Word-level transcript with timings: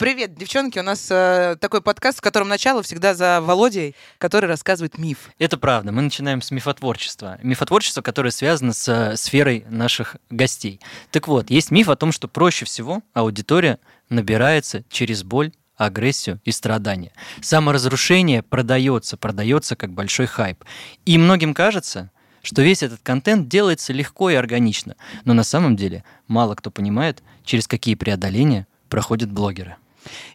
Привет, 0.00 0.34
девчонки. 0.34 0.78
У 0.78 0.82
нас 0.82 1.08
э, 1.10 1.56
такой 1.60 1.82
подкаст, 1.82 2.20
в 2.20 2.20
котором 2.22 2.48
начало 2.48 2.82
всегда 2.82 3.12
за 3.12 3.42
Володей, 3.42 3.94
который 4.16 4.46
рассказывает 4.46 4.96
миф. 4.96 5.28
Это 5.38 5.58
правда. 5.58 5.92
Мы 5.92 6.00
начинаем 6.00 6.40
с 6.40 6.50
мифотворчества. 6.50 7.38
Мифотворчество, 7.42 8.00
которое 8.00 8.30
связано 8.30 8.72
с 8.72 8.88
э, 8.88 9.18
сферой 9.18 9.66
наших 9.68 10.16
гостей. 10.30 10.80
Так 11.10 11.28
вот, 11.28 11.50
есть 11.50 11.70
миф 11.70 11.90
о 11.90 11.96
том, 11.96 12.12
что 12.12 12.28
проще 12.28 12.64
всего 12.64 13.02
аудитория 13.12 13.78
набирается 14.08 14.84
через 14.88 15.22
боль 15.22 15.52
агрессию 15.76 16.40
и 16.46 16.50
страдания. 16.50 17.12
Саморазрушение 17.42 18.42
продается, 18.42 19.18
продается 19.18 19.76
как 19.76 19.92
большой 19.92 20.24
хайп. 20.24 20.64
И 21.04 21.18
многим 21.18 21.52
кажется, 21.52 22.10
что 22.42 22.62
весь 22.62 22.82
этот 22.82 23.00
контент 23.02 23.48
делается 23.48 23.92
легко 23.92 24.30
и 24.30 24.34
органично. 24.34 24.96
Но 25.26 25.34
на 25.34 25.44
самом 25.44 25.76
деле 25.76 26.04
мало 26.26 26.54
кто 26.54 26.70
понимает, 26.70 27.22
через 27.44 27.68
какие 27.68 27.96
преодоления 27.96 28.66
проходят 28.88 29.30
блогеры. 29.30 29.76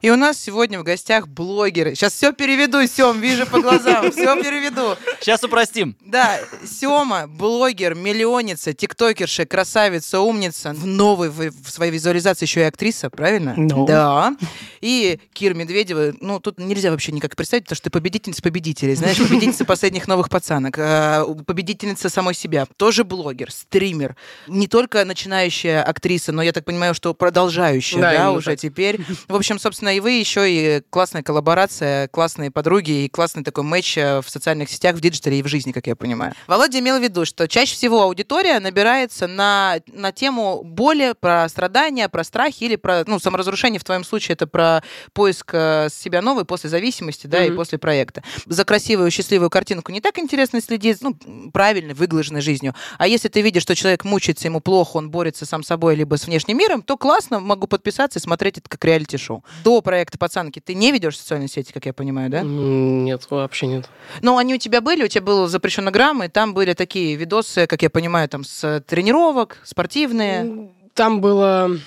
И 0.01 0.09
у 0.09 0.15
нас 0.15 0.39
сегодня 0.39 0.79
в 0.79 0.83
гостях 0.83 1.27
блогеры. 1.27 1.95
Сейчас 1.95 2.13
все 2.13 2.31
переведу, 2.33 2.85
Сем, 2.87 3.19
вижу 3.21 3.45
по 3.45 3.59
глазам, 3.61 4.11
все 4.11 4.35
переведу. 4.41 4.95
Сейчас 5.19 5.43
упростим. 5.43 5.95
Да, 6.01 6.39
Сема, 6.65 7.27
блогер, 7.27 7.95
миллионница, 7.95 8.73
тиктокерша, 8.73 9.45
красавица, 9.45 10.19
умница. 10.21 10.73
В 10.73 10.85
новой 10.85 11.29
в, 11.29 11.51
в 11.51 11.69
своей 11.71 11.91
визуализации 11.91 12.45
еще 12.45 12.61
и 12.61 12.63
актриса, 12.63 13.09
правильно? 13.09 13.55
No. 13.57 13.85
Да. 13.85 14.35
И 14.81 15.19
Кир 15.33 15.53
Медведева, 15.53 16.13
ну, 16.21 16.39
тут 16.39 16.59
нельзя 16.59 16.91
вообще 16.91 17.11
никак 17.11 17.35
представить, 17.35 17.63
потому 17.65 17.75
что 17.75 17.85
ты 17.85 17.89
победительница 17.89 18.41
победителей, 18.41 18.95
знаешь, 18.95 19.17
победительница 19.17 19.65
последних 19.65 20.07
новых 20.07 20.29
пацанок, 20.29 20.77
э, 20.77 21.23
победительница 21.45 22.09
самой 22.09 22.33
себя, 22.35 22.67
тоже 22.77 23.03
блогер, 23.03 23.51
стример, 23.51 24.15
не 24.47 24.67
только 24.67 25.03
начинающая 25.05 25.81
актриса, 25.83 26.31
но 26.31 26.41
я 26.41 26.51
так 26.51 26.65
понимаю, 26.65 26.93
что 26.93 27.13
продолжающая, 27.13 27.99
Да, 27.99 28.13
да, 28.13 28.31
уже 28.31 28.51
так. 28.51 28.59
теперь. 28.59 28.99
В 29.27 29.35
общем, 29.35 29.54
собственно, 29.59 29.95
и 29.95 29.99
вы 29.99 30.11
еще 30.11 30.49
и 30.49 30.81
классная 30.89 31.23
коллаборация, 31.23 32.07
классные 32.09 32.51
подруги 32.51 33.05
и 33.05 33.09
классный 33.09 33.43
такой 33.43 33.63
матч 33.63 33.97
э, 33.97 34.21
в 34.21 34.29
социальных 34.29 34.69
сетях, 34.69 34.95
в 34.95 35.01
диджитале 35.01 35.39
и 35.39 35.43
в 35.43 35.47
жизни, 35.47 35.71
как 35.71 35.87
я 35.87 35.95
понимаю. 35.95 36.33
Володя 36.47 36.79
имел 36.79 36.99
в 36.99 37.03
виду, 37.03 37.25
что 37.25 37.47
чаще 37.47 37.75
всего 37.75 38.01
аудитория 38.01 38.59
набирается 38.59 39.27
на, 39.27 39.77
на 39.87 40.11
тему 40.11 40.61
боли, 40.63 41.13
про 41.19 41.47
страдания, 41.49 42.09
про 42.09 42.23
страхи 42.23 42.63
или 42.65 42.75
про, 42.75 43.03
ну, 43.07 43.19
саморазрушение 43.19 43.79
в 43.79 43.83
твоем 43.83 44.03
случае 44.03 44.33
это 44.33 44.47
про 44.47 44.83
поиск 45.13 45.49
э, 45.53 45.87
себя 45.91 46.21
новой 46.21 46.45
после 46.45 46.69
зависимости, 46.69 47.27
да, 47.27 47.45
и 47.45 47.49
Мгм. 47.49 47.57
после 47.57 47.77
проекта. 47.77 48.23
За 48.47 48.65
красивую, 48.65 49.11
счастливую 49.11 49.49
картинку 49.49 49.91
не 49.91 50.01
так 50.01 50.19
интересно 50.19 50.59
следить, 50.61 50.97
ну, 51.01 51.15
правильной, 51.53 51.93
выглаженной 51.93 52.41
жизнью. 52.41 52.73
А 52.97 53.07
если 53.07 53.29
ты 53.29 53.41
видишь, 53.41 53.61
что 53.63 53.75
человек 53.75 54.03
мучается, 54.03 54.47
ему 54.47 54.59
плохо, 54.59 54.97
он 54.97 55.09
борется 55.09 55.45
сам 55.45 55.63
с 55.63 55.67
собой 55.67 55.95
либо 55.95 56.17
с 56.17 56.25
внешним 56.25 56.57
миром, 56.57 56.81
то 56.81 56.97
классно, 56.97 57.39
могу 57.39 57.67
подписаться 57.67 58.19
и 58.19 58.21
смотреть 58.21 58.57
это 58.57 58.67
как 58.69 58.83
реалити-шоу. 58.83 59.43
До 59.63 59.81
проекта 59.81 60.17
«Пацанки» 60.17 60.59
ты 60.59 60.73
не 60.73 60.91
ведешь 60.91 61.17
социальные 61.17 61.47
сети, 61.47 61.71
как 61.71 61.85
я 61.85 61.93
понимаю, 61.93 62.29
да? 62.29 62.41
Нет, 62.41 63.27
вообще 63.29 63.67
нет. 63.67 63.89
Но 64.21 64.37
они 64.37 64.55
у 64.55 64.57
тебя 64.57 64.81
были, 64.81 65.03
у 65.03 65.07
тебя 65.07 65.21
был 65.21 65.47
запрещено 65.47 65.91
грамм, 65.91 66.23
и 66.23 66.27
там 66.27 66.53
были 66.53 66.73
такие 66.73 67.15
видосы, 67.15 67.67
как 67.67 67.81
я 67.81 67.89
понимаю, 67.89 68.29
там 68.29 68.43
с 68.43 68.83
тренировок, 68.87 69.57
спортивные. 69.63 70.69
Там 70.93 71.21
было... 71.21 71.77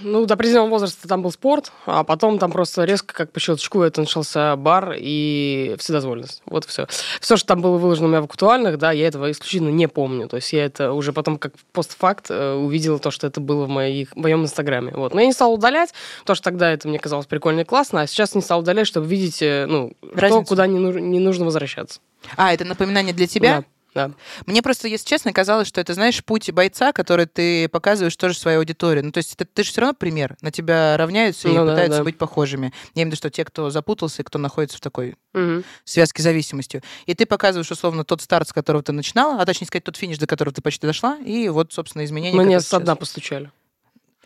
Ну, 0.00 0.26
до 0.26 0.34
определенного 0.34 0.70
возраста 0.70 1.08
там 1.08 1.22
был 1.22 1.30
спорт, 1.30 1.72
а 1.86 2.04
потом 2.04 2.38
там 2.38 2.50
просто 2.50 2.84
резко, 2.84 3.14
как 3.14 3.32
по 3.32 3.40
щелчку, 3.40 3.82
это 3.82 4.00
начался 4.00 4.54
бар 4.56 4.94
и 4.98 5.74
вседозволенность. 5.78 6.42
Вот 6.46 6.64
и 6.64 6.68
все. 6.68 6.86
Все, 7.20 7.36
что 7.36 7.46
там 7.46 7.62
было 7.62 7.78
выложено 7.78 8.06
у 8.06 8.10
меня 8.10 8.20
в 8.20 8.24
актуальных, 8.24 8.78
да, 8.78 8.92
я 8.92 9.06
этого 9.06 9.30
исключительно 9.30 9.70
не 9.70 9.88
помню. 9.88 10.28
То 10.28 10.36
есть 10.36 10.52
я 10.52 10.64
это 10.64 10.92
уже 10.92 11.12
потом 11.12 11.38
как 11.38 11.52
постфакт 11.72 12.26
э, 12.30 12.54
увидела 12.54 12.98
то, 12.98 13.10
что 13.10 13.26
это 13.26 13.40
было 13.40 13.64
в, 13.64 13.68
моих, 13.68 14.10
в 14.12 14.16
моем 14.16 14.42
инстаграме. 14.42 14.92
Вот. 14.94 15.14
Но 15.14 15.20
я 15.20 15.26
не 15.26 15.32
стала 15.32 15.52
удалять, 15.52 15.94
потому 16.20 16.34
что 16.34 16.44
тогда 16.44 16.70
это 16.70 16.88
мне 16.88 16.98
казалось 16.98 17.26
прикольно 17.26 17.60
и 17.60 17.64
классно, 17.64 18.02
а 18.02 18.06
сейчас 18.06 18.34
не 18.34 18.42
стала 18.42 18.60
удалять, 18.60 18.86
чтобы 18.86 19.06
видеть, 19.06 19.40
э, 19.40 19.66
ну, 19.66 19.92
Разницу. 20.14 20.44
куда 20.44 20.66
не, 20.66 20.78
не 20.78 21.20
нужно 21.20 21.44
возвращаться. 21.44 22.00
А, 22.36 22.52
это 22.52 22.64
напоминание 22.64 23.14
для 23.14 23.26
тебя? 23.26 23.58
Да, 23.58 23.64
да. 23.96 24.10
Мне 24.44 24.60
просто, 24.62 24.88
если 24.88 25.06
честно, 25.06 25.32
казалось, 25.32 25.66
что 25.66 25.80
это, 25.80 25.94
знаешь, 25.94 26.22
путь 26.22 26.50
бойца, 26.52 26.92
который 26.92 27.24
ты 27.24 27.66
показываешь 27.70 28.14
тоже 28.14 28.38
своей 28.38 28.58
аудитории. 28.58 29.00
Ну, 29.00 29.10
то 29.10 29.18
есть 29.18 29.32
это, 29.34 29.46
ты 29.46 29.64
же 29.64 29.70
все 29.70 29.80
равно 29.80 29.94
пример. 29.94 30.36
На 30.42 30.50
тебя 30.50 30.96
равняются 30.98 31.48
и 31.48 31.52
Ну 31.52 31.64
да, 31.64 31.72
пытаются 31.72 31.98
да. 31.98 32.04
быть 32.04 32.18
похожими. 32.18 32.72
Я 32.94 33.02
имею 33.02 33.06
в 33.06 33.12
виду, 33.12 33.16
что 33.16 33.30
те, 33.30 33.44
кто 33.46 33.70
запутался 33.70 34.20
и 34.20 34.24
кто 34.24 34.38
находится 34.38 34.76
в 34.76 34.80
такой 34.82 35.16
Мгм. 35.32 35.64
связке 35.84 36.22
зависимостью. 36.22 36.82
И 37.06 37.14
ты 37.14 37.24
показываешь, 37.24 37.70
условно, 37.70 38.04
тот 38.04 38.20
старт, 38.20 38.48
с 38.48 38.52
которого 38.52 38.82
ты 38.82 38.92
начинала, 38.92 39.40
а 39.40 39.46
точнее 39.46 39.66
сказать, 39.66 39.84
тот 39.84 39.96
финиш, 39.96 40.18
до 40.18 40.26
которого 40.26 40.54
ты 40.54 40.60
почти 40.60 40.86
дошла, 40.86 41.16
и 41.16 41.48
вот, 41.48 41.72
собственно, 41.72 42.04
изменения. 42.04 42.36
Мне 42.38 42.60
со 42.60 42.78
дна 42.78 42.96
постучали. 42.96 43.50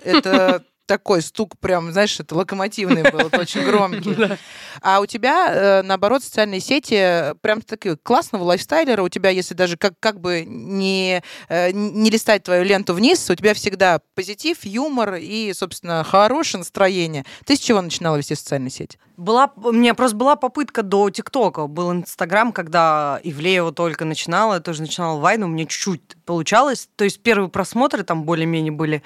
Это 0.02 0.64
такой 0.90 1.22
стук 1.22 1.56
прям, 1.60 1.92
знаешь, 1.92 2.18
это 2.18 2.34
локомотивный 2.34 3.08
был, 3.12 3.20
это 3.20 3.42
очень 3.42 3.64
громкий. 3.64 4.16
А 4.82 5.00
у 5.00 5.06
тебя, 5.06 5.52
э, 5.52 5.82
наоборот, 5.82 6.24
социальные 6.24 6.60
сети 6.60 6.94
э, 6.94 7.34
прям 7.40 7.60
такие 7.60 7.96
классного 7.96 8.44
лайфстайлера. 8.44 9.02
У 9.02 9.08
тебя, 9.08 9.30
если 9.30 9.54
даже 9.54 9.76
как, 9.76 9.94
как 10.00 10.20
бы 10.20 10.44
не, 10.46 11.22
э, 11.48 11.70
не 11.72 12.10
листать 12.10 12.44
твою 12.44 12.64
ленту 12.64 12.94
вниз, 12.94 13.28
у 13.30 13.34
тебя 13.34 13.54
всегда 13.54 14.00
позитив, 14.14 14.64
юмор 14.64 15.16
и, 15.16 15.52
собственно, 15.52 16.02
хорошее 16.02 16.60
настроение. 16.60 17.24
Ты 17.44 17.56
с 17.56 17.60
чего 17.60 17.80
начинала 17.82 18.16
вести 18.16 18.34
социальные 18.34 18.70
сети? 18.70 18.98
Была, 19.16 19.52
у 19.56 19.72
меня 19.72 19.94
просто 19.94 20.16
была 20.16 20.34
попытка 20.34 20.82
до 20.82 21.10
ТикТока. 21.10 21.66
Был 21.66 21.92
Инстаграм, 21.92 22.52
когда 22.52 23.20
Ивлеева 23.22 23.72
только 23.72 24.04
начинала, 24.04 24.54
я 24.54 24.60
тоже 24.60 24.80
начинала 24.82 25.20
Вайну, 25.20 25.46
у 25.46 25.50
меня 25.50 25.66
чуть-чуть 25.66 26.16
получалось. 26.24 26.88
То 26.96 27.04
есть 27.04 27.22
первые 27.22 27.48
просмотры 27.48 28.02
там 28.02 28.24
более-менее 28.24 28.72
были. 28.72 29.02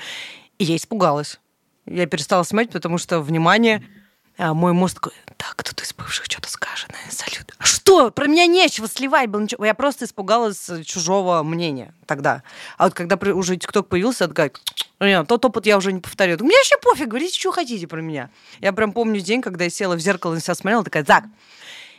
И 0.58 0.64
я 0.64 0.76
испугалась. 0.76 1.40
Я 1.86 2.06
перестала 2.06 2.44
снимать, 2.44 2.70
потому 2.70 2.98
что, 2.98 3.20
внимание, 3.20 3.82
а 4.36 4.54
мой 4.54 4.72
мозг 4.72 4.96
такой, 4.96 5.12
так, 5.36 5.54
кто-то 5.56 5.84
из 5.84 5.92
бывших 5.92 6.24
что-то 6.24 6.48
скажет, 6.48 6.90
наверное, 6.90 7.12
салют. 7.12 7.54
А 7.58 7.64
что? 7.64 8.10
Про 8.10 8.26
меня 8.26 8.46
нечего 8.46 8.88
сливать 8.88 9.28
было 9.28 9.42
ничего. 9.42 9.64
Я 9.64 9.74
просто 9.74 10.06
испугалась 10.06 10.68
э, 10.68 10.82
чужого 10.82 11.42
мнения 11.42 11.94
тогда. 12.06 12.42
А 12.78 12.84
вот 12.84 12.94
когда 12.94 13.16
уже 13.32 13.56
ТикТок 13.56 13.88
появился, 13.88 14.24
я 14.24 14.28
такая, 14.28 14.52
«Не, 15.00 15.24
тот 15.24 15.44
опыт 15.44 15.66
я 15.66 15.76
уже 15.76 15.92
не 15.92 16.00
повторю. 16.00 16.36
Мне 16.40 16.56
вообще 16.56 16.76
пофиг, 16.82 17.08
говорите, 17.08 17.38
что 17.38 17.52
хотите 17.52 17.86
про 17.86 18.00
меня. 18.00 18.30
Я 18.60 18.72
прям 18.72 18.92
помню 18.92 19.20
день, 19.20 19.42
когда 19.42 19.64
я 19.64 19.70
села 19.70 19.94
в 19.94 20.00
зеркало 20.00 20.34
на 20.34 20.40
себя 20.40 20.54
смотрела, 20.54 20.82
такая, 20.82 21.04
так, 21.04 21.24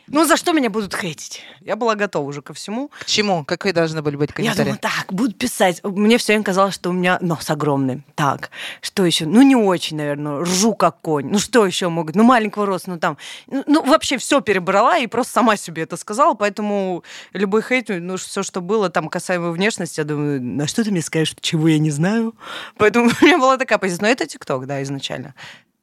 ну 0.08 0.24
за 0.24 0.36
что 0.36 0.52
меня 0.52 0.70
будут 0.70 0.94
хейтить? 0.94 1.42
Я 1.60 1.76
была 1.76 1.94
готова 1.94 2.26
уже 2.26 2.42
ко 2.42 2.54
всему. 2.54 2.90
К 3.00 3.04
чему? 3.04 3.44
Какие 3.44 3.72
должны 3.72 4.02
были 4.02 4.16
быть 4.16 4.30
Я 4.30 4.34
комментарии? 4.34 4.64
думаю, 4.64 4.78
так, 4.78 5.12
будут 5.12 5.36
писать. 5.38 5.82
Мне 5.82 6.18
все 6.18 6.32
время 6.32 6.44
казалось, 6.44 6.74
что 6.74 6.90
у 6.90 6.92
меня 6.92 7.18
нос 7.20 7.50
огромный. 7.50 8.02
Так, 8.14 8.50
что 8.80 9.04
еще? 9.04 9.26
Ну, 9.26 9.42
не 9.42 9.56
очень, 9.56 9.96
наверное. 9.96 10.40
Ржу 10.42 10.74
как 10.74 11.00
конь. 11.00 11.26
Ну, 11.26 11.38
что 11.38 11.66
еще 11.66 11.88
могут? 11.88 12.14
Ну, 12.14 12.22
маленького 12.22 12.66
роста, 12.66 12.90
ну, 12.90 12.98
там. 12.98 13.16
Ну, 13.46 13.64
ну, 13.66 13.82
вообще 13.84 14.18
все 14.18 14.40
перебрала 14.40 14.98
и 14.98 15.06
просто 15.06 15.32
сама 15.34 15.56
себе 15.56 15.82
это 15.82 15.96
сказала. 15.96 16.34
Поэтому 16.34 17.02
любой 17.32 17.62
хейт, 17.62 17.88
ну, 17.88 18.16
все, 18.16 18.42
что 18.42 18.60
было 18.60 18.90
там 18.90 19.08
касаемо 19.08 19.50
внешности, 19.50 20.00
я 20.00 20.04
думаю, 20.04 20.42
на 20.42 20.66
что 20.66 20.84
ты 20.84 20.90
мне 20.90 21.02
скажешь, 21.02 21.34
чего 21.40 21.68
я 21.68 21.78
не 21.78 21.90
знаю? 21.90 22.34
Поэтому 22.76 23.10
у 23.20 23.24
меня 23.24 23.38
была 23.38 23.56
такая 23.56 23.78
позиция. 23.78 24.02
Но 24.02 24.08
это 24.08 24.26
ТикТок, 24.26 24.66
да, 24.66 24.82
изначально. 24.82 25.34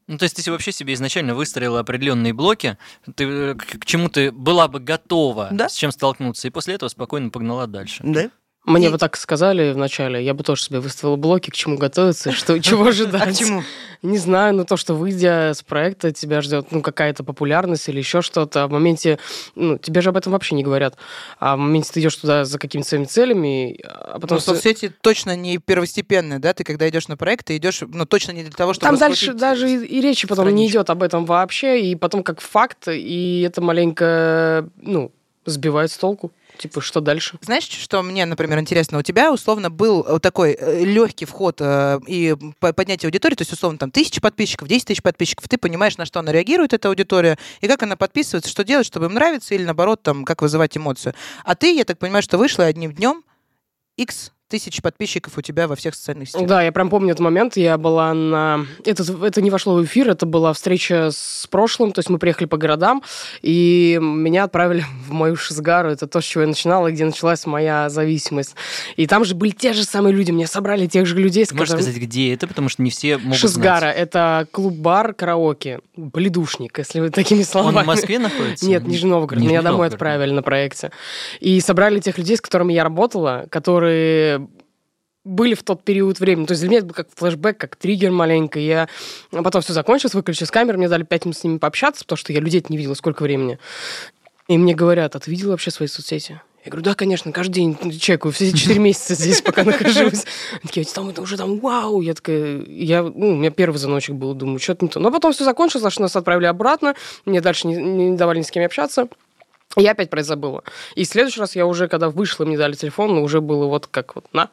Ну, 0.08 0.18
то 0.18 0.24
есть 0.24 0.36
ты 0.44 0.52
вообще 0.52 0.72
себе 0.72 0.94
изначально 0.94 1.34
выстроила 1.34 1.80
определенные 1.80 2.34
блоки, 2.34 2.78
ты 3.16 3.24
э, 3.24 3.56
к, 3.56 3.80
к 3.80 3.86
чему 3.86 4.09
ты 4.09 4.31
была 4.31 4.68
бы 4.68 4.80
готова 4.80 5.50
Да. 5.52 5.69
с 5.69 5.74
чем 5.75 5.91
столкнуться, 5.91 6.47
и 6.47 6.52
после 6.52 6.75
этого 6.75 6.90
спокойно 6.90 7.30
погнала 7.30 7.68
дальше. 7.68 8.03
Да? 8.06 8.30
Мне 8.66 8.88
И- 8.88 8.90
бы 8.90 8.97
так 8.97 9.18
сказали 9.18 9.74
вначале, 9.74 10.24
я 10.24 10.34
бы 10.34 10.44
тоже 10.44 10.63
себе 10.63 10.79
выставила 10.79 11.18
блоки, 11.18 11.50
к 11.50 11.53
чему 11.53 11.78
готовиться, 11.78 12.31
что, 12.31 12.59
чего 12.62 12.85
ожидать. 12.85 13.22
А 13.22 13.31
к 13.31 13.35
чему? 13.35 13.62
Не 14.01 14.18
знаю, 14.18 14.53
но 14.56 14.63
то, 14.63 14.78
что 14.78 14.94
выйдя 14.94 15.53
с 15.53 15.62
проекта, 15.63 16.12
тебя 16.12 16.41
ждет 16.41 16.68
ну, 16.72 16.81
какая-то 16.81 17.23
популярность 17.23 17.88
или 17.90 17.97
еще 18.00 18.22
что-то, 18.22 18.63
а 18.63 18.68
в 18.68 18.72
моменте, 18.72 19.19
ну, 19.56 19.78
тебе 19.78 20.02
же 20.02 20.09
об 20.09 20.18
этом 20.18 20.31
вообще 20.34 20.56
не 20.56 20.63
говорят. 20.63 20.96
А 21.40 21.56
в 21.56 21.59
моменте 21.59 21.91
ты 21.94 22.00
идешь 22.00 22.16
туда 22.16 22.46
за 22.46 22.57
какими-то 22.57 22.88
своими 22.88 23.06
целями, 23.06 23.79
а 23.84 24.13
потом... 24.13 24.22
Потому 24.22 24.41
что 24.41 24.53
соцсети 24.56 24.91
точно 25.02 25.35
не 25.35 25.57
первостепенные, 25.57 26.40
да? 26.40 26.53
Ты 26.53 26.63
когда 26.63 26.87
идешь 26.87 27.08
на 27.09 27.17
проект, 27.17 27.47
ты 27.47 27.58
идешь, 27.58 27.82
ну, 27.85 28.05
точно 28.05 28.32
не 28.32 28.43
для 28.43 28.52
того, 28.52 28.73
чтобы 28.73 28.87
Там 28.87 28.97
дальше 28.97 29.34
даже 29.34 29.70
и, 29.70 29.85
и 29.85 30.02
речи 30.02 30.26
потом 30.28 30.46
не 30.47 30.52
страничку. 30.52 30.72
идет 30.78 30.90
об 30.90 31.03
этом 31.03 31.26
вообще, 31.26 31.82
и 31.82 31.96
потом 31.96 32.23
как 32.23 32.40
факт, 32.40 32.87
и 32.87 33.41
это 33.46 33.61
маленько, 33.61 34.70
ну, 34.82 35.11
сбивает 35.46 35.91
с 35.91 35.97
толку. 35.97 36.32
Типа, 36.63 36.79
что 36.79 37.01
дальше? 37.01 37.37
Знаешь, 37.41 37.65
что 37.65 38.01
мне, 38.03 38.25
например, 38.25 38.57
интересно? 38.57 38.97
У 38.97 39.01
тебя, 39.01 39.33
условно, 39.33 39.69
был 39.69 40.01
э, 40.03 40.19
такой 40.19 40.57
легкий 40.85 41.25
вход 41.25 41.57
э, 41.59 41.99
и 42.07 42.37
по- 42.59 42.71
поднятие 42.71 43.07
аудитории, 43.07 43.35
то 43.35 43.41
есть, 43.41 43.51
условно, 43.51 43.77
там, 43.77 43.91
тысяча 43.91 44.21
подписчиков, 44.21 44.69
10 44.69 44.87
тысяч 44.87 45.01
подписчиков, 45.01 45.49
ты 45.49 45.57
понимаешь, 45.57 45.97
на 45.97 46.05
что 46.05 46.21
она 46.21 46.31
реагирует, 46.31 46.71
эта 46.71 46.87
аудитория, 46.87 47.37
и 47.59 47.67
как 47.67 47.83
она 47.83 47.97
подписывается, 47.97 48.49
что 48.49 48.63
делать, 48.63 48.87
чтобы 48.87 49.07
им 49.07 49.13
нравится, 49.13 49.53
или, 49.53 49.65
наоборот, 49.65 50.03
там, 50.03 50.23
как 50.23 50.41
вызывать 50.41 50.77
эмоцию. 50.77 51.13
А 51.43 51.53
ты, 51.55 51.75
я 51.75 51.83
так 51.83 51.97
понимаю, 51.99 52.23
что 52.23 52.37
вышла 52.37 52.63
одним 52.63 52.93
днем 52.93 53.25
X 53.97 54.31
тысяч 54.53 54.84
подписчиков 54.84 55.35
у 55.35 55.41
тебя 55.41 55.67
во 55.67 55.76
всех 55.76 55.96
социальных 55.96 56.29
сетях. 56.29 56.46
Да, 56.46 56.61
я 56.61 56.72
прям 56.72 56.91
помню 56.91 57.14
этот 57.14 57.22
момент. 57.22 57.58
Я 57.58 57.79
была 57.79 58.14
на... 58.14 58.67
Это, 58.85 59.03
это 59.26 59.41
не 59.41 59.50
вошло 59.50 59.73
в 59.73 59.84
эфир, 59.84 60.11
это 60.11 60.28
была 60.28 60.53
встреча 60.53 61.09
с 61.11 61.47
прошлым. 61.50 61.91
То 61.91 62.00
есть 62.00 62.09
мы 62.11 62.20
приехали 62.20 62.46
по 62.46 62.58
городам, 62.58 63.02
и 63.41 63.97
меня 64.00 64.44
отправили 64.44 64.85
в 65.08 65.11
мою 65.11 65.35
шизгару. 65.35 65.90
Это 65.90 66.05
то, 66.05 66.22
с 66.22 66.23
чего 66.23 66.44
я 66.44 66.47
начинала, 66.47 66.91
где 66.91 67.03
началась 67.03 67.47
моя 67.47 67.90
зависимость. 67.90 68.53
И 68.96 69.08
там 69.08 69.26
же 69.26 69.34
были 69.34 69.50
те 69.50 69.73
же 69.73 69.85
самые 69.85 70.14
люди. 70.14 70.29
Меня 70.29 70.46
собрали 70.46 70.85
тех 70.85 71.08
же 71.08 71.17
людей, 71.17 71.46
с 71.46 71.49
Ты 71.49 71.56
можешь 71.56 71.70
которыми... 71.70 71.90
сказать, 71.91 72.03
где 72.03 72.32
это, 72.35 72.46
потому 72.46 72.70
что 72.70 72.84
не 72.84 72.91
все 72.91 73.17
могут 73.17 73.40
Шизгара 73.40 73.79
знать.— 73.79 73.96
это 73.97 74.47
клуб-бар, 74.52 75.16
караоке, 75.16 75.79
бледушник, 75.97 76.78
если 76.78 76.99
вы 76.99 77.09
такими 77.09 77.40
Он 77.40 77.46
словами. 77.46 77.85
в 77.85 77.88
Москве 77.88 78.20
находится? 78.20 78.67
Нет, 78.67 78.85
Нижний 78.85 79.09
Новгород. 79.09 79.41
Нижний 79.41 79.56
Меня 79.56 79.64
домой 79.64 79.88
отправили 79.88 80.29
на 80.32 80.44
проекте. 80.44 80.91
И 81.40 81.59
собрали 81.59 81.99
тех 81.99 82.20
людей, 82.20 82.38
с 82.38 82.41
которыми 82.41 82.72
я 82.73 82.84
работала, 82.84 83.47
которые 83.49 84.42
были 85.23 85.53
в 85.53 85.64
тот 85.64 85.84
период 85.84 86.20
времени. 86.20 86.46
То 86.46 86.52
есть 86.52 86.61
для 86.61 86.70
меня 86.70 86.79
это 86.79 86.87
был 86.87 86.93
как 86.93 87.08
флешбэк, 87.16 87.58
как 87.58 87.75
триггер 87.75 88.11
маленько. 88.11 88.59
Я 88.59 88.90
потом 89.31 89.61
все 89.61 89.73
закончилось, 89.73 90.14
выключилась 90.14 90.52
камера, 90.52 90.78
мне 90.78 90.90
дали 90.90 91.03
пять 91.03 91.25
минут 91.25 91.37
с 91.37 91.43
ними 91.43 91.58
пообщаться, 91.58 92.03
потому 92.03 92.17
что 92.17 92.34
я 92.34 92.40
людей 92.40 92.64
не 92.67 92.78
видела 92.78 92.93
сколько 92.93 93.23
времени. 93.23 93.59
И 94.47 94.58
мне 94.58 94.75
говорят, 94.75 95.16
а 95.16 95.20
ты 95.20 95.31
видел 95.31 95.52
вообще 95.52 95.72
свои 95.72 95.87
соцсети? 95.87 96.41
Я 96.66 96.70
говорю, 96.70 96.85
да, 96.85 96.96
конечно, 96.96 97.31
каждый 97.34 97.55
день 97.55 97.99
чекаю, 97.99 98.31
все 98.31 98.47
эти 98.47 98.55
четыре 98.55 98.79
месяца 98.79 99.16
здесь, 99.16 99.41
пока 99.41 99.64
нахожусь. 99.66 100.25
Они 100.52 100.61
такие, 100.64 100.85
там 100.85 101.09
это 101.09 101.22
уже 101.22 101.35
там, 101.35 101.59
вау. 101.59 101.99
Я 101.99 102.14
такая, 102.14 102.64
я, 102.66 103.03
ну, 103.03 103.31
у 103.31 103.35
меня 103.35 103.52
первый 103.52 103.78
звоночек 103.78 104.16
был, 104.16 104.34
думаю, 104.34 104.59
что-то 104.59 104.85
не 104.85 104.90
то. 104.90 104.99
Но 105.02 105.11
потом 105.11 105.34
все 105.34 105.43
закончилось, 105.43 105.91
что 105.91 106.02
нас 106.02 106.16
отправили 106.16 106.46
обратно, 106.46 106.96
мне 107.25 107.41
дальше 107.41 107.67
не, 107.67 107.75
не 107.75 108.17
давали 108.17 108.40
ни 108.40 108.43
с 108.43 108.52
кем 108.52 108.64
общаться. 108.64 109.09
Я 109.75 109.91
опять 109.91 110.09
про 110.09 110.20
это 110.20 110.28
забыла. 110.28 110.64
И 110.96 111.03
в 111.03 111.08
следующий 111.08 111.41
раз 111.41 111.55
я 111.55 111.66
уже, 111.66 111.90
когда 111.90 112.09
вышла, 112.09 112.46
мне 112.46 112.58
дали 112.58 112.73
телефон, 112.73 113.17
уже 113.17 113.41
было 113.41 113.66
вот 113.66 113.87
как 113.87 114.16
вот, 114.16 114.25
на. 114.31 114.49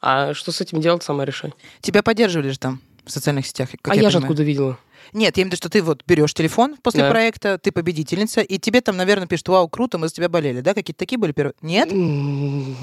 А 0.00 0.34
что 0.34 0.52
с 0.52 0.60
этим 0.60 0.80
делать, 0.80 1.02
сама 1.02 1.24
решай. 1.24 1.52
Тебя 1.80 2.02
поддерживали 2.02 2.50
же 2.50 2.58
там 2.58 2.80
в 3.04 3.10
социальных 3.10 3.46
сетях, 3.46 3.70
как 3.82 3.92
а 3.92 3.96
я, 3.96 4.02
же 4.02 4.08
понимаю. 4.18 4.24
откуда 4.24 4.42
видела? 4.42 4.78
Нет, 5.14 5.36
я 5.38 5.42
имею 5.42 5.50
в 5.50 5.52
виду, 5.52 5.56
что 5.56 5.70
ты 5.70 5.82
вот 5.82 6.02
берешь 6.06 6.34
телефон 6.34 6.76
после 6.82 7.02
Да. 7.02 7.10
проекта, 7.10 7.56
ты 7.56 7.72
победительница, 7.72 8.42
и 8.42 8.58
тебе 8.58 8.80
там, 8.82 8.96
наверное, 8.96 9.26
пишут, 9.26 9.48
вау, 9.48 9.66
круто, 9.68 9.96
мы 9.96 10.08
за 10.08 10.14
тебя 10.14 10.28
болели, 10.28 10.60
да? 10.60 10.74
Какие-то 10.74 10.98
такие 10.98 11.18
были 11.18 11.32
первые? 11.32 11.54
Нет? 11.62 11.88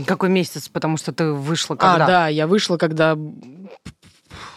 Какой 0.07 0.29
месяц? 0.29 0.67
Потому 0.67 0.97
что 0.97 1.11
ты 1.13 1.31
вышла 1.31 1.75
А, 1.75 1.77
когда? 1.77 2.07
да, 2.07 2.27
я 2.27 2.47
вышла, 2.47 2.77
когда 2.77 3.15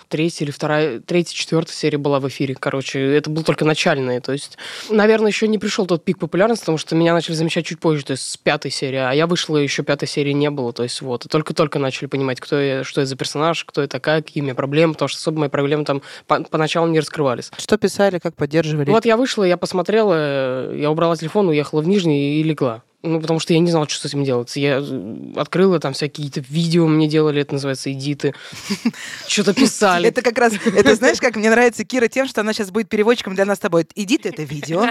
третья 0.08 0.44
или 0.44 0.50
вторая, 0.50 1.00
третья, 1.00 1.34
четвертая 1.34 1.74
серия 1.74 1.98
была 1.98 2.20
в 2.20 2.28
эфире. 2.28 2.54
Короче, 2.54 3.00
это 3.14 3.30
был 3.30 3.42
только 3.42 3.64
начальные. 3.64 4.20
То 4.20 4.32
есть, 4.32 4.58
наверное, 4.88 5.30
еще 5.30 5.48
не 5.48 5.58
пришел 5.58 5.86
тот 5.86 6.04
пик 6.04 6.18
популярности, 6.18 6.62
потому 6.62 6.78
что 6.78 6.94
меня 6.96 7.12
начали 7.14 7.34
замечать 7.34 7.66
чуть 7.66 7.78
позже, 7.78 8.04
то 8.04 8.12
есть 8.12 8.22
с 8.22 8.36
пятой 8.36 8.70
серии. 8.70 8.98
А 8.98 9.12
я 9.12 9.26
вышла, 9.26 9.56
еще 9.56 9.82
пятой 9.82 10.08
серии 10.08 10.32
не 10.32 10.50
было. 10.50 10.72
То 10.72 10.82
есть 10.82 11.00
вот. 11.02 11.26
Только-только 11.28 11.78
начали 11.78 12.06
понимать, 12.06 12.40
кто 12.40 12.60
я, 12.60 12.84
что 12.84 13.00
я 13.00 13.06
за 13.06 13.16
персонаж, 13.16 13.64
кто 13.64 13.82
я 13.82 13.88
такая, 13.88 14.22
какие 14.22 14.42
у 14.42 14.44
меня 14.44 14.54
проблемы, 14.54 14.94
потому 14.94 15.08
что 15.08 15.18
особо 15.18 15.40
мои 15.40 15.48
проблемы 15.48 15.84
там 15.84 16.02
по- 16.26 16.42
поначалу 16.42 16.88
не 16.88 17.00
раскрывались. 17.00 17.50
Что 17.56 17.76
писали, 17.78 18.18
как 18.18 18.34
поддерживали? 18.34 18.90
Вот 18.90 19.04
я 19.04 19.16
вышла, 19.16 19.44
я 19.44 19.56
посмотрела, 19.56 20.74
я 20.74 20.90
убрала 20.90 21.16
телефон, 21.16 21.48
уехала 21.48 21.80
в 21.80 21.88
Нижний 21.88 22.40
и 22.40 22.42
легла. 22.42 22.82
Ну, 23.02 23.20
потому 23.20 23.38
что 23.38 23.52
я 23.52 23.60
не 23.60 23.70
знала, 23.70 23.88
что 23.88 24.00
с 24.00 24.04
этим 24.06 24.24
делать. 24.24 24.54
Я 24.56 24.80
э, 24.82 25.32
открыла 25.36 25.78
там 25.78 25.92
всякие 25.92 26.26
какие-то 26.26 26.52
видео 26.52 26.86
мне 26.88 27.06
делали, 27.06 27.42
это 27.42 27.54
называется, 27.54 27.92
эдиты. 27.92 28.34
Что-то 29.28 29.54
писали. 29.54 30.08
Это 30.08 30.22
как 30.22 30.36
раз, 30.36 30.54
это 30.54 30.94
знаешь, 30.96 31.20
как 31.20 31.36
мне 31.36 31.48
нравится 31.48 31.84
Кира 31.84 32.08
тем, 32.08 32.26
что 32.26 32.40
она 32.40 32.52
сейчас 32.52 32.72
будет 32.72 32.88
переводчиком 32.88 33.34
для 33.34 33.44
нас 33.44 33.58
с 33.58 33.60
тобой. 33.60 33.86
Иди 33.94 34.18
ты 34.18 34.30
это 34.30 34.42
видео. 34.42 34.86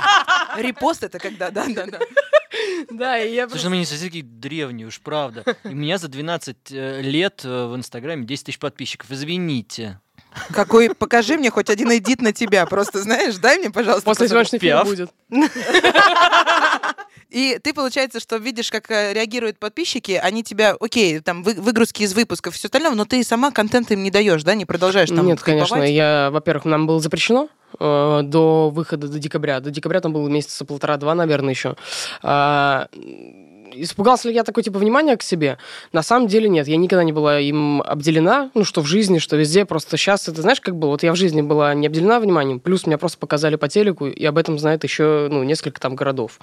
Репост 0.56 1.04
это 1.04 1.18
когда, 1.18 1.50
да, 1.50 1.66
да, 1.68 1.86
да. 1.86 1.98
Да, 2.90 3.18
и 3.18 3.34
я 3.34 3.48
Слушай, 3.48 3.64
ну 3.64 3.70
мы 3.70 3.76
не 3.78 3.86
совсем 3.86 4.08
такие 4.08 4.24
древние, 4.24 4.86
уж 4.86 5.00
правда. 5.00 5.44
И 5.64 5.68
у 5.68 5.74
меня 5.74 5.98
за 5.98 6.08
12 6.08 6.56
э, 6.70 7.00
лет 7.00 7.42
э, 7.44 7.66
в 7.66 7.76
Инстаграме 7.76 8.26
10 8.26 8.46
тысяч 8.46 8.58
подписчиков. 8.58 9.10
Извините. 9.10 10.00
Какой, 10.52 10.94
покажи 10.94 11.36
мне 11.36 11.50
хоть 11.50 11.68
один 11.70 11.90
эдит 11.92 12.22
на 12.22 12.32
тебя. 12.32 12.66
Просто, 12.66 13.02
знаешь, 13.02 13.36
дай 13.36 13.58
мне, 13.58 13.70
пожалуйста. 13.70 14.08
После 14.08 14.28
сегодняшнего 14.28 14.60
фильма 14.60 14.84
будет. 14.84 15.10
И 17.30 17.58
ты, 17.62 17.72
получается, 17.72 18.20
что 18.20 18.36
видишь, 18.36 18.70
как 18.70 18.90
э, 18.90 19.14
реагируют 19.14 19.58
подписчики, 19.58 20.20
они 20.22 20.42
тебя, 20.42 20.76
окей, 20.78 21.20
там, 21.20 21.42
вы- 21.42 21.54
выгрузки 21.54 22.02
из 22.02 22.12
выпусков, 22.14 22.54
все 22.54 22.66
остальное, 22.66 22.92
но 22.92 23.06
ты 23.06 23.24
сама 23.24 23.50
контент 23.50 23.90
им 23.90 24.02
не 24.02 24.10
даешь, 24.10 24.42
да, 24.42 24.54
не 24.54 24.66
продолжаешь 24.66 25.08
там 25.08 25.26
Нет, 25.26 25.40
конечно. 25.40 25.76
хайповать? 25.76 25.90
Я, 25.90 26.28
во-первых, 26.30 26.66
нам 26.66 26.86
было 26.86 27.00
запрещено 27.00 27.48
э, 27.80 28.20
до 28.24 28.68
выхода 28.68 29.08
до 29.08 29.18
декабря. 29.18 29.60
До 29.60 29.70
декабря 29.70 30.00
там 30.00 30.12
было 30.12 30.28
месяца 30.28 30.66
полтора-два, 30.66 31.14
наверное, 31.14 31.54
еще. 31.54 31.76
А, 32.22 32.88
Испугался 33.74 34.28
ли 34.28 34.34
я 34.34 34.44
такой 34.44 34.62
типа 34.62 34.78
внимания 34.78 35.16
к 35.16 35.22
себе? 35.22 35.58
На 35.92 36.02
самом 36.02 36.28
деле 36.28 36.48
нет, 36.48 36.68
я 36.68 36.76
никогда 36.76 37.04
не 37.04 37.12
была 37.12 37.40
им 37.40 37.82
обделена, 37.82 38.50
ну 38.54 38.64
что 38.64 38.80
в 38.80 38.86
жизни, 38.86 39.18
что 39.18 39.36
везде. 39.36 39.64
Просто 39.64 39.96
сейчас 39.96 40.28
это 40.28 40.42
знаешь, 40.42 40.60
как 40.60 40.76
было. 40.76 40.90
Вот 40.90 41.02
я 41.02 41.12
в 41.12 41.16
жизни 41.16 41.42
была 41.42 41.74
не 41.74 41.86
обделена 41.86 42.20
вниманием, 42.20 42.60
плюс 42.60 42.86
меня 42.86 42.98
просто 42.98 43.18
показали 43.18 43.56
по 43.56 43.68
телеку, 43.68 44.06
и 44.06 44.24
об 44.24 44.38
этом 44.38 44.58
знает 44.58 44.84
еще 44.84 45.28
ну 45.30 45.42
несколько 45.42 45.80
там 45.80 45.94
городов 45.96 46.38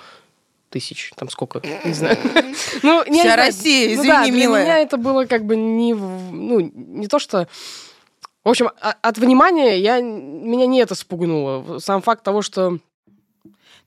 тысяч, 0.70 1.12
там 1.16 1.30
сколько, 1.30 1.62
не 1.84 1.94
знаю. 1.94 2.18
Ну, 2.84 3.04
не 3.08 3.22
Вся. 3.22 3.36
Россия, 3.36 3.88
Ну 3.88 3.94
извини, 3.96 4.08
да, 4.08 4.24
для 4.24 4.32
милая. 4.34 4.64
меня 4.64 4.78
это 4.80 4.98
было 4.98 5.26
как 5.26 5.46
бы 5.46 5.56
не, 5.56 5.94
ну, 5.96 6.60
не 6.60 7.08
то, 7.08 7.20
что... 7.20 7.48
В 8.44 8.50
общем, 8.50 8.70
а- 8.80 8.96
от 9.02 9.18
внимания 9.18 9.80
я, 9.80 10.00
меня 10.00 10.66
не 10.66 10.80
это 10.80 10.96
спугнуло. 10.96 11.80
Сам 11.80 12.02
факт 12.02 12.24
того, 12.24 12.42
что... 12.42 12.78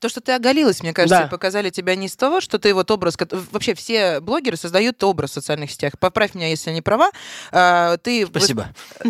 То, 0.03 0.09
что 0.09 0.19
ты 0.19 0.33
оголилась, 0.33 0.83
мне 0.83 0.91
кажется, 0.91 1.21
Да. 1.21 1.27
показали 1.27 1.69
тебя 1.69 1.95
не 1.95 2.09
с 2.09 2.17
того, 2.17 2.41
что 2.41 2.59
ты 2.59 2.73
вот 2.73 2.91
образ... 2.91 3.15
Вообще 3.51 3.73
все 3.73 4.19
блогеры 4.19 4.57
создают 4.57 5.01
образ 5.01 5.29
в 5.31 5.33
социальных 5.35 5.71
сетях. 5.71 5.93
Поправь 5.97 6.35
меня, 6.35 6.49
если 6.49 6.71
я 6.71 6.75
не 6.75 6.81
права. 6.81 7.09
А, 7.53 7.95
Ты... 7.95 8.27
Спасибо. 8.27 8.67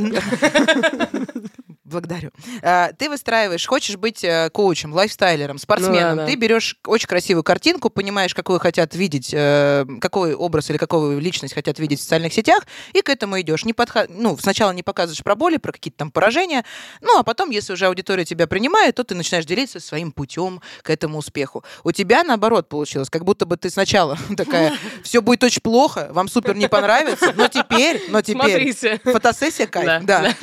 Благодарю. 1.93 2.31
А, 2.61 2.91
Ты 2.93 3.09
выстраиваешь, 3.09 3.65
хочешь 3.65 3.97
быть 3.97 4.23
э, 4.23 4.49
коучем, 4.51 4.93
лайфстайлером, 4.93 5.57
спортсменом. 5.59 5.93
Ну 6.11 6.15
да, 6.17 6.21
да. 6.23 6.25
Ты 6.27 6.35
берешь 6.35 6.77
очень 6.85 7.07
красивую 7.07 7.43
картинку, 7.43 7.89
понимаешь, 7.89 8.33
какую 8.33 8.59
хотят 8.59 8.95
видеть, 8.95 9.29
э, 9.31 9.85
какой 10.01 10.33
образ 10.33 10.69
или 10.69 10.77
какую 10.77 11.19
личность 11.19 11.53
хотят 11.53 11.77
видеть 11.79 11.99
в 11.99 12.01
социальных 12.03 12.33
сетях, 12.33 12.65
и 12.93 13.01
к 13.01 13.09
этому 13.09 13.39
идешь. 13.39 13.63
Не 13.63 13.73
подха- 13.73 14.07
Ну, 14.09 14.37
сначала 14.37 14.71
не 14.71 14.81
показываешь 14.83 15.23
про 15.23 15.35
боли, 15.35 15.57
про 15.57 15.71
какие-то 15.71 15.99
там 15.99 16.11
поражения, 16.11 16.65
ну, 17.01 17.19
а 17.19 17.23
потом, 17.23 17.51
если 17.51 17.73
уже 17.73 17.85
аудитория 17.85 18.25
тебя 18.25 18.47
принимает, 18.47 18.95
то 18.95 19.03
ты 19.03 19.13
начинаешь 19.15 19.45
делиться 19.45 19.79
своим 19.79 20.11
путем 20.11 20.61
к 20.81 20.89
этому 20.89 21.19
успеху. 21.19 21.63
У 21.83 21.91
тебя, 21.91 22.23
наоборот, 22.23 22.69
получилось, 22.69 23.09
как 23.09 23.23
будто 23.23 23.45
бы 23.45 23.55
ты 23.57 23.69
сначала 23.69 24.17
такая, 24.37 24.73
все 25.03 25.21
будет 25.21 25.43
очень 25.43 25.61
плохо, 25.61 26.09
вам 26.11 26.27
супер 26.27 26.55
не 26.55 26.67
понравится, 26.67 27.33
но 27.35 27.47
теперь, 27.47 28.01
но 28.09 28.21
теперь... 28.21 28.33
Смотрите. 28.73 28.99
Фотосессия 29.03 29.67
кайф, 29.67 30.05
Да. 30.05 30.33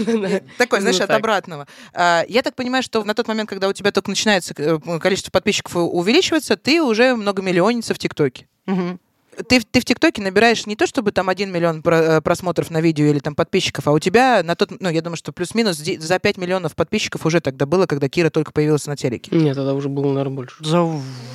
Такой, 0.59 0.81
знаешь, 0.81 0.97
Именно 0.97 1.05
от 1.05 1.09
так. 1.09 1.23
Обратного. 1.41 1.67
А, 1.95 2.25
Я 2.29 2.43
так 2.43 2.55
понимаю, 2.55 2.83
что 2.83 3.03
на 3.05 3.15
тот 3.15 3.29
момент, 3.29 3.49
когда 3.49 3.69
у 3.69 3.73
тебя 3.73 3.91
только 3.93 4.11
начинается 4.11 4.55
э, 4.57 4.79
количество 5.01 5.31
подписчиков 5.31 5.77
увеличиваться, 5.77 6.57
ты 6.57 6.83
уже 6.83 7.15
многомиллионница 7.17 7.95
в 7.95 7.99
ТикТоке. 7.99 8.47
Мгм. 8.67 9.01
Ты, 9.49 9.61
в- 9.61 9.65
ты 9.65 9.81
в 9.81 9.85
ТикТоке 9.85 10.21
набираешь 10.21 10.67
не 10.67 10.77
то, 10.77 10.87
чтобы 10.87 11.13
там 11.13 11.29
один 11.31 11.51
миллион 11.51 11.83
э, 11.85 12.21
просмотров 12.21 12.69
на 12.71 12.81
видео 12.81 13.07
или 13.07 13.21
там 13.21 13.35
подписчиков, 13.35 13.87
а 13.89 13.93
у 13.93 13.99
тебя 13.99 14.43
на 14.43 14.55
тот, 14.55 14.71
ну, 14.81 14.91
я 14.91 15.01
думаю, 15.01 15.17
что 15.17 15.33
плюс-минус 15.33 15.77
за 15.79 16.19
5 16.19 16.37
миллионов 16.37 16.75
подписчиков 16.75 17.25
уже 17.25 17.41
тогда 17.41 17.65
было, 17.65 17.87
когда 17.87 18.09
Кира 18.09 18.29
только 18.29 18.53
появилась 18.53 18.87
на 18.87 18.97
телеке. 18.97 19.35
Нет, 19.35 19.57
тогда 19.57 19.73
уже 19.73 19.89
было, 19.89 20.09
наверное, 20.13 20.37
больше. 20.37 20.57
За 20.63 20.87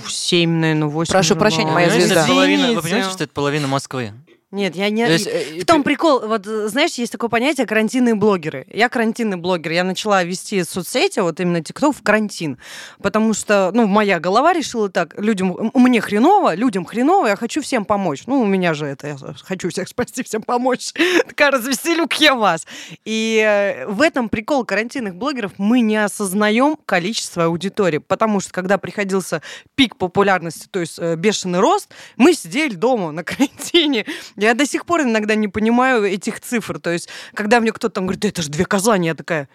7, 0.07 0.49
наверное, 0.51 0.87
8. 0.89 1.11
Прошу 1.11 1.35
прощения, 1.35 1.71
моя 1.71 1.87
Понимаете, 1.87 2.13
звезда. 2.13 2.27
половина- 2.27 2.73
Вы 2.73 2.81
понимаете, 2.81 3.09
что 3.09 3.23
это 3.23 3.33
половина 3.33 3.67
Москвы? 3.67 4.13
Нет, 4.51 4.75
я 4.75 4.89
не... 4.89 5.05
То 5.05 5.11
есть, 5.11 5.27
э, 5.27 5.59
В 5.61 5.65
том 5.65 5.83
прикол, 5.83 6.27
вот 6.27 6.45
э, 6.45 6.67
знаешь, 6.67 6.93
есть 6.93 7.11
такое 7.11 7.29
понятие 7.29 7.65
карантинные 7.65 8.13
блогеры. 8.13 8.67
Я 8.71 8.89
карантинный 8.89 9.37
блогер. 9.37 9.71
Я 9.71 9.83
начала 9.83 10.23
вести 10.23 10.63
соцсети, 10.63 11.19
вот 11.19 11.39
именно 11.39 11.63
ТикТок 11.63 11.95
в 11.95 12.03
карантин. 12.03 12.59
Потому 13.01 13.33
что, 13.33 13.71
ну, 13.73 13.87
моя 13.87 14.19
голова 14.19 14.53
решила 14.53 14.89
так, 14.89 15.19
людям, 15.19 15.71
мне 15.73 15.99
хреново, 15.99 16.53
людям 16.53 16.85
хреново, 16.85 17.27
я 17.27 17.35
хочу 17.35 17.61
всем 17.63 17.85
помочь. 17.85 18.23
Ну, 18.27 18.39
у 18.39 18.45
меня 18.45 18.75
же 18.75 18.85
это, 18.85 19.07
я 19.07 19.17
хочу 19.43 19.69
всех 19.69 19.89
спасти, 19.89 20.23
всем 20.23 20.43
помочь. 20.43 20.93
Такая 21.27 21.49
развеселю 21.49 22.07
я 22.19 22.35
вас. 22.35 22.67
И 23.03 23.43
э, 23.43 23.87
в 23.87 23.99
этом 23.99 24.29
прикол 24.29 24.63
карантинных 24.63 25.15
блогеров 25.15 25.53
мы 25.57 25.81
не 25.81 25.97
осознаем 25.97 26.77
количество 26.85 27.45
аудитории. 27.45 27.97
Потому 27.97 28.39
что, 28.39 28.53
когда 28.53 28.77
приходился 28.77 29.41
пик 29.73 29.97
популярности, 29.97 30.67
то 30.69 30.79
есть 30.79 30.99
бешеный 30.99 31.59
рост, 31.59 31.89
мы 32.15 32.35
сидели 32.35 32.75
дома 32.75 33.11
на 33.11 33.23
карантине. 33.25 34.05
Я 34.37 34.53
до 34.53 34.65
сих 34.65 34.85
пор 34.85 35.01
иногда 35.01 35.35
не 35.35 35.47
понимаю 35.47 36.03
этих 36.03 36.39
цифр. 36.39 36.79
То 36.79 36.91
есть, 36.91 37.09
когда 37.33 37.59
мне 37.59 37.71
кто-то 37.71 38.01
говорит, 38.01 38.21
«Да 38.21 38.27
это 38.27 38.41
же 38.41 38.49
две 38.49 38.65
Казани, 38.65 39.07
я 39.07 39.15
такая, 39.15 39.47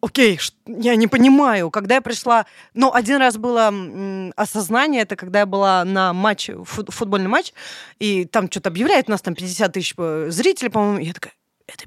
окей, 0.00 0.38
я 0.66 0.96
не 0.96 1.06
понимаю. 1.06 1.70
Когда 1.70 1.96
я 1.96 2.00
пришла... 2.02 2.46
Ну, 2.74 2.92
один 2.92 3.16
раз 3.16 3.36
было 3.36 3.72
осознание, 4.36 5.02
это 5.02 5.16
когда 5.16 5.40
я 5.40 5.46
была 5.46 5.84
на 5.84 6.12
матч, 6.12 6.50
фут- 6.50 6.90
футбольный 6.90 7.28
матч, 7.28 7.52
и 7.98 8.24
там 8.26 8.50
что-то 8.50 8.68
объявляют, 8.68 9.08
у 9.08 9.12
нас 9.12 9.22
там 9.22 9.34
50 9.34 9.72
тысяч 9.72 9.94
э, 9.96 10.26
зрителей, 10.30 10.70
по-моему. 10.70 10.98
Я 10.98 11.14
такая, 11.14 11.34
это, 11.66 11.84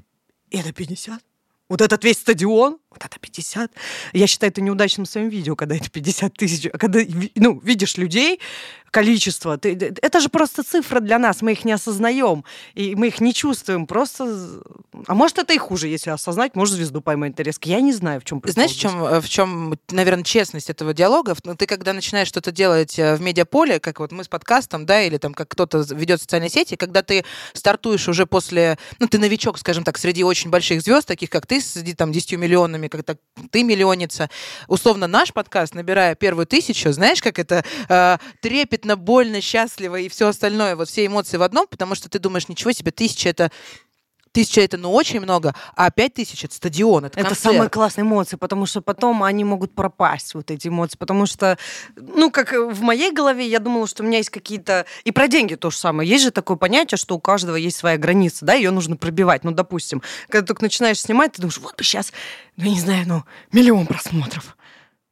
это 0.50 0.72
50? 0.72 1.20
Вот 1.68 1.80
этот 1.80 2.04
весь 2.04 2.18
стадион, 2.18 2.78
это 3.04 3.18
50. 3.18 3.72
Я 4.12 4.26
считаю 4.26 4.50
это 4.50 4.60
неудачным 4.60 5.06
своим 5.06 5.28
видео, 5.28 5.56
когда 5.56 5.76
это 5.76 5.90
50 5.90 6.34
тысяч. 6.34 6.66
А 6.72 6.78
когда 6.78 7.00
ну, 7.34 7.60
видишь 7.60 7.96
людей, 7.96 8.40
количество, 8.96 9.58
ты, 9.58 9.74
это 10.00 10.20
же 10.20 10.30
просто 10.30 10.62
цифра 10.62 11.00
для 11.00 11.18
нас, 11.18 11.42
мы 11.42 11.52
их 11.52 11.66
не 11.66 11.72
осознаем, 11.72 12.44
и 12.74 12.94
мы 12.94 13.08
их 13.08 13.20
не 13.20 13.34
чувствуем, 13.34 13.86
просто... 13.86 14.62
А 15.06 15.14
может, 15.14 15.38
это 15.38 15.52
и 15.52 15.58
хуже, 15.58 15.88
если 15.88 16.08
осознать, 16.08 16.56
может, 16.56 16.76
звезду 16.76 17.02
поймать 17.02 17.38
резко. 17.38 17.68
Я 17.68 17.82
не 17.82 17.92
знаю, 17.92 18.22
в 18.22 18.24
чем 18.24 18.40
Знаешь, 18.46 18.70
в 18.70 18.80
чем, 18.80 19.20
в 19.20 19.28
чем, 19.28 19.78
наверное, 19.90 20.24
честность 20.24 20.70
этого 20.70 20.94
диалога? 20.94 21.36
Ну, 21.44 21.54
ты 21.54 21.66
когда 21.66 21.92
начинаешь 21.92 22.28
что-то 22.28 22.52
делать 22.52 22.98
э, 22.98 23.16
в 23.16 23.20
медиаполе, 23.20 23.80
как 23.80 24.00
вот 24.00 24.12
мы 24.12 24.24
с 24.24 24.28
подкастом, 24.28 24.86
да, 24.86 25.02
или 25.02 25.18
там 25.18 25.34
как 25.34 25.48
кто-то 25.48 25.84
ведет 25.90 26.22
социальные 26.22 26.48
сети, 26.48 26.76
когда 26.76 27.02
ты 27.02 27.26
стартуешь 27.52 28.08
уже 28.08 28.24
после... 28.24 28.78
Ну, 28.98 29.08
ты 29.08 29.18
новичок, 29.18 29.58
скажем 29.58 29.84
так, 29.84 29.98
среди 29.98 30.24
очень 30.24 30.48
больших 30.48 30.80
звезд, 30.80 31.06
таких 31.06 31.28
как 31.28 31.46
ты, 31.46 31.60
с 31.60 31.74
там 31.98 32.12
10 32.12 32.32
миллионами, 32.38 32.85
как 32.88 33.04
так 33.04 33.18
ты 33.50 33.62
миллионница. 33.62 34.30
Условно, 34.68 35.06
наш 35.06 35.32
подкаст, 35.32 35.74
набирая 35.74 36.14
первую 36.14 36.46
тысячу, 36.46 36.92
знаешь, 36.92 37.22
как 37.22 37.38
это 37.38 37.64
э, 37.88 38.18
трепетно, 38.40 38.96
больно, 38.96 39.40
счастливо 39.40 39.96
и 39.96 40.08
все 40.08 40.28
остальное, 40.28 40.76
вот 40.76 40.88
все 40.88 41.06
эмоции 41.06 41.36
в 41.36 41.42
одном, 41.42 41.66
потому 41.66 41.94
что 41.94 42.08
ты 42.08 42.18
думаешь, 42.18 42.48
ничего 42.48 42.72
себе, 42.72 42.90
тысяча 42.90 43.28
это 43.28 43.50
Тысяча 44.36 44.60
это, 44.60 44.76
ну, 44.76 44.92
очень 44.92 45.20
много, 45.20 45.54
а 45.76 45.90
пять 45.90 46.12
тысяч 46.12 46.44
это 46.44 46.54
стадион, 46.54 47.06
это 47.06 47.18
Это 47.18 47.34
самые 47.34 47.70
классные 47.70 48.02
эмоции, 48.02 48.36
потому 48.36 48.66
что 48.66 48.82
потом 48.82 49.22
они 49.22 49.44
могут 49.44 49.74
пропасть, 49.74 50.34
вот 50.34 50.50
эти 50.50 50.68
эмоции, 50.68 50.98
потому 50.98 51.24
что, 51.24 51.56
ну, 51.96 52.30
как 52.30 52.52
в 52.52 52.82
моей 52.82 53.12
голове, 53.12 53.48
я 53.48 53.60
думала, 53.60 53.86
что 53.86 54.02
у 54.02 54.06
меня 54.06 54.18
есть 54.18 54.28
какие-то... 54.28 54.84
И 55.04 55.10
про 55.10 55.26
деньги 55.26 55.54
то 55.54 55.70
же 55.70 55.78
самое. 55.78 56.06
Есть 56.06 56.24
же 56.24 56.30
такое 56.32 56.58
понятие, 56.58 56.98
что 56.98 57.16
у 57.16 57.18
каждого 57.18 57.56
есть 57.56 57.78
своя 57.78 57.96
граница, 57.96 58.44
да, 58.44 58.52
ее 58.52 58.72
нужно 58.72 58.98
пробивать. 58.98 59.42
Ну, 59.42 59.52
допустим, 59.52 60.02
когда 60.28 60.42
ты 60.42 60.48
только 60.48 60.64
начинаешь 60.64 61.00
снимать, 61.00 61.32
ты 61.32 61.40
думаешь, 61.40 61.56
вот 61.56 61.74
бы 61.74 61.82
сейчас, 61.82 62.12
ну, 62.58 62.64
я 62.64 62.70
не 62.72 62.80
знаю, 62.80 63.04
ну, 63.06 63.24
миллион 63.52 63.86
просмотров 63.86 64.55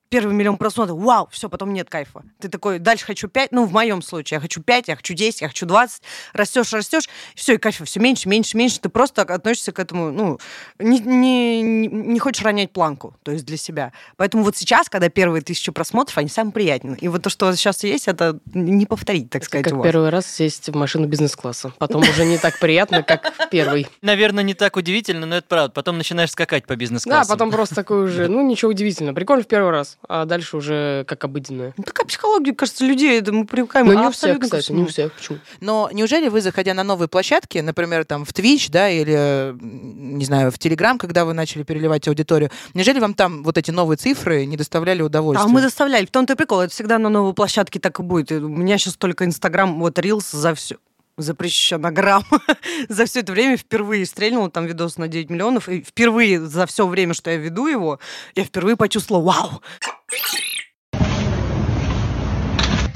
первый 0.09 0.35
миллион 0.35 0.57
просмотров, 0.57 0.99
вау, 0.99 1.29
все, 1.31 1.49
потом 1.49 1.73
нет 1.73 1.91
кайфа. 1.91 2.23
Ты 2.41 2.49
такой, 2.49 2.79
дальше 2.79 3.05
хочу 3.05 3.29
5, 3.29 3.53
ну, 3.53 3.65
в 3.65 3.73
моем 3.73 4.03
случае, 4.03 4.37
я 4.37 4.41
хочу 4.41 4.63
5, 4.63 4.89
я 4.89 4.97
хочу 4.97 5.15
10, 5.15 5.41
я 5.41 5.49
хочу 5.49 5.67
20, 5.67 6.03
растешь, 6.33 6.73
растешь, 6.73 7.09
все, 7.35 7.55
и 7.55 7.59
кайфа 7.59 7.85
все 7.85 8.01
меньше, 8.01 8.29
меньше, 8.29 8.57
меньше. 8.57 8.81
Ты 8.81 8.89
просто 8.89 9.23
относишься 9.23 9.73
к 9.73 9.79
этому, 9.79 10.13
ну, 10.13 10.39
не, 10.79 11.01
не, 11.01 11.63
не 11.63 12.19
хочешь 12.19 12.45
ронять 12.45 12.73
планку, 12.73 13.17
то 13.23 13.33
есть 13.33 13.45
для 13.45 13.57
себя. 13.57 13.93
Поэтому 14.17 14.45
вот 14.45 14.57
сейчас, 14.57 14.89
когда 14.89 15.09
первые 15.09 15.43
тысячи 15.43 15.73
просмотров, 15.73 16.17
они 16.19 16.29
самые 16.29 16.53
приятные. 16.53 16.97
И 16.99 17.09
вот 17.09 17.23
то, 17.23 17.31
что 17.31 17.53
сейчас 17.55 17.83
есть, 17.83 18.07
это 18.07 18.39
не 18.53 18.87
повторить, 18.87 19.31
так 19.31 19.45
сказать. 19.45 19.65
Как 19.65 19.83
первый 19.83 20.11
раз 20.11 20.27
сесть 20.27 20.69
в 20.69 20.77
машину 20.77 21.07
бизнес-класса. 21.09 21.73
Потом 21.79 22.03
уже 22.03 22.25
не 22.25 22.39
так 22.39 22.59
приятно, 22.61 23.03
как 23.03 23.49
первый. 23.51 23.89
Наверное, 24.03 24.45
не 24.45 24.55
так 24.55 24.77
удивительно, 24.77 25.27
но 25.27 25.37
это 25.37 25.47
правда. 25.49 25.73
Потом 25.73 25.99
начинаешь 25.99 26.31
скакать 26.31 26.67
по 26.67 26.77
бизнес-классу. 26.77 27.29
Да, 27.29 27.35
потом 27.35 27.51
просто 27.51 27.75
такой 27.75 28.05
уже, 28.05 28.29
ну, 28.29 28.47
ничего 28.47 28.71
удивительного. 28.71 29.15
Прикольно 29.15 29.43
в 29.43 29.49
первый 29.49 29.71
раз 29.71 29.99
а 30.09 30.25
дальше 30.25 30.57
уже 30.57 31.05
как 31.07 31.25
обыденное. 31.25 31.75
Ну, 31.77 31.85
такая 31.85 32.07
психология, 32.07 32.55
кажется, 32.55 32.85
людей, 32.85 33.19
это 33.19 33.33
мы 33.33 33.47
привыкаем. 33.47 33.87
Но 33.87 33.93
ну, 33.93 34.01
не 34.01 34.07
у 34.07 34.11
всех, 34.11 34.39
кстати, 34.39 34.73
не 34.73 34.83
у 34.83 34.87
всех. 34.87 35.13
Почему? 35.13 35.39
Но 35.61 35.89
неужели 35.93 36.29
вы, 36.29 36.41
заходя 36.41 36.75
на 36.75 36.85
новые 36.85 37.09
площадки, 37.09 37.59
например, 37.59 38.05
там 38.05 38.25
в 38.25 38.31
Twitch, 38.31 38.71
да, 38.71 38.89
или, 38.89 39.55
не 39.61 40.25
знаю, 40.25 40.51
в 40.51 40.57
Telegram, 40.57 40.99
когда 40.99 41.25
вы 41.25 41.33
начали 41.33 41.63
переливать 41.63 42.07
аудиторию, 42.09 42.51
неужели 42.75 42.99
вам 42.99 43.15
там 43.15 43.43
вот 43.43 43.59
эти 43.59 43.71
новые 43.71 43.97
цифры 43.97 44.47
не 44.47 44.57
доставляли 44.57 45.03
удовольствия? 45.03 45.47
А 45.47 45.49
мы 45.49 45.63
доставляли. 45.63 46.07
В 46.07 46.11
том-то 46.11 46.35
и 46.35 46.37
прикол. 46.37 46.61
Это 46.61 46.73
всегда 46.73 46.99
на 46.99 47.09
новой 47.09 47.35
площадке 47.35 47.81
так 47.81 47.99
и 48.01 48.03
будет. 48.03 48.33
У 48.33 48.49
меня 48.49 48.79
сейчас 48.79 48.95
только 48.97 49.25
Инстаграм, 49.25 49.81
вот 49.81 49.99
Reels 49.99 50.37
за 50.37 50.55
все 50.55 50.77
запрещенограмм 51.17 52.25
за 52.89 53.07
все 53.07 53.21
это 53.21 53.33
время 53.33 53.57
впервые 53.57 54.07
стрельнул 54.07 54.49
там 54.51 54.67
видос 54.67 54.99
на 54.99 55.09
9 55.09 55.31
миллионов. 55.31 55.69
И 55.69 55.83
впервые 55.83 56.41
за 56.41 56.67
все 56.67 56.87
время, 56.87 57.15
что 57.15 57.31
я 57.31 57.37
веду 57.37 57.67
его, 57.67 58.01
я 58.35 58.45
впервые 58.45 58.77
почувствовала 58.77 59.25
вау. 59.25 59.63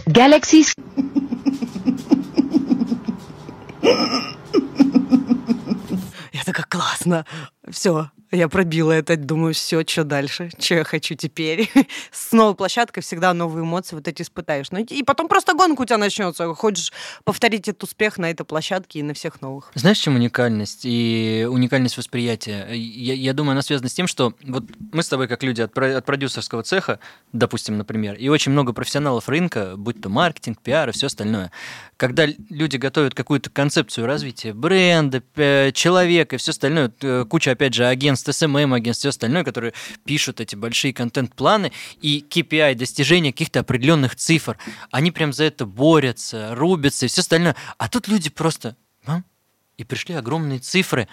Galaxies. 0.06 0.74
Я 6.32 6.44
такая, 6.44 6.66
классно. 6.68 7.26
Все, 7.70 8.10
я 8.30 8.48
пробила 8.48 8.92
это, 8.92 9.16
думаю, 9.16 9.54
все, 9.54 9.82
что 9.86 10.04
дальше, 10.04 10.50
что 10.58 10.74
я 10.74 10.84
хочу 10.84 11.14
теперь. 11.14 11.70
С 12.12 12.32
новой 12.32 12.54
площадкой 12.54 13.00
всегда 13.00 13.32
новые 13.32 13.64
эмоции 13.64 13.96
вот 13.96 14.06
эти 14.06 14.22
испытаешь. 14.22 14.70
Ну, 14.70 14.80
и 14.80 15.02
потом 15.02 15.28
просто 15.28 15.54
гонка 15.54 15.82
у 15.82 15.84
тебя 15.86 15.96
начнется. 15.96 16.54
Хочешь 16.54 16.92
повторить 17.24 17.68
этот 17.68 17.84
успех 17.84 18.18
на 18.18 18.30
этой 18.30 18.44
площадке 18.44 18.98
и 18.98 19.02
на 19.02 19.14
всех 19.14 19.40
новых. 19.40 19.70
Знаешь, 19.74 19.98
чем 19.98 20.16
уникальность 20.16 20.80
и 20.84 21.46
уникальность 21.50 21.96
восприятия? 21.96 22.68
Я, 22.72 23.14
я 23.14 23.32
думаю, 23.32 23.52
она 23.52 23.62
связана 23.62 23.88
с 23.88 23.94
тем, 23.94 24.06
что 24.06 24.34
вот 24.44 24.64
мы 24.92 25.02
с 25.02 25.08
тобой, 25.08 25.26
как 25.26 25.42
люди 25.42 25.62
от, 25.62 25.76
от 25.78 26.04
продюсерского 26.04 26.62
цеха, 26.62 26.98
допустим, 27.32 27.78
например, 27.78 28.14
и 28.16 28.28
очень 28.28 28.52
много 28.52 28.74
профессионалов 28.74 29.28
рынка, 29.28 29.74
будь 29.76 30.02
то 30.02 30.10
маркетинг, 30.10 30.60
пиар 30.60 30.90
и 30.90 30.92
все 30.92 31.06
остальное, 31.06 31.50
когда 31.96 32.26
люди 32.26 32.76
готовят 32.76 33.14
какую-то 33.14 33.48
концепцию 33.48 34.06
развития 34.06 34.52
бренда, 34.52 35.22
человека 35.72 36.36
и 36.36 36.38
все 36.38 36.50
остальное, 36.50 36.90
куча, 37.24 37.52
опять 37.58 37.74
же, 37.74 37.86
агентств, 37.86 38.08
агентств, 38.28 38.28
SMM 38.28 38.74
агентств, 38.74 39.02
все 39.02 39.08
остальное, 39.10 39.44
которые 39.44 39.72
пишут 40.04 40.40
эти 40.40 40.54
большие 40.56 40.92
контент-планы 40.92 41.72
и 42.00 42.24
KPI, 42.28 42.74
достижения 42.74 43.32
каких-то 43.32 43.60
определенных 43.60 44.16
цифр. 44.16 44.58
Они 44.90 45.10
прям 45.10 45.32
за 45.32 45.44
это 45.44 45.66
борются, 45.66 46.54
рубятся 46.54 47.06
и 47.06 47.08
все 47.08 47.20
остальное. 47.20 47.56
А 47.76 47.88
тут 47.88 48.08
люди 48.08 48.30
просто... 48.30 48.76
А? 49.06 49.22
И 49.76 49.84
пришли 49.84 50.14
огромные 50.14 50.58
цифры. 50.58 51.08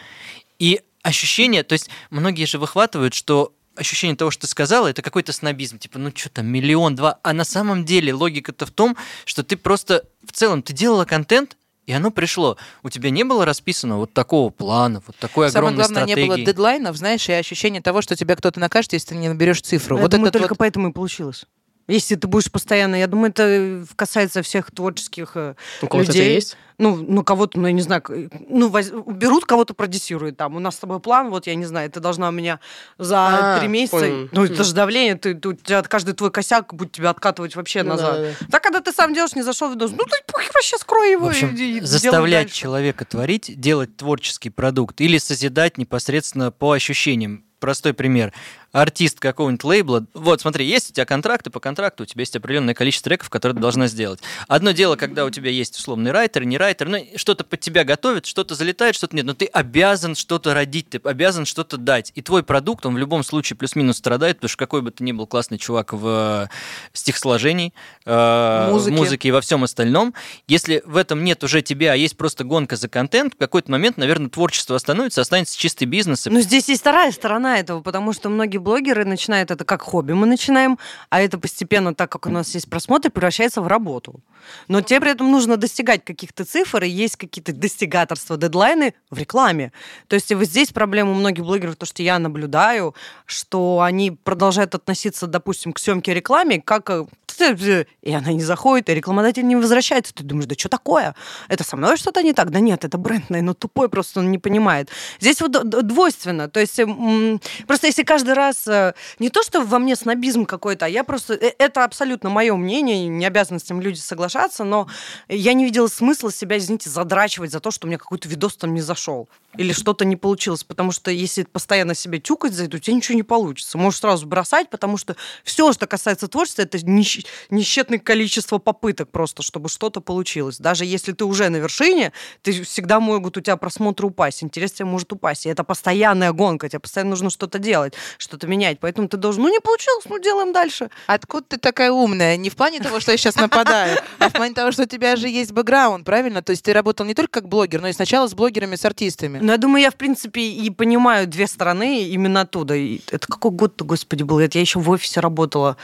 И 0.60 0.82
ощущение, 1.04 1.64
то 1.64 1.74
есть 1.74 1.90
многие 2.10 2.46
же 2.46 2.58
выхватывают, 2.58 3.14
что 3.14 3.54
ощущение 3.76 4.16
того, 4.16 4.32
что 4.32 4.42
ты 4.42 4.48
сказала, 4.48 4.88
это 4.88 5.02
какой-то 5.02 5.34
снобизм. 5.34 5.78
Типа, 5.78 6.00
ну 6.00 6.12
что 6.16 6.30
там, 6.30 6.48
миллион, 6.48 6.96
два. 6.96 7.20
А 7.24 7.34
на 7.34 7.44
самом 7.44 7.86
деле 7.86 8.14
логика-то 8.14 8.66
в 8.66 8.72
том, 8.72 8.96
что 9.26 9.44
ты 9.44 9.58
просто 9.58 10.06
в 10.26 10.32
целом, 10.32 10.62
ты 10.62 10.74
делала 10.74 11.06
контент, 11.06 11.58
и 11.86 11.94
оно 11.94 12.12
пришло. 12.12 12.58
У 12.84 12.90
тебя 12.90 13.10
не 13.10 13.24
было 13.24 13.46
расписано 13.46 13.98
вот 13.98 14.14
такого 14.14 14.50
плана, 14.50 15.02
вот 15.06 15.16
такой 15.18 15.50
Самое 15.50 15.70
огромной 15.70 15.86
главное, 15.86 16.04
стратегии. 16.04 16.22
не 16.22 16.28
было 16.28 16.46
дедлайнов, 16.46 16.96
знаешь, 16.96 17.28
и 17.30 17.34
ощущение 17.34 17.82
того, 17.82 18.02
что 18.02 18.16
тебя 18.16 18.36
кто-то 18.36 18.60
накажет, 18.60 18.94
если 18.94 19.10
ты 19.10 19.16
не 19.16 19.30
наберешь 19.30 19.62
цифру. 19.62 19.98
Я 19.98 20.02
вот 20.02 20.12
думаю, 20.12 20.30
это 20.30 20.40
только 20.40 20.54
вот... 20.54 20.60
поэтому 20.60 20.90
и 20.90 20.94
получилось. 20.94 21.46
Если 21.88 22.16
ты 22.16 22.28
будешь 22.28 22.52
постоянно, 22.52 22.96
я 22.96 23.08
думаю, 23.08 23.30
это 23.30 23.86
касается 23.96 24.42
всех 24.42 24.72
творческих 24.72 25.32
э, 25.36 25.56
У 25.82 25.88
кого-то 25.88 26.08
людей. 26.08 26.24
это 26.24 26.32
есть? 26.34 26.58
Ну, 26.78 26.96
ну 26.98 27.24
кого-то, 27.24 27.60
ну, 27.60 27.68
я 27.68 27.74
не 27.74 27.82
знаю, 27.82 28.04
ну, 28.50 28.68
воз... 28.70 28.90
берут 28.90 29.46
кого-то, 29.46 29.74
продюсируют 29.74 30.36
там. 30.36 30.56
У 30.56 30.60
нас 30.60 30.76
с 30.76 30.80
тобой 30.80 31.00
план, 31.00 31.30
вот, 31.30 31.48
я 31.48 31.56
не 31.56 31.66
знаю, 31.66 31.90
ты 31.90 32.00
должна 32.00 32.28
у 32.28 32.32
меня 32.32 32.60
за 32.98 33.56
А, 33.56 33.60
три 33.60 33.68
месяца... 33.68 34.00
понял. 34.00 34.30
Ну, 34.32 34.46
это 34.46 34.64
же 34.64 34.74
давление, 34.74 35.16
ты, 35.16 35.36
ты, 35.36 35.50
у 35.50 35.54
тебя 35.54 35.84
каждый 35.84 36.16
твой 36.16 36.32
косяк 36.32 36.74
будет 36.74 36.92
тебя 36.92 37.12
откатывать 37.12 37.56
вообще 37.56 37.84
Ну, 37.84 37.92
назад. 37.92 38.16
да-да-да. 38.16 38.48
Так, 38.52 38.64
когда 38.64 38.82
ты 38.82 38.92
сам 38.92 39.14
делаешь, 39.14 39.36
не 39.36 39.44
зашел 39.44 39.70
в 39.70 39.76
видос, 39.76 39.92
ну, 39.92 40.04
ты 40.04 40.18
похер, 40.32 40.52
вообще 40.54 40.78
скрой 40.78 41.12
его 41.12 41.28
В 41.28 41.30
общем, 41.30 41.56
и, 41.56 41.78
и 41.78 41.82
заставлять 41.82 42.52
человека 42.52 43.06
творить, 43.06 43.58
делать 43.60 43.96
творческий 43.96 44.50
продукт 44.50 45.00
или 45.00 45.18
созидать 45.18 45.78
непосредственно 45.78 46.52
по 46.52 46.74
ощущениям. 46.74 47.46
Простой 47.60 47.94
пример. 47.94 48.34
Артист 48.76 49.22
какого-нибудь 49.22 49.64
лейбла, 49.64 50.06
вот 50.14 50.42
смотри, 50.42 50.66
есть 50.66 50.90
у 50.90 50.94
тебя 50.94 51.06
контракты, 51.06 51.50
по 51.50 51.62
контракту 51.62 52.04
у 52.04 52.06
тебя 52.06 52.24
есть 52.24 52.36
определенное 52.36 52.74
количество 52.74 53.10
треков, 53.10 53.30
которые 53.30 53.56
ты 53.56 53.62
должна 53.62 53.88
сделать. 53.88 54.20
Одно 54.50 54.72
дело, 54.72 54.98
когда 54.98 55.24
у 55.24 55.30
тебя 55.30 55.50
есть 55.50 55.78
условный 55.78 56.12
райтер, 56.12 56.44
не 56.44 56.58
райтер, 56.58 56.90
ну, 56.90 56.98
что-то 57.16 57.46
под 57.46 57.62
тебя 57.62 57.86
готовит, 57.86 58.26
что-то 58.26 58.54
залетает, 58.54 58.96
что-то 58.96 59.16
нет, 59.16 59.26
но 59.26 59.34
ты 59.34 59.46
обязан 59.46 60.16
что-то 60.16 60.54
родить, 60.54 60.90
ты 60.90 61.00
обязан 61.02 61.46
что-то 61.46 61.78
дать. 61.78 62.12
И 62.16 62.22
твой 62.22 62.44
продукт, 62.44 62.86
он 62.86 62.96
в 62.96 62.98
любом 62.98 63.24
случае 63.24 63.56
плюс-минус 63.56 63.96
страдает, 63.96 64.38
потому 64.38 64.50
что 64.50 64.58
какой 64.58 64.82
бы 64.82 64.92
ты 64.92 65.06
ни 65.06 65.14
был 65.14 65.26
классный 65.26 65.58
чувак 65.58 65.94
в 65.94 66.50
э, 66.52 66.54
стихосложении, 66.92 67.74
э, 68.06 68.70
Музыке. 68.72 68.94
в 68.94 69.00
музыке 69.00 69.28
и 69.30 69.32
во 69.32 69.40
всем 69.40 69.64
остальном, 69.64 70.14
если 70.50 70.84
в 70.86 70.98
этом 70.98 71.24
нет 71.24 71.46
уже 71.46 71.62
тебя, 71.62 71.94
а 71.94 71.96
есть 71.96 72.18
просто 72.18 72.44
гонка 72.44 72.76
за 72.76 72.90
контент, 72.90 73.36
в 73.36 73.38
какой-то 73.38 73.72
момент, 73.72 73.96
наверное, 73.96 74.30
творчество 74.30 74.76
остановится, 74.76 75.22
останется 75.22 75.58
чистый 75.58 75.86
бизнес. 75.86 76.28
и 76.28 76.30
Ну, 76.30 76.42
здесь 76.42 76.68
есть 76.68 76.82
вторая 76.82 77.14
сторона 77.14 77.58
этого, 77.58 77.80
потому 77.80 78.12
что 78.12 78.28
многие 78.28 78.65
блогеры 78.66 79.06
начинают 79.06 79.52
это 79.52 79.64
как 79.64 79.82
хобби, 79.82 80.14
мы 80.14 80.26
начинаем, 80.26 80.78
а 81.10 81.22
это 81.22 81.38
постепенно, 81.38 81.94
так 81.94 82.12
как 82.12 82.26
у 82.26 82.30
нас 82.30 82.56
есть 82.56 82.70
просмотры, 82.70 83.12
превращается 83.12 83.62
в 83.62 83.68
работу. 83.68 84.20
Но 84.68 84.82
тебе 84.82 85.00
при 85.02 85.12
этом 85.12 85.32
нужно 85.32 85.58
достигать 85.58 86.04
каких-то 86.04 86.44
цифр, 86.46 86.84
и 86.84 86.90
есть 86.90 87.16
какие-то 87.16 87.54
достигаторства, 87.54 88.38
дедлайны 88.38 88.94
в 89.12 89.18
рекламе. 89.18 89.72
То 90.08 90.16
есть 90.16 90.32
и 90.32 90.36
вот 90.36 90.46
здесь 90.46 90.72
проблема 90.72 91.12
у 91.12 91.14
многих 91.14 91.46
блогеров, 91.46 91.76
то, 91.76 91.86
что 91.86 92.04
я 92.04 92.20
наблюдаю, 92.20 92.96
что 93.26 93.82
они 93.82 94.12
продолжают 94.12 94.76
относиться, 94.76 95.28
допустим, 95.28 95.72
к 95.72 95.80
съемке 95.80 96.14
рекламе, 96.14 96.62
как 96.62 96.90
э, 96.90 97.06
и 97.42 98.14
она 98.14 98.32
не 98.32 98.44
заходит, 98.44 98.90
и 98.90 98.94
рекламодатель 98.94 99.46
не 99.46 99.56
возвращается. 99.56 100.14
Ты 100.14 100.24
думаешь, 100.24 100.48
да 100.48 100.56
что 100.58 100.70
такое? 100.70 101.16
Это 101.48 101.64
со 101.64 101.76
мной 101.78 101.98
что-то 101.98 102.22
не 102.24 102.34
так? 102.34 102.52
Да 102.52 102.60
нет, 102.60 102.86
это 102.86 102.98
бренд, 102.98 103.30
наверное, 103.30 103.54
тупой, 103.54 103.90
просто 103.90 104.20
он 104.20 104.32
не 104.32 104.38
понимает. 104.38 104.90
Здесь 105.20 105.42
вот 105.42 105.52
двойственно. 105.70 106.50
То 106.50 106.60
есть 106.60 106.80
м, 106.80 107.42
просто 107.68 107.88
если 107.88 108.04
каждый 108.04 108.34
раз... 108.34 108.68
э, 108.68 108.94
Не 109.20 109.30
то, 109.30 109.44
что 109.44 109.62
во 109.62 109.80
мне 109.80 109.96
снобизм 109.96 110.46
какой-то, 110.46 110.86
а 110.86 110.90
я 110.90 111.04
просто... 111.04 111.34
э, 111.34 111.54
Это 111.58 111.84
абсолютно 111.84 112.30
мое 112.30 112.56
мнение, 112.56 113.08
не 113.08 113.26
обязаны 113.26 113.60
с 113.60 113.64
этим 113.64 113.82
люди 113.82 114.00
соглашаться, 114.00 114.64
но 114.64 114.88
я 115.30 115.54
не 115.54 115.66
видела 115.66 115.88
смысла 115.88 116.32
себя, 116.32 116.58
извините, 116.58 116.90
задрачивать 116.90 117.52
за 117.52 117.60
то, 117.60 117.72
что 117.72 117.88
у 117.88 117.90
меня 117.90 117.98
какой-то 117.98 118.28
видос 118.30 118.56
там 118.58 118.74
не 118.74 118.82
зашел. 118.82 119.28
Или 119.58 119.74
что-то 119.74 120.06
не 120.06 120.16
получилось. 120.16 120.64
Потому 120.64 120.92
что 120.92 121.12
если 121.12 121.44
постоянно 121.44 121.96
себя 121.96 122.20
тюкать 122.20 122.54
за 122.54 122.66
это, 122.66 122.78
у 122.78 122.80
тебя 122.80 122.96
ничего 122.96 123.16
не 123.16 123.24
получится. 123.24 123.78
Можешь 123.78 124.00
сразу 124.00 124.26
бросать, 124.26 124.70
потому 124.70 124.98
что 124.98 125.16
все, 125.44 125.72
что 125.74 125.88
касается 125.88 126.28
творчества, 126.28 126.64
это 126.64 126.80
несчетное 126.86 128.00
количество 128.00 128.58
попыток 128.58 129.10
просто, 129.12 129.44
чтобы 129.44 129.70
что-то 129.70 130.02
получилось. 130.02 130.58
Даже 130.58 130.86
если 130.86 131.12
ты 131.12 131.26
уже 131.26 131.50
на 131.50 131.58
вершине, 131.58 132.12
ты 132.42 132.64
всегда 132.64 133.00
могут 133.00 133.38
у 133.38 133.42
тебя 133.42 133.58
просмотры 133.58 134.08
упасть, 134.08 134.44
интерес 134.44 134.74
тебе 134.74 134.86
может 134.86 135.12
упасть. 135.14 135.46
И 135.46 135.50
это 135.50 135.64
постоянная 135.64 136.32
гонка, 136.32 136.70
тебе 136.70 136.80
постоянно 136.80 137.12
нужно 137.12 137.30
что-то 137.30 137.60
делать, 137.60 137.94
что-то 138.18 138.48
менять. 138.48 138.80
Поэтому 138.80 139.08
ты 139.08 139.18
должен, 139.18 139.44
ну 139.44 139.50
не 139.50 139.60
получилось, 139.60 140.06
ну 140.10 140.20
делаем 140.20 140.54
дальше. 140.54 140.90
Откуда 141.08 141.46
ты 141.50 141.58
такая 141.58 141.92
умная? 141.92 142.38
Не 142.38 142.50
в 142.50 142.56
плане 142.56 142.80
того, 142.80 143.00
что 143.00 143.12
я 143.12 143.18
сейчас 143.18 143.36
нападаю, 143.36 144.00
а 144.20 144.30
в 144.30 144.34
плане 144.34 144.54
того, 144.54 144.72
что 144.72 144.84
у 144.84 144.86
тебя 144.86 145.16
же 145.16 145.28
есть 145.28 145.52
бэкграунд, 145.52 146.06
правильно? 146.06 146.42
То 146.42 146.52
есть 146.52 146.64
ты 146.64 146.74
работал 146.74 147.06
не 147.06 147.14
только 147.14 147.42
как 147.42 147.50
блогер, 147.50 147.82
но 147.82 147.88
и 147.88 147.94
сначала 147.94 148.28
с 148.28 148.34
блогерами, 148.34 148.76
с 148.76 148.86
артистами. 148.86 149.40
Ну, 149.46 149.52
я 149.52 149.58
думаю, 149.60 149.84
я, 149.84 149.92
в 149.92 149.96
принципе, 149.96 150.42
и 150.42 150.72
понимаю 150.72 151.28
две 151.28 151.46
стороны 151.46 152.04
именно 152.04 152.42
оттуда. 152.42 152.74
И 152.74 153.02
это 153.12 153.28
какой 153.28 153.52
год-то, 153.52 153.86
господи, 153.86 154.24
был? 154.24 154.40
Это 154.40 154.58
я 154.58 154.62
еще 154.62 154.80
в 154.80 154.90
офисе 154.90 155.20
работала. 155.20 155.78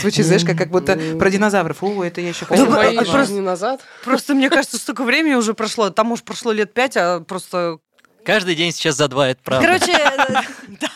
Звучит, 0.00 0.24
знаешь, 0.24 0.42
как, 0.42 0.56
как 0.56 0.70
будто 0.70 0.98
про 1.18 1.30
динозавров. 1.30 1.82
О, 1.82 2.02
это 2.02 2.22
я 2.22 2.30
еще 2.30 2.46
Это 2.48 2.66
Да, 2.66 2.80
а, 2.80 2.90
жизни 2.92 3.04
просто- 3.04 3.40
назад. 3.40 3.80
Просто, 4.02 4.34
мне 4.34 4.48
кажется, 4.48 4.78
столько 4.78 5.04
времени 5.04 5.34
уже 5.34 5.52
прошло. 5.52 5.90
Там, 5.90 6.06
может, 6.06 6.24
прошло 6.24 6.52
лет 6.52 6.72
пять, 6.72 6.96
а 6.96 7.20
просто 7.20 7.78
Каждый 8.24 8.54
день 8.54 8.72
сейчас 8.72 8.96
за 8.96 9.08
два, 9.08 9.28
это 9.28 9.40
правда. 9.42 9.66
Короче, 9.66 9.92
э, 9.98 10.34
да. 10.80 10.91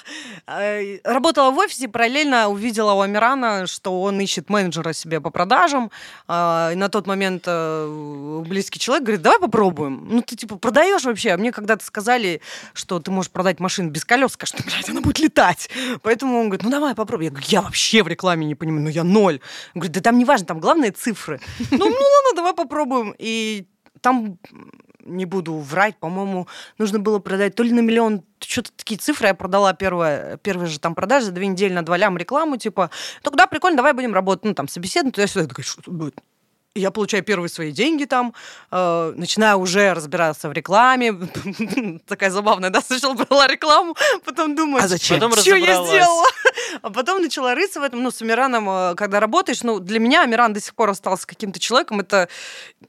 Э, 0.47 0.99
работала 1.05 1.51
в 1.51 1.59
офисе, 1.59 1.89
параллельно 1.89 2.49
увидела 2.49 2.93
у 2.93 3.01
Амирана, 3.01 3.67
что 3.67 4.03
он 4.03 4.21
ищет 4.21 4.51
менеджера 4.51 4.93
себе 4.93 5.21
по 5.21 5.31
продажам. 5.31 5.91
А, 6.29 6.71
И 6.73 6.77
на 6.77 6.89
тот 6.89 7.07
момент 7.07 7.45
э, 7.47 8.43
близкий 8.47 8.79
человек 8.79 9.05
говорит, 9.05 9.23
давай 9.23 9.39
попробуем. 9.41 10.07
Ну, 10.09 10.23
ты, 10.23 10.37
типа, 10.37 10.57
продаешь 10.57 11.05
вообще? 11.05 11.31
А 11.33 11.37
мне 11.37 11.53
когда-то 11.53 11.85
сказали, 11.85 12.41
что 12.75 13.01
ты 13.01 13.11
можешь 13.11 13.31
продать 13.31 13.61
машину 13.61 13.91
без 13.91 14.05
колес, 14.05 14.33
скажешь, 14.33 14.55
ну, 14.59 14.65
блядь, 14.65 14.89
она 14.89 15.01
будет 15.01 15.19
летать. 15.19 15.71
Поэтому 16.03 16.39
он 16.41 16.49
говорит, 16.49 16.65
ну, 16.65 16.71
давай 16.71 16.95
попробуй. 16.95 17.27
Я 17.27 17.31
говорю, 17.31 17.47
я 17.49 17.63
вообще 17.63 18.03
в 18.03 18.09
рекламе 18.09 18.47
не 18.47 18.55
понимаю, 18.55 18.85
ну, 18.85 18.91
я 18.91 19.05
ноль. 19.05 19.41
Он 19.75 19.81
говорит, 19.81 19.93
да 19.93 20.01
там 20.01 20.19
не 20.19 20.25
важно, 20.25 20.47
там 20.47 20.61
главное 20.61 20.93
цифры. 20.93 21.41
Ну, 21.71 21.79
ну, 21.79 21.85
ладно, 21.85 22.37
давай 22.37 22.55
попробуем. 22.55 23.15
И 23.19 23.67
там 24.01 24.39
не 25.07 25.25
буду 25.25 25.55
врать, 25.55 25.97
по-моему, 25.97 26.47
нужно 26.79 26.99
было 26.99 27.19
продать 27.19 27.55
то 27.55 27.63
ли 27.63 27.73
на 27.73 27.81
миллион, 27.81 28.23
что-то 28.41 28.71
такие 28.77 28.99
цифры. 28.99 29.29
Я 29.29 29.35
продала 29.35 29.73
первое, 29.73 30.37
первые 30.39 30.69
же 30.69 30.79
там 30.79 30.95
продажи 30.95 31.31
две 31.31 31.47
недели 31.47 31.73
на 31.73 31.85
два 31.85 31.97
лям 31.97 32.17
рекламу, 32.19 32.57
типа, 32.57 32.91
тогда 33.23 33.47
прикольно, 33.47 33.77
давай 33.77 33.93
будем 33.93 34.15
работать, 34.15 34.45
ну, 34.45 34.55
там, 34.55 34.69
собеседовать, 34.69 35.15
туда-сюда. 35.15 35.43
Я 35.43 35.49
такая, 35.49 35.65
что 35.65 35.91
будет? 35.91 36.21
Я 36.77 36.91
получаю 36.91 37.23
первые 37.23 37.49
свои 37.49 37.73
деньги 37.73 38.05
там, 38.05 38.35
э, 38.71 39.13
начинаю 39.17 39.59
уже 39.59 39.95
разбираться 39.95 40.49
в 40.49 40.53
рекламе. 40.53 41.13
Такая 42.07 42.31
забавная, 42.31 42.71
да, 42.71 42.81
сначала 42.81 43.15
брала 43.15 43.47
рекламу, 43.47 43.97
потом 44.25 44.55
думаю, 44.55 44.85
А 44.85 44.89
зачем? 44.89 45.21
Потом 45.21 45.37
что 45.37 45.57
я 45.57 45.85
сделала? 45.85 46.27
А 46.83 46.91
потом 46.91 47.23
начала 47.23 47.55
рыться 47.55 47.81
в 47.81 47.83
этом. 47.83 48.03
Ну, 48.03 48.11
с 48.11 48.21
Амираном, 48.23 48.69
э, 48.69 48.95
когда 48.97 49.21
работаешь, 49.21 49.63
ну, 49.63 49.79
для 49.79 49.99
меня 49.99 50.23
Амиран 50.23 50.53
до 50.53 50.61
сих 50.61 50.75
пор 50.75 50.91
остался 50.91 51.27
каким-то 51.27 51.59
человеком. 51.59 52.01
Это 52.01 52.29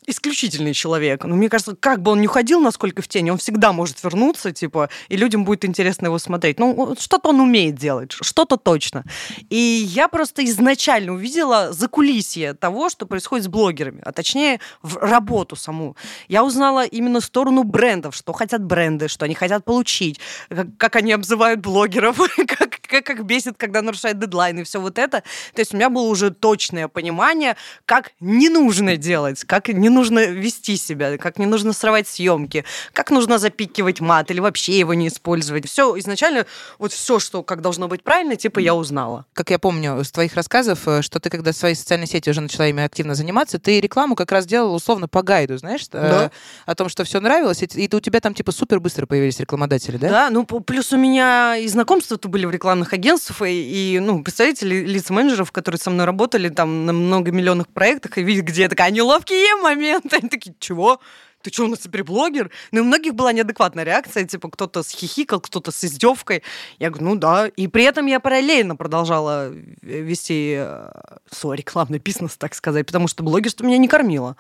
исключительный 0.06 0.74
человек. 0.74 1.24
Но 1.24 1.36
мне 1.36 1.50
кажется, 1.50 1.75
как 1.75 2.01
бы 2.01 2.12
он 2.12 2.22
не 2.22 2.27
уходил 2.27 2.60
насколько 2.62 3.01
в 3.01 3.08
тени, 3.08 3.32
он 3.32 3.38
всегда 3.38 3.72
может 3.72 4.03
вернуться, 4.03 4.51
типа, 4.51 4.89
и 5.10 5.17
людям 5.17 5.46
будет 5.46 5.65
интересно 5.65 6.08
его 6.08 6.20
смотреть. 6.20 6.60
Ну, 6.60 6.96
что-то 7.00 7.29
он 7.29 7.39
умеет 7.39 7.75
делать, 7.75 8.12
что-то 8.12 8.58
точно. 8.58 9.03
И 9.50 9.56
я 9.58 10.08
просто 10.08 10.44
изначально 10.46 11.13
увидела 11.13 11.72
закулисье 11.72 12.53
того, 12.53 12.89
что 12.89 13.06
происходит 13.06 13.46
с 13.46 13.48
блогерами, 13.77 14.01
а 14.03 14.12
точнее 14.12 14.60
в 14.81 14.98
работу 14.98 15.55
саму. 15.55 15.96
Я 16.27 16.43
узнала 16.43 16.86
именно 16.86 17.22
сторону 17.22 17.63
брендов, 17.63 18.15
что 18.15 18.34
хотят 18.34 18.63
бренды, 18.63 19.07
что 19.07 19.25
они 19.25 19.36
хотят 19.36 19.65
получить, 19.65 20.19
как, 20.50 20.67
как 20.77 20.96
они 20.96 21.13
обзывают 21.13 21.60
блогеров, 21.60 22.17
как, 22.48 22.76
как, 22.88 23.06
как 23.06 23.25
бесит, 23.25 23.56
когда 23.58 23.82
нарушают 23.82 24.20
дедлайны, 24.20 24.63
все 24.63 24.79
вот 24.82 24.98
это. 24.98 25.22
То 25.53 25.62
есть 25.62 25.74
у 25.74 25.77
меня 25.77 25.89
было 25.89 26.08
уже 26.08 26.32
точное 26.32 26.88
понимание, 26.88 27.56
как 27.86 28.12
не 28.20 28.50
нужно 28.50 28.98
делать, 28.98 29.44
как 29.46 29.67
не 29.70 29.89
нужно 29.89 30.25
вести 30.25 30.77
себя, 30.77 31.17
как 31.17 31.38
не 31.39 31.46
нужно 31.46 31.74
срывать 31.74 32.08
съемки, 32.08 32.63
как 32.94 33.12
нужно 33.12 33.38
запикивать 33.38 34.00
мат 34.00 34.32
или 34.32 34.39
вообще 34.39 34.79
его 34.79 34.94
не 34.94 35.08
использовать. 35.08 35.67
Все 35.70 35.98
изначально, 36.00 36.46
вот 36.79 36.94
все, 36.94 37.20
что 37.20 37.44
как 37.44 37.62
должно 37.62 37.88
быть 37.88 38.03
правильно, 38.03 38.36
типа 38.36 38.60
я 38.60 38.74
узнала. 38.75 39.25
Как 39.34 39.50
я 39.50 39.60
помню 39.60 40.00
из 40.01 40.12
твоих 40.12 40.36
рассказов, 40.36 40.88
э, 40.88 41.01
что 41.01 41.20
ты, 41.20 41.29
когда 41.29 41.53
своей 41.53 41.75
социальной 41.75 42.08
сети 42.08 42.29
уже 42.29 42.41
начала 42.41 42.67
ими 42.67 42.84
активно 42.84 43.15
заниматься, 43.15 43.60
ты 43.60 43.79
рекламу 43.79 44.15
как 44.15 44.32
раз 44.32 44.46
делала 44.46 44.75
условно 44.75 45.08
по 45.08 45.22
гайду, 45.22 45.58
знаешь, 45.58 45.84
э, 45.91 46.10
Да. 46.10 46.32
о 46.65 46.75
том, 46.75 46.89
что 46.89 47.03
все 47.03 47.20
нравилось, 47.20 47.63
и, 47.63 47.65
и 47.65 47.96
у 47.96 48.00
тебя 48.00 48.20
там 48.20 48.34
типа 48.34 48.51
супер 48.51 48.79
быстро 48.79 49.06
появились 49.06 49.39
рекламодатели, 49.39 49.98
да? 49.98 50.10
Да, 50.10 50.29
ну 50.29 50.46
плюс 50.46 50.91
у 50.94 50.98
меня 50.98 51.58
и 51.58 51.67
знакомства-то 51.67 52.27
были 52.29 52.46
в 52.46 52.51
рекламных 52.77 52.93
агентствах, 52.93 53.41
и, 53.49 53.95
и, 53.95 53.99
ну, 53.99 54.23
представители 54.23 54.86
лиц 54.86 55.10
менеджеров, 55.10 55.52
которые 55.52 55.80
со 55.80 55.89
мной 55.89 56.06
работали 56.06 56.49
там 56.49 56.86
на 56.86 56.93
многомиллионных 56.93 57.67
проектах, 57.67 58.17
и 58.17 58.23
видят, 58.23 58.45
где 58.45 58.63
я 58.63 58.69
такая, 58.69 58.91
неловкие 58.91 59.56
моменты. 59.62 60.17
Они 60.21 60.30
такие, 60.30 60.56
чего? 60.60 60.99
Ты 61.47 61.53
что, 61.53 61.63
у 61.63 61.67
нас 61.69 61.79
теперь 61.79 62.03
блогер? 62.03 62.51
Ну, 62.73 62.81
у 62.81 62.83
многих 62.83 63.15
была 63.15 63.31
неадекватная 63.31 63.86
реакция, 63.86 64.25
типа 64.25 64.49
кто-то 64.49 64.83
схихикал, 64.83 65.39
кто-то 65.39 65.71
с 65.71 65.81
издевкой. 65.86 66.43
Я 66.77 66.89
говорю, 66.89 67.05
ну 67.05 67.15
да. 67.15 67.47
И 67.47 67.67
при 67.67 67.86
этом 67.86 68.05
я 68.07 68.19
параллельно 68.19 68.75
продолжала 68.75 69.49
вести 69.81 70.55
э, 70.57 70.89
свой 71.31 71.55
рекламный 71.55 71.99
бизнес, 71.99 72.36
так 72.36 72.53
сказать, 72.53 72.86
потому 72.86 73.07
что 73.07 73.23
блогерство 73.23 73.63
меня 73.63 73.77
не 73.77 73.88
кормило 73.88 74.36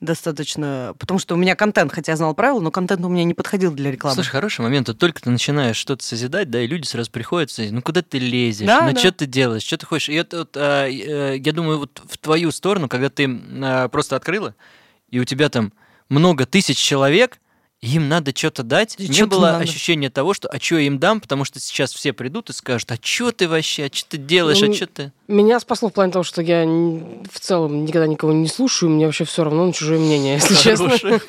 достаточно. 0.00 0.96
Потому 0.98 1.20
что 1.20 1.36
у 1.36 1.38
меня 1.38 1.54
контент, 1.54 1.92
хотя 1.92 2.10
я 2.10 2.16
знала 2.16 2.34
правила, 2.34 2.58
но 2.58 2.72
контент 2.72 3.04
у 3.04 3.08
меня 3.08 3.22
не 3.22 3.34
подходил 3.34 3.70
для 3.70 3.92
рекламы. 3.92 4.16
Слушай, 4.16 4.30
хороший 4.30 4.62
момент. 4.62 4.88
Вот 4.88 4.98
только 4.98 5.22
ты 5.22 5.30
начинаешь 5.30 5.76
что-то 5.76 6.04
созидать, 6.04 6.50
да, 6.50 6.60
и 6.60 6.66
люди 6.66 6.86
сразу 6.86 7.08
приходят, 7.12 7.54
ну 7.56 7.82
куда 7.82 8.02
ты 8.02 8.18
лезешь, 8.18 8.66
Да, 8.66 8.82
ну 8.82 8.94
да. 8.94 8.98
что 8.98 9.12
ты 9.12 9.26
делаешь, 9.26 9.62
что 9.62 9.78
ты 9.78 9.86
хочешь. 9.86 10.08
И 10.08 10.14
это 10.14 10.38
вот, 10.38 10.56
а, 10.56 10.86
я 10.86 11.52
думаю, 11.52 11.78
вот 11.78 12.02
в 12.04 12.18
твою 12.18 12.50
сторону, 12.50 12.88
когда 12.88 13.10
ты 13.10 13.28
а, 13.62 13.86
просто 13.86 14.16
открыла, 14.16 14.56
и 15.08 15.20
у 15.20 15.24
тебя 15.24 15.48
там 15.50 15.72
много 16.08 16.46
тысяч 16.46 16.78
человек, 16.78 17.38
им 17.80 18.08
надо 18.08 18.36
что-то 18.36 18.64
дать. 18.64 18.96
И 18.98 19.08
Не 19.08 19.24
было 19.24 19.52
надо. 19.52 19.58
ощущения 19.58 20.10
того, 20.10 20.34
что 20.34 20.48
а 20.48 20.58
что 20.58 20.78
я 20.78 20.86
им 20.88 20.98
дам, 20.98 21.20
потому 21.20 21.44
что 21.44 21.60
сейчас 21.60 21.92
все 21.92 22.12
придут 22.12 22.50
и 22.50 22.52
скажут, 22.52 22.90
а 22.90 22.96
что 23.00 23.30
ты 23.30 23.46
вообще, 23.46 23.84
а 23.84 23.94
что 23.94 24.10
ты 24.10 24.16
делаешь, 24.16 24.60
а 24.62 24.66
Ну, 24.66 24.74
что 24.74 24.86
ты... 24.88 25.12
Меня 25.28 25.60
спасло 25.60 25.88
в 25.88 25.92
плане 25.92 26.10
того, 26.10 26.24
что 26.24 26.42
я 26.42 26.64
в 26.64 27.38
целом 27.38 27.84
никогда 27.84 28.08
никого 28.08 28.32
не 28.32 28.48
слушаю, 28.48 28.90
мне 28.90 29.06
вообще 29.06 29.24
все 29.24 29.44
равно 29.44 29.66
на 29.66 29.72
чужое 29.72 30.00
мнение, 30.00 30.34
если 30.34 30.54
честно. 30.56 30.88
Хороший. 30.98 31.20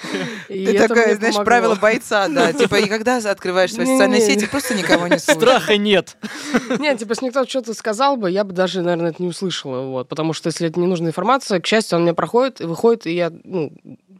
Ты 0.47 0.65
это 0.73 0.87
такая, 0.87 1.15
знаешь, 1.17 1.35
помогло. 1.35 1.45
правило 1.45 1.75
бойца, 1.81 2.27
да. 2.29 2.51
Типа, 2.51 2.75
и 2.79 2.87
когда 2.87 3.17
открываешь 3.17 3.73
свои 3.73 3.85
социальные 3.85 4.21
сети, 4.21 4.47
просто 4.47 4.73
никого 4.73 5.05
не 5.07 5.19
слушаешь. 5.19 5.37
Страха 5.37 5.77
нет. 5.77 6.17
Нет, 6.79 6.97
типа, 6.97 7.11
если 7.11 7.25
никто 7.25 7.45
что-то 7.45 7.73
сказал 7.75 8.17
бы, 8.17 8.31
я 8.31 8.43
бы 8.43 8.53
даже, 8.53 8.81
наверное, 8.81 9.11
это 9.11 9.21
не 9.21 9.29
услышала. 9.29 9.81
Вот, 9.81 10.07
потому 10.09 10.33
что 10.33 10.47
если 10.47 10.67
это 10.67 10.79
ненужная 10.79 11.09
информация, 11.09 11.59
к 11.59 11.67
счастью, 11.67 11.97
она 11.97 12.03
мне 12.05 12.13
проходит 12.13 12.61
и 12.61 12.63
выходит, 12.63 13.05
и 13.05 13.13
я, 13.13 13.31
ну, 13.43 13.71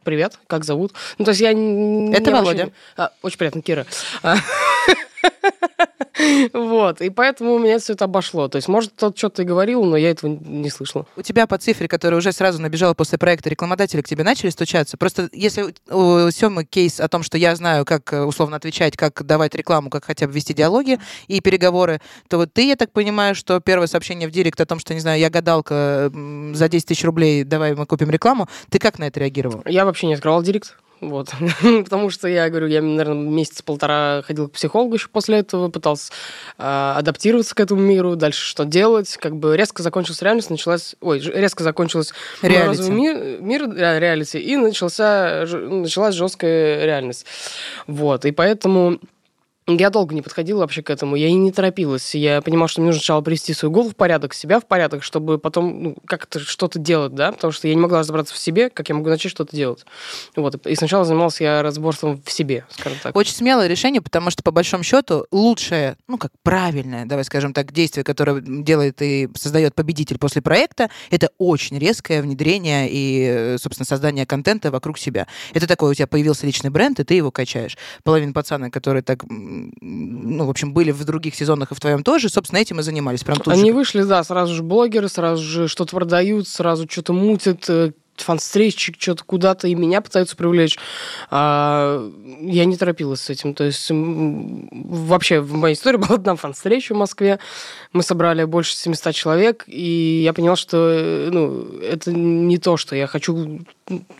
привет, 0.03 0.39
как 0.47 0.63
зовут? 0.65 0.93
Ну, 1.17 1.25
то 1.25 1.31
есть 1.31 1.41
я... 1.41 1.49
Это 1.51 1.55
не 1.57 2.31
Володя. 2.31 2.63
очень- 2.63 2.73
А, 2.97 3.11
очень 3.21 3.37
приятно, 3.37 3.61
Кира. 3.61 3.85
Вот, 6.53 6.99
и 7.01 7.09
поэтому 7.09 7.57
меня 7.59 7.79
все 7.79 7.93
это 7.93 8.05
обошло. 8.05 8.49
То 8.49 8.57
есть, 8.57 8.67
может, 8.67 8.91
кто-то 8.91 9.17
что-то 9.17 9.43
и 9.43 9.45
говорил, 9.45 9.85
но 9.85 9.95
я 9.95 10.09
этого 10.11 10.29
не 10.29 10.69
слышала. 10.69 11.05
У 11.15 11.21
тебя 11.21 11.47
по 11.47 11.57
цифре, 11.57 11.87
которая 11.87 12.17
уже 12.17 12.33
сразу 12.33 12.61
набежала 12.61 12.93
после 12.93 13.17
проекта, 13.17 13.49
рекламодатели 13.49 14.01
к 14.01 14.07
тебе 14.07 14.25
начали 14.25 14.49
стучаться? 14.49 14.97
Просто 14.97 15.29
если 15.31 15.73
у 15.89 16.09
у 16.09 16.31
Семы 16.31 16.65
кейс 16.65 16.99
о 16.99 17.07
том, 17.07 17.23
что 17.23 17.37
я 17.37 17.55
знаю, 17.55 17.85
как 17.85 18.13
э, 18.13 18.23
условно 18.23 18.57
отвечать, 18.57 18.95
как 18.97 19.23
давать 19.25 19.55
рекламу, 19.55 19.89
как 19.89 20.05
хотя 20.05 20.27
бы 20.27 20.33
вести 20.33 20.53
диалоги 20.53 20.99
и 21.27 21.41
переговоры, 21.41 22.01
то 22.27 22.37
вот 22.37 22.53
ты, 22.53 22.67
я 22.67 22.75
так 22.75 22.91
понимаю, 22.91 23.35
что 23.35 23.59
первое 23.59 23.87
сообщение 23.87 24.27
в 24.27 24.31
директ 24.31 24.59
о 24.61 24.65
том, 24.65 24.79
что, 24.79 24.93
не 24.93 24.99
знаю, 24.99 25.19
я 25.19 25.29
гадалка, 25.29 26.11
за 26.53 26.69
10 26.69 26.87
тысяч 26.87 27.03
рублей 27.03 27.43
давай 27.43 27.75
мы 27.75 27.85
купим 27.85 28.09
рекламу, 28.09 28.47
ты 28.69 28.79
как 28.79 28.99
на 28.99 29.05
это 29.05 29.19
реагировал? 29.19 29.63
Я 29.65 29.85
вообще 29.85 30.07
не 30.07 30.13
открывал 30.13 30.41
директ. 30.43 30.77
Вот. 31.01 31.29
Потому 31.61 32.09
что 32.09 32.27
я 32.27 32.49
говорю, 32.49 32.67
я, 32.67 32.81
наверное, 32.81 33.29
месяц-полтора 33.29 34.21
ходил 34.25 34.49
к 34.49 34.53
психологу 34.53 34.95
еще 34.95 35.07
после 35.07 35.39
этого, 35.39 35.69
пытался 35.69 36.11
а, 36.57 36.95
адаптироваться 36.97 37.55
к 37.55 37.59
этому 37.59 37.81
миру, 37.81 38.15
дальше 38.15 38.41
что 38.45 38.65
делать. 38.65 39.17
Как 39.17 39.35
бы 39.35 39.55
резко 39.55 39.81
закончилась 39.81 40.21
реальность, 40.21 40.49
началась... 40.49 40.95
Ой, 41.01 41.19
резко 41.19 41.63
закончилась 41.63 42.13
Реалити. 42.41 42.91
мир, 42.91 43.41
мир 43.41 43.69
ре- 43.69 43.99
реалити, 43.99 44.39
и 44.39 44.55
начался, 44.57 45.45
началась 45.45 46.15
жесткая 46.15 46.85
реальность. 46.85 47.25
Вот. 47.87 48.25
И 48.25 48.31
поэтому 48.31 48.99
Я 49.77 49.89
долго 49.89 50.15
не 50.15 50.21
подходила 50.21 50.59
вообще 50.59 50.81
к 50.81 50.89
этому, 50.89 51.15
я 51.15 51.27
и 51.27 51.33
не 51.33 51.51
торопилась. 51.51 52.15
Я 52.15 52.41
понимала, 52.41 52.67
что 52.67 52.81
мне 52.81 52.87
нужно 52.87 52.99
сначала 52.99 53.21
привести 53.21 53.53
свою 53.53 53.71
голову 53.71 53.89
в 53.89 53.95
порядок, 53.95 54.33
себя 54.33 54.59
в 54.59 54.65
порядок, 54.65 55.03
чтобы 55.03 55.37
потом 55.37 55.83
ну, 55.83 55.95
как-то 56.05 56.39
что-то 56.39 56.79
делать, 56.79 57.13
да, 57.13 57.31
потому 57.31 57.51
что 57.51 57.67
я 57.67 57.75
не 57.75 57.81
могла 57.81 57.99
разобраться 57.99 58.33
в 58.33 58.37
себе, 58.37 58.69
как 58.69 58.89
я 58.89 58.95
могу 58.95 59.09
начать 59.09 59.31
что-то 59.31 59.55
делать. 59.55 59.85
Вот. 60.35 60.65
И 60.65 60.75
сначала 60.75 61.05
занималась 61.05 61.41
я 61.41 61.61
разборством 61.61 62.21
в 62.23 62.31
себе, 62.31 62.65
скажем 62.69 62.99
так. 63.01 63.15
Очень 63.15 63.33
смелое 63.33 63.67
решение, 63.67 64.01
потому 64.01 64.29
что, 64.31 64.43
по 64.43 64.51
большому 64.51 64.83
счету, 64.83 65.25
лучшее, 65.31 65.97
ну, 66.07 66.17
как 66.17 66.31
правильное, 66.43 67.05
давай 67.05 67.23
скажем 67.23 67.53
так, 67.53 67.71
действие, 67.71 68.03
которое 68.03 68.41
делает 68.41 69.01
и 69.01 69.29
создает 69.35 69.75
победитель 69.75 70.17
после 70.17 70.41
проекта, 70.41 70.89
это 71.09 71.29
очень 71.37 71.77
резкое 71.77 72.21
внедрение 72.21 72.87
и, 72.89 73.57
собственно, 73.57 73.85
создание 73.85 74.25
контента 74.25 74.71
вокруг 74.71 74.97
себя. 74.97 75.27
Это 75.53 75.67
такое, 75.67 75.91
у 75.91 75.93
тебя 75.93 76.07
появился 76.07 76.45
личный 76.45 76.69
бренд, 76.69 76.99
и 76.99 77.03
ты 77.03 77.13
его 77.13 77.31
качаешь. 77.31 77.77
Половина 78.03 78.33
пацана, 78.33 78.69
которые 78.69 79.03
так 79.03 79.23
ну, 79.81 80.45
в 80.45 80.49
общем, 80.49 80.73
были 80.73 80.91
в 80.91 81.03
других 81.03 81.35
сезонах 81.35 81.71
и 81.71 81.75
в 81.75 81.79
твоем 81.79 82.03
тоже, 82.03 82.29
собственно, 82.29 82.59
этим 82.59 82.79
и 82.79 82.83
занимались. 82.83 83.23
Прям 83.23 83.37
тут 83.37 83.53
Они 83.53 83.71
же. 83.71 83.75
вышли, 83.75 84.03
да, 84.03 84.23
сразу 84.23 84.53
же 84.53 84.63
блогеры, 84.63 85.09
сразу 85.09 85.43
же 85.43 85.67
что-то 85.67 85.95
продают, 85.95 86.47
сразу 86.47 86.87
что-то 86.89 87.13
мутят, 87.13 87.69
э, 87.69 87.91
фан-встречи, 88.21 88.95
что-то 88.97 89.23
куда-то, 89.23 89.67
и 89.67 89.75
меня 89.75 90.01
пытаются 90.01 90.35
привлечь. 90.35 90.77
А, 91.29 92.09
я 92.41 92.65
не 92.65 92.77
торопилась 92.77 93.21
с 93.21 93.29
этим. 93.29 93.53
То 93.53 93.63
есть 93.63 93.87
вообще 93.89 95.39
в 95.39 95.53
моей 95.53 95.75
истории 95.75 95.97
была 95.97 96.15
одна 96.15 96.35
фан-встреча 96.35 96.93
в 96.93 96.97
Москве. 96.97 97.39
Мы 97.93 98.03
собрали 98.03 98.43
больше 98.43 98.75
700 98.75 99.15
человек, 99.15 99.63
и 99.67 100.21
я 100.23 100.33
поняла, 100.33 100.55
что 100.55 100.77
э, 100.77 101.29
ну, 101.31 101.79
это 101.79 102.11
не 102.11 102.57
то, 102.57 102.77
что 102.77 102.95
я 102.95 103.07
хочу 103.07 103.61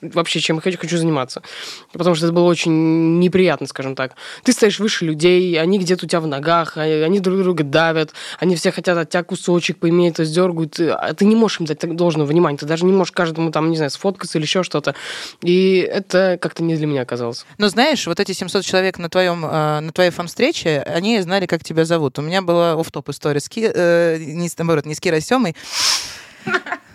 вообще 0.01 0.39
чем 0.39 0.57
я 0.57 0.61
хочу, 0.61 0.77
хочу 0.77 0.97
заниматься. 0.97 1.41
Потому 1.91 2.15
что 2.15 2.25
это 2.25 2.33
было 2.33 2.45
очень 2.45 3.19
неприятно, 3.19 3.67
скажем 3.67 3.95
так. 3.95 4.13
Ты 4.43 4.51
стоишь 4.51 4.79
выше 4.79 5.05
людей, 5.05 5.59
они 5.59 5.79
где-то 5.79 6.05
у 6.05 6.09
тебя 6.09 6.19
в 6.19 6.27
ногах, 6.27 6.77
а, 6.77 6.81
они 6.81 7.19
друг 7.19 7.39
друга 7.39 7.63
давят, 7.63 8.13
они 8.39 8.55
все 8.55 8.71
хотят 8.71 8.97
от 8.97 9.09
тебя 9.09 9.23
кусочек 9.23 9.77
поиметь, 9.77 10.15
то 10.15 10.25
дергают. 10.25 10.79
А 10.79 11.13
ты 11.13 11.25
не 11.25 11.35
можешь 11.35 11.59
им 11.59 11.65
дать 11.65 11.79
должного 11.95 12.27
внимания, 12.27 12.57
ты 12.57 12.65
даже 12.65 12.85
не 12.85 12.91
можешь 12.91 13.11
каждому 13.11 13.51
там, 13.51 13.69
не 13.69 13.77
знаю, 13.77 13.91
сфоткаться 13.91 14.37
или 14.37 14.45
еще 14.45 14.63
что-то. 14.63 14.95
И 15.41 15.77
это 15.79 16.37
как-то 16.41 16.63
не 16.63 16.75
для 16.75 16.87
меня 16.87 17.01
оказалось. 17.01 17.45
Но 17.57 17.69
знаешь, 17.69 18.05
вот 18.07 18.19
эти 18.19 18.31
700 18.31 18.63
человек 18.65 18.97
на, 18.97 19.09
твоем, 19.09 19.45
э, 19.45 19.79
на 19.79 19.91
твоей 19.91 20.11
фан-встрече, 20.11 20.81
они 20.81 21.19
знали, 21.21 21.45
как 21.45 21.63
тебя 21.63 21.85
зовут. 21.85 22.19
У 22.19 22.21
меня 22.21 22.41
была 22.41 22.73
оф-топ 22.73 23.09
история 23.09 23.39
с 23.39 23.49
Ки, 23.49 23.69
э, 23.73 24.17
не, 24.19 24.49
наоборот, 24.57 24.85
не 24.85 24.95
с 24.95 24.99
Кирой, 24.99 25.19
а 25.19 25.21
Семой. 25.21 25.55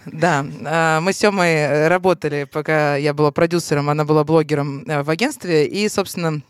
Да, 0.06 0.44
э, 0.44 1.00
мы 1.00 1.12
с 1.12 1.18
Семой 1.18 1.88
работали, 1.88 2.44
пока 2.44 2.96
я 2.96 3.14
была 3.14 3.30
продюсером, 3.30 3.88
она 3.88 4.04
была 4.04 4.24
блогером 4.24 4.84
э, 4.86 5.02
в 5.02 5.10
агентстве, 5.10 5.66
и, 5.66 5.88
собственно, 5.88 6.42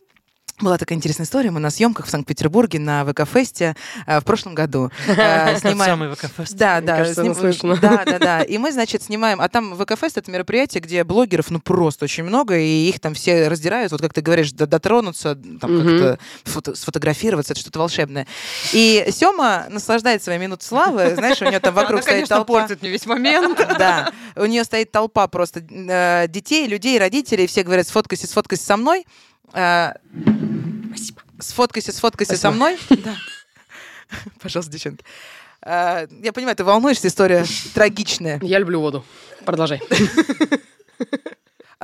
была 0.60 0.78
такая 0.78 0.96
интересная 0.96 1.26
история. 1.26 1.50
Мы 1.50 1.58
на 1.60 1.70
съемках 1.70 2.06
в 2.06 2.10
Санкт-Петербурге 2.10 2.78
на 2.78 3.04
ВК-фесте 3.04 3.74
э, 4.06 4.20
в 4.20 4.24
прошлом 4.24 4.54
году 4.54 4.90
э, 5.08 5.56
снимаем... 5.58 5.98
самый 5.98 6.08
ВК-фест. 6.14 6.54
Да, 6.54 6.80
да, 6.80 6.98
кажется, 6.98 7.22
сним- 7.22 7.34
слышно. 7.34 7.76
да, 7.82 8.04
да, 8.04 8.18
да. 8.18 8.42
И 8.42 8.56
мы, 8.58 8.70
значит, 8.72 9.02
снимаем... 9.02 9.40
А 9.40 9.48
там 9.48 9.74
ВК-фест— 9.74 10.16
это 10.18 10.30
мероприятие, 10.30 10.80
где 10.80 11.02
блогеров, 11.02 11.50
ну, 11.50 11.58
просто 11.60 12.04
очень 12.04 12.22
много, 12.24 12.56
и 12.56 12.88
их 12.88 13.00
там 13.00 13.14
все 13.14 13.48
раздирают. 13.48 13.90
Вот 13.92 14.00
как 14.00 14.12
ты 14.12 14.20
говоришь, 14.20 14.52
дотронуться, 14.52 15.34
там 15.60 15.74
Мгм. 15.76 15.88
как-то 15.88 16.18
фото- 16.44 16.74
сфотографироваться, 16.76 17.52
это 17.52 17.60
что-то 17.60 17.80
волшебное. 17.80 18.26
И 18.72 19.06
Сёма 19.10 19.66
наслаждает 19.70 20.22
свои 20.22 20.38
минуты 20.38 20.64
славы. 20.64 21.14
Знаешь, 21.16 21.42
у 21.42 21.46
нее 21.46 21.58
там 21.60 21.74
вокруг 21.74 21.94
Она, 21.94 22.02
стоит 22.02 22.14
конечно, 22.14 22.36
толпа... 22.36 22.60
портит 22.60 22.80
мне 22.80 22.90
весь 22.90 23.06
момент. 23.06 23.60
Да, 23.78 24.12
у 24.36 24.44
нее 24.46 24.62
стоит 24.62 24.92
толпа 24.92 25.26
просто 25.26 25.60
э, 25.60 26.26
детей, 26.28 26.66
людей, 26.68 26.98
родителей, 26.98 27.46
все 27.48 27.64
говорят, 27.64 27.88
сфоткайся, 27.88 28.26
сфоткайся 28.28 28.64
со 28.64 28.76
мной. 28.76 29.04
Э, 29.52 29.94
Спасибо. 30.94 31.22
Сфоткайся, 31.40 31.92
сфоткайся 31.92 32.32
со 32.36 32.50
Спасибо. 32.50 32.54
мной. 32.56 32.78
Да. 33.04 33.16
Пожалуйста, 34.40 34.72
девчонки. 34.72 35.04
Э, 35.62 36.06
Я 36.22 36.32
понимаю, 36.32 36.56
ты 36.56 36.64
волнуешься, 36.64 37.08
история 37.08 37.44
трагичная. 37.74 38.38
Я 38.42 38.58
люблю 38.58 38.80
воду. 38.80 39.04
Продолжай. 39.44 39.80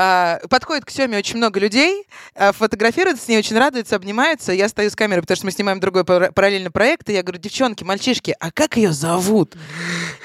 А, 0.03 0.41
Подходит 0.49 0.87
к 0.87 0.91
Семе 0.91 1.19
очень 1.19 1.37
много 1.37 1.61
людей, 1.61 2.07
а, 2.35 2.53
фотографируется 2.53 3.23
с 3.23 3.29
ней, 3.29 3.37
очень 3.39 3.59
радуется, 3.59 3.97
обнимается. 3.97 4.51
Я 4.51 4.71
стою 4.71 4.89
с 4.89 4.97
камерой, 4.97 5.21
потому 5.21 5.37
что 5.37 5.45
мы 5.45 5.53
снимаем 5.53 5.79
другой 5.79 6.05
пара- 6.05 6.33
параллельный 6.33 6.71
проект, 6.71 7.11
и 7.11 7.13
я 7.13 7.23
говорю, 7.23 7.39
девчонки, 7.39 7.85
мальчишки, 7.85 8.35
а 8.41 8.51
как 8.51 8.79
ее 8.79 8.93
зовут? 8.95 9.57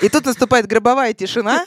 И 0.02 0.08
тут 0.08 0.24
наступает 0.26 0.66
гробовая 0.68 1.14
тишина. 1.14 1.66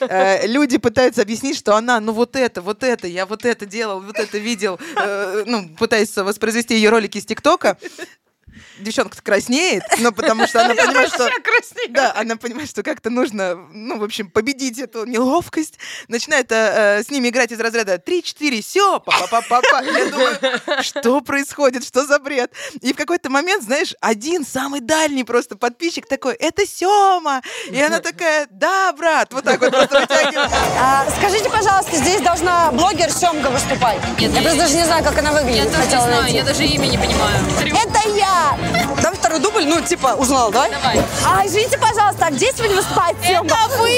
Э, 0.00 0.46
Люди 0.46 0.78
пытаются 0.78 1.20
объяснить, 1.20 1.58
что 1.58 1.76
она, 1.76 2.00
ну 2.00 2.12
вот 2.12 2.34
это, 2.34 2.62
вот 2.62 2.82
это, 2.82 3.06
я 3.06 3.26
вот 3.26 3.44
это 3.44 3.66
делал, 3.66 4.00
вот 4.00 4.18
это 4.18 4.38
видел. 4.38 4.80
Э, 4.96 5.44
Ну, 5.46 5.68
пытается 5.78 6.24
воспроизвести 6.24 6.74
ее 6.76 6.88
ролики 6.88 7.18
из 7.18 7.26
ТикТока. 7.26 7.76
Девчонка 8.80 9.20
краснеет, 9.22 9.82
но 9.98 10.12
потому 10.12 10.46
что 10.46 10.64
она 10.64 10.74
понимает, 10.74 11.08
что... 11.08 11.28
Да, 11.90 12.12
она 12.16 12.36
понимает, 12.36 12.68
что 12.68 12.82
как-то 12.82 13.10
нужно, 13.10 13.54
ну, 13.54 13.98
в 13.98 14.04
общем, 14.04 14.30
победить 14.30 14.78
эту 14.78 15.04
неловкость. 15.04 15.78
Начинает 16.08 16.50
э, 16.52 16.98
э, 17.00 17.02
с 17.02 17.10
ними 17.10 17.28
играть 17.28 17.52
из 17.52 17.60
разряда 17.60 17.96
3-4, 17.96 18.62
все, 18.62 19.00
папа-папа. 19.00 19.82
Я 19.84 20.06
думаю, 20.06 20.82
что 20.82 21.20
происходит, 21.20 21.84
что 21.84 22.06
за 22.06 22.18
бред? 22.18 22.52
И 22.80 22.92
в 22.92 22.96
какой-то 22.96 23.30
момент, 23.30 23.62
знаешь, 23.64 23.94
один 24.00 24.44
самый 24.44 24.80
дальний 24.80 25.24
просто 25.24 25.56
подписчик 25.56 26.06
такой, 26.06 26.34
это 26.34 26.66
Сема. 26.66 27.42
И 27.70 27.80
она 27.80 28.00
такая, 28.00 28.46
да, 28.50 28.92
брат, 28.92 29.32
вот 29.32 29.44
так 29.44 29.60
вот 29.60 29.70
просто 29.70 30.00
вытягивает. 30.00 30.50
А, 30.78 31.06
скажите, 31.18 31.50
пожалуйста, 31.50 31.96
здесь 31.96 32.20
должна 32.20 32.70
блогер 32.72 33.10
Семка 33.10 33.50
выступать. 33.50 33.98
Нет, 34.18 34.32
я 34.32 34.42
просто 34.42 34.58
даже 34.58 34.74
не 34.74 34.84
знаю, 34.84 35.04
как 35.04 35.18
она 35.18 35.32
выглядит. 35.32 35.64
Я 35.64 35.70
тоже 35.70 35.88
не 35.88 36.02
знаю, 36.02 36.32
я 36.32 36.44
даже 36.44 36.64
имя 36.64 36.86
не 36.86 36.98
понимаю. 36.98 37.38
Это 37.58 38.08
я! 38.16 38.56
Давай 39.02 39.14
второй 39.18 39.40
дубль, 39.40 39.64
ну, 39.66 39.80
типа, 39.80 40.14
узнал, 40.18 40.50
давай? 40.50 40.70
Давай. 40.70 41.00
А, 41.26 41.46
извините, 41.46 41.78
пожалуйста, 41.78 42.26
а 42.26 42.30
где 42.30 42.52
сегодня 42.52 42.76
выступает 42.76 43.16
Семка? 43.24 43.56
вы! 43.78 43.90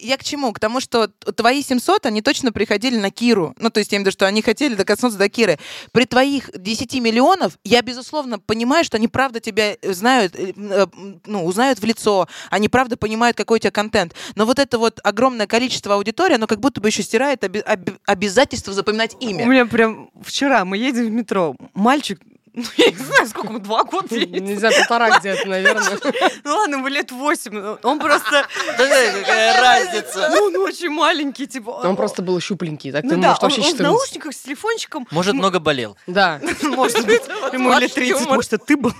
И 0.00 0.06
я 0.06 0.16
к 0.16 0.24
чему? 0.24 0.52
К 0.52 0.58
тому, 0.58 0.80
что 0.80 1.08
твои 1.08 1.62
700, 1.62 2.06
они 2.06 2.22
точно 2.22 2.52
приходили 2.52 2.96
на 2.96 3.10
Киру. 3.10 3.54
Ну, 3.58 3.70
то 3.70 3.78
есть, 3.78 3.92
я 3.92 3.96
имею 3.96 4.04
в 4.04 4.06
виду, 4.06 4.12
что 4.12 4.26
они 4.26 4.40
хотели 4.42 4.74
докоснуться 4.74 5.18
до 5.18 5.28
Киры. 5.28 5.58
При 5.92 6.04
твоих 6.04 6.50
10 6.54 6.94
миллионов, 7.00 7.58
я, 7.64 7.82
безусловно, 7.82 8.38
понимаю, 8.38 8.84
что 8.84 8.96
они 8.96 9.08
правда 9.08 9.40
тебя 9.40 9.76
знают, 9.82 10.34
э, 10.36 10.52
э, 10.56 10.86
ну, 11.26 11.44
узнают 11.44 11.80
в 11.80 11.84
лицо, 11.84 12.28
они 12.50 12.68
правда 12.68 12.96
понимают, 12.96 13.36
какой 13.36 13.56
у 13.56 13.60
тебя 13.60 13.70
контент. 13.70 14.14
Но 14.36 14.46
вот 14.46 14.58
это 14.58 14.78
вот 14.78 15.00
огромное 15.04 15.46
количество 15.46 15.94
аудитории, 15.94 16.34
оно 16.36 16.46
как 16.46 16.60
будто 16.60 16.80
бы 16.80 16.88
еще 16.88 17.02
стирает 17.02 17.44
оби- 17.44 17.64
обязательство 18.06 18.72
запоминать 18.72 19.16
У 19.20 19.24
имя. 19.24 19.44
меня 19.44 19.66
прям 19.66 20.10
вчера 20.24 20.64
мы 20.64 20.78
едем 20.78 21.06
в 21.06 21.10
метро, 21.10 21.54
мальчик, 21.74 22.20
ну, 22.52 22.64
я 22.76 22.90
не 22.90 22.96
знаю, 22.96 23.26
сколько 23.28 23.48
ему, 23.48 23.58
два 23.60 23.84
года 23.84 24.14
едет. 24.14 24.42
Не 24.42 24.56
знаю, 24.56 24.74
полтора 24.78 25.18
где-то, 25.18 25.48
наверное. 25.48 25.98
Ну 26.44 26.56
ладно, 26.56 26.74
ему 26.76 26.88
лет 26.88 27.12
восемь. 27.12 27.52
ну, 27.52 27.78
Он 27.82 27.98
просто... 27.98 28.46
Какая 28.76 29.60
разница? 29.60 30.30
Ну, 30.34 30.44
он 30.46 30.56
очень 30.56 30.90
маленький, 30.90 31.46
типа... 31.46 31.70
Он 31.70 31.96
просто 31.96 32.22
был 32.22 32.40
щупленький, 32.40 32.92
так 32.92 33.02
ты 33.02 33.08
Ну 33.08 33.14
он, 33.14 33.20
вообще 33.22 33.44
он 33.44 33.50
в 33.50 33.54
14. 33.54 33.80
наушниках 33.80 34.32
с 34.34 34.38
телефончиком. 34.38 35.06
Может, 35.10 35.34
много 35.34 35.58
болел. 35.60 35.96
Да. 36.06 36.40
Может 36.62 37.06
быть, 37.06 37.22
ему 37.52 37.78
лет 37.78 37.94
30, 37.94 38.26
может, 38.26 38.52
это 38.52 38.64
ты 38.64 38.76
был. 38.76 38.92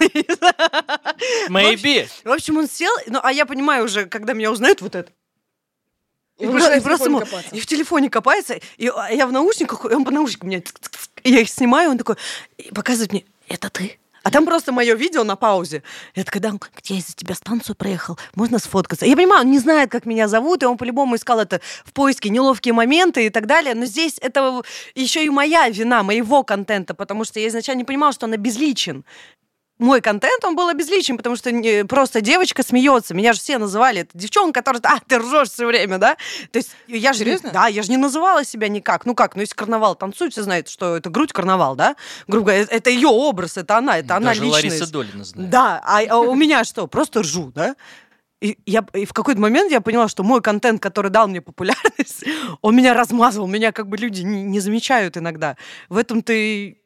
Maybe. 1.48 2.08
В 2.24 2.30
общем, 2.32 2.58
он 2.58 2.68
сел, 2.68 2.92
ну, 3.06 3.20
а 3.22 3.32
я 3.32 3.46
понимаю 3.46 3.84
уже, 3.84 4.06
когда 4.06 4.32
меня 4.32 4.50
узнают, 4.50 4.80
вот 4.80 4.94
это. 4.94 5.12
И, 6.38 6.46
Он 6.46 6.56
и 6.56 6.58
просто 6.58 6.80
в 6.80 6.82
телефоне 6.82 7.04
ему- 7.04 7.20
копаться. 7.20 7.54
и 7.56 7.60
в 7.60 7.66
телефоне 7.66 8.10
копается, 8.10 8.60
и 8.78 8.88
а 8.88 9.10
я 9.10 9.26
в 9.26 9.32
наушниках, 9.32 9.84
и 9.84 9.94
он 9.94 10.04
по 10.04 10.10
наушникам 10.10 10.50
тк, 10.50 10.90
и 11.22 11.30
Я 11.32 11.40
их 11.40 11.50
снимаю, 11.50 11.90
он 11.90 11.98
такой, 11.98 12.16
и 12.56 12.72
показывает 12.72 13.12
мне, 13.12 13.24
это 13.50 13.68
ты? 13.68 13.98
А 14.22 14.30
там 14.30 14.44
просто 14.44 14.70
мое 14.70 14.94
видео 14.94 15.24
на 15.24 15.34
паузе. 15.34 15.82
Я 16.14 16.24
такая, 16.24 16.42
где 16.76 16.94
я 16.94 17.00
из-за 17.00 17.14
тебя 17.14 17.34
станцию 17.34 17.74
проехал, 17.74 18.18
можно 18.34 18.58
сфоткаться? 18.58 19.06
Я 19.06 19.16
понимаю, 19.16 19.42
он 19.42 19.50
не 19.50 19.58
знает, 19.58 19.90
как 19.90 20.04
меня 20.04 20.28
зовут, 20.28 20.62
и 20.62 20.66
он 20.66 20.76
по-любому 20.76 21.16
искал 21.16 21.40
это 21.40 21.60
в 21.84 21.92
поиске 21.92 22.28
неловкие 22.28 22.74
моменты 22.74 23.26
и 23.26 23.30
так 23.30 23.46
далее. 23.46 23.74
Но 23.74 23.86
здесь 23.86 24.18
это 24.20 24.62
еще 24.94 25.24
и 25.24 25.30
моя 25.30 25.68
вина, 25.70 26.02
моего 26.02 26.42
контента, 26.42 26.94
потому 26.94 27.24
что 27.24 27.40
я 27.40 27.48
изначально 27.48 27.80
не 27.80 27.84
понимала, 27.84 28.12
что 28.12 28.26
он 28.26 28.34
обезличен 28.34 29.04
мой 29.80 30.00
контент, 30.00 30.44
он 30.44 30.54
был 30.54 30.68
обезличен, 30.68 31.16
потому 31.16 31.36
что 31.36 31.50
не- 31.50 31.84
просто 31.84 32.20
девочка 32.20 32.62
смеется. 32.62 33.14
Меня 33.14 33.32
же 33.32 33.40
все 33.40 33.58
называли, 33.58 34.02
это 34.02 34.10
девчонка, 34.16 34.62
которая, 34.62 34.82
а, 34.84 35.00
ты 35.06 35.18
ржешь 35.18 35.50
все 35.50 35.66
время, 35.66 35.98
да? 35.98 36.16
То 36.52 36.58
есть 36.58 36.70
я 36.86 37.12
же... 37.12 37.20
не- 37.20 37.24
Серьезно? 37.30 37.50
Да, 37.50 37.66
я 37.66 37.82
же 37.82 37.90
не 37.90 37.96
называла 37.96 38.44
себя 38.44 38.68
никак. 38.68 39.06
Ну 39.06 39.14
как, 39.14 39.34
ну 39.34 39.40
если 39.40 39.54
карнавал 39.54 39.94
танцует, 39.94 40.32
все 40.32 40.42
знают, 40.42 40.68
что 40.68 40.96
это 40.96 41.10
грудь 41.10 41.32
карнавал, 41.32 41.74
да? 41.74 41.96
Грубо 42.28 42.46
говоря, 42.52 42.66
это 42.70 42.90
ее 42.90 43.08
образ, 43.08 43.56
это 43.56 43.78
она, 43.78 43.98
это 43.98 44.16
она 44.16 44.28
Даже 44.28 44.44
личность. 44.44 44.64
Лариса 44.64 44.92
Долина 44.92 45.24
знает. 45.24 45.50
Да, 45.50 45.82
а, 45.84 46.00
а 46.08 46.18
у 46.18 46.34
меня 46.34 46.64
что? 46.64 46.86
Просто 46.86 47.22
ржу, 47.22 47.50
да? 47.54 47.74
И, 48.40 48.56
я, 48.64 48.84
и 48.94 49.04
в 49.04 49.12
какой-то 49.12 49.38
момент 49.40 49.70
я 49.70 49.82
поняла, 49.82 50.08
что 50.08 50.22
мой 50.22 50.40
контент, 50.40 50.80
который 50.80 51.10
дал 51.10 51.28
мне 51.28 51.42
популярность, 51.42 52.24
он 52.62 52.74
меня 52.74 52.94
размазывал, 52.94 53.46
меня 53.46 53.70
как 53.70 53.86
бы 53.88 53.98
люди 53.98 54.22
не, 54.22 54.42
не 54.42 54.60
замечают 54.60 55.16
иногда. 55.18 55.56
В 55.90 55.98
этом 55.98 56.22
ты 56.22 56.79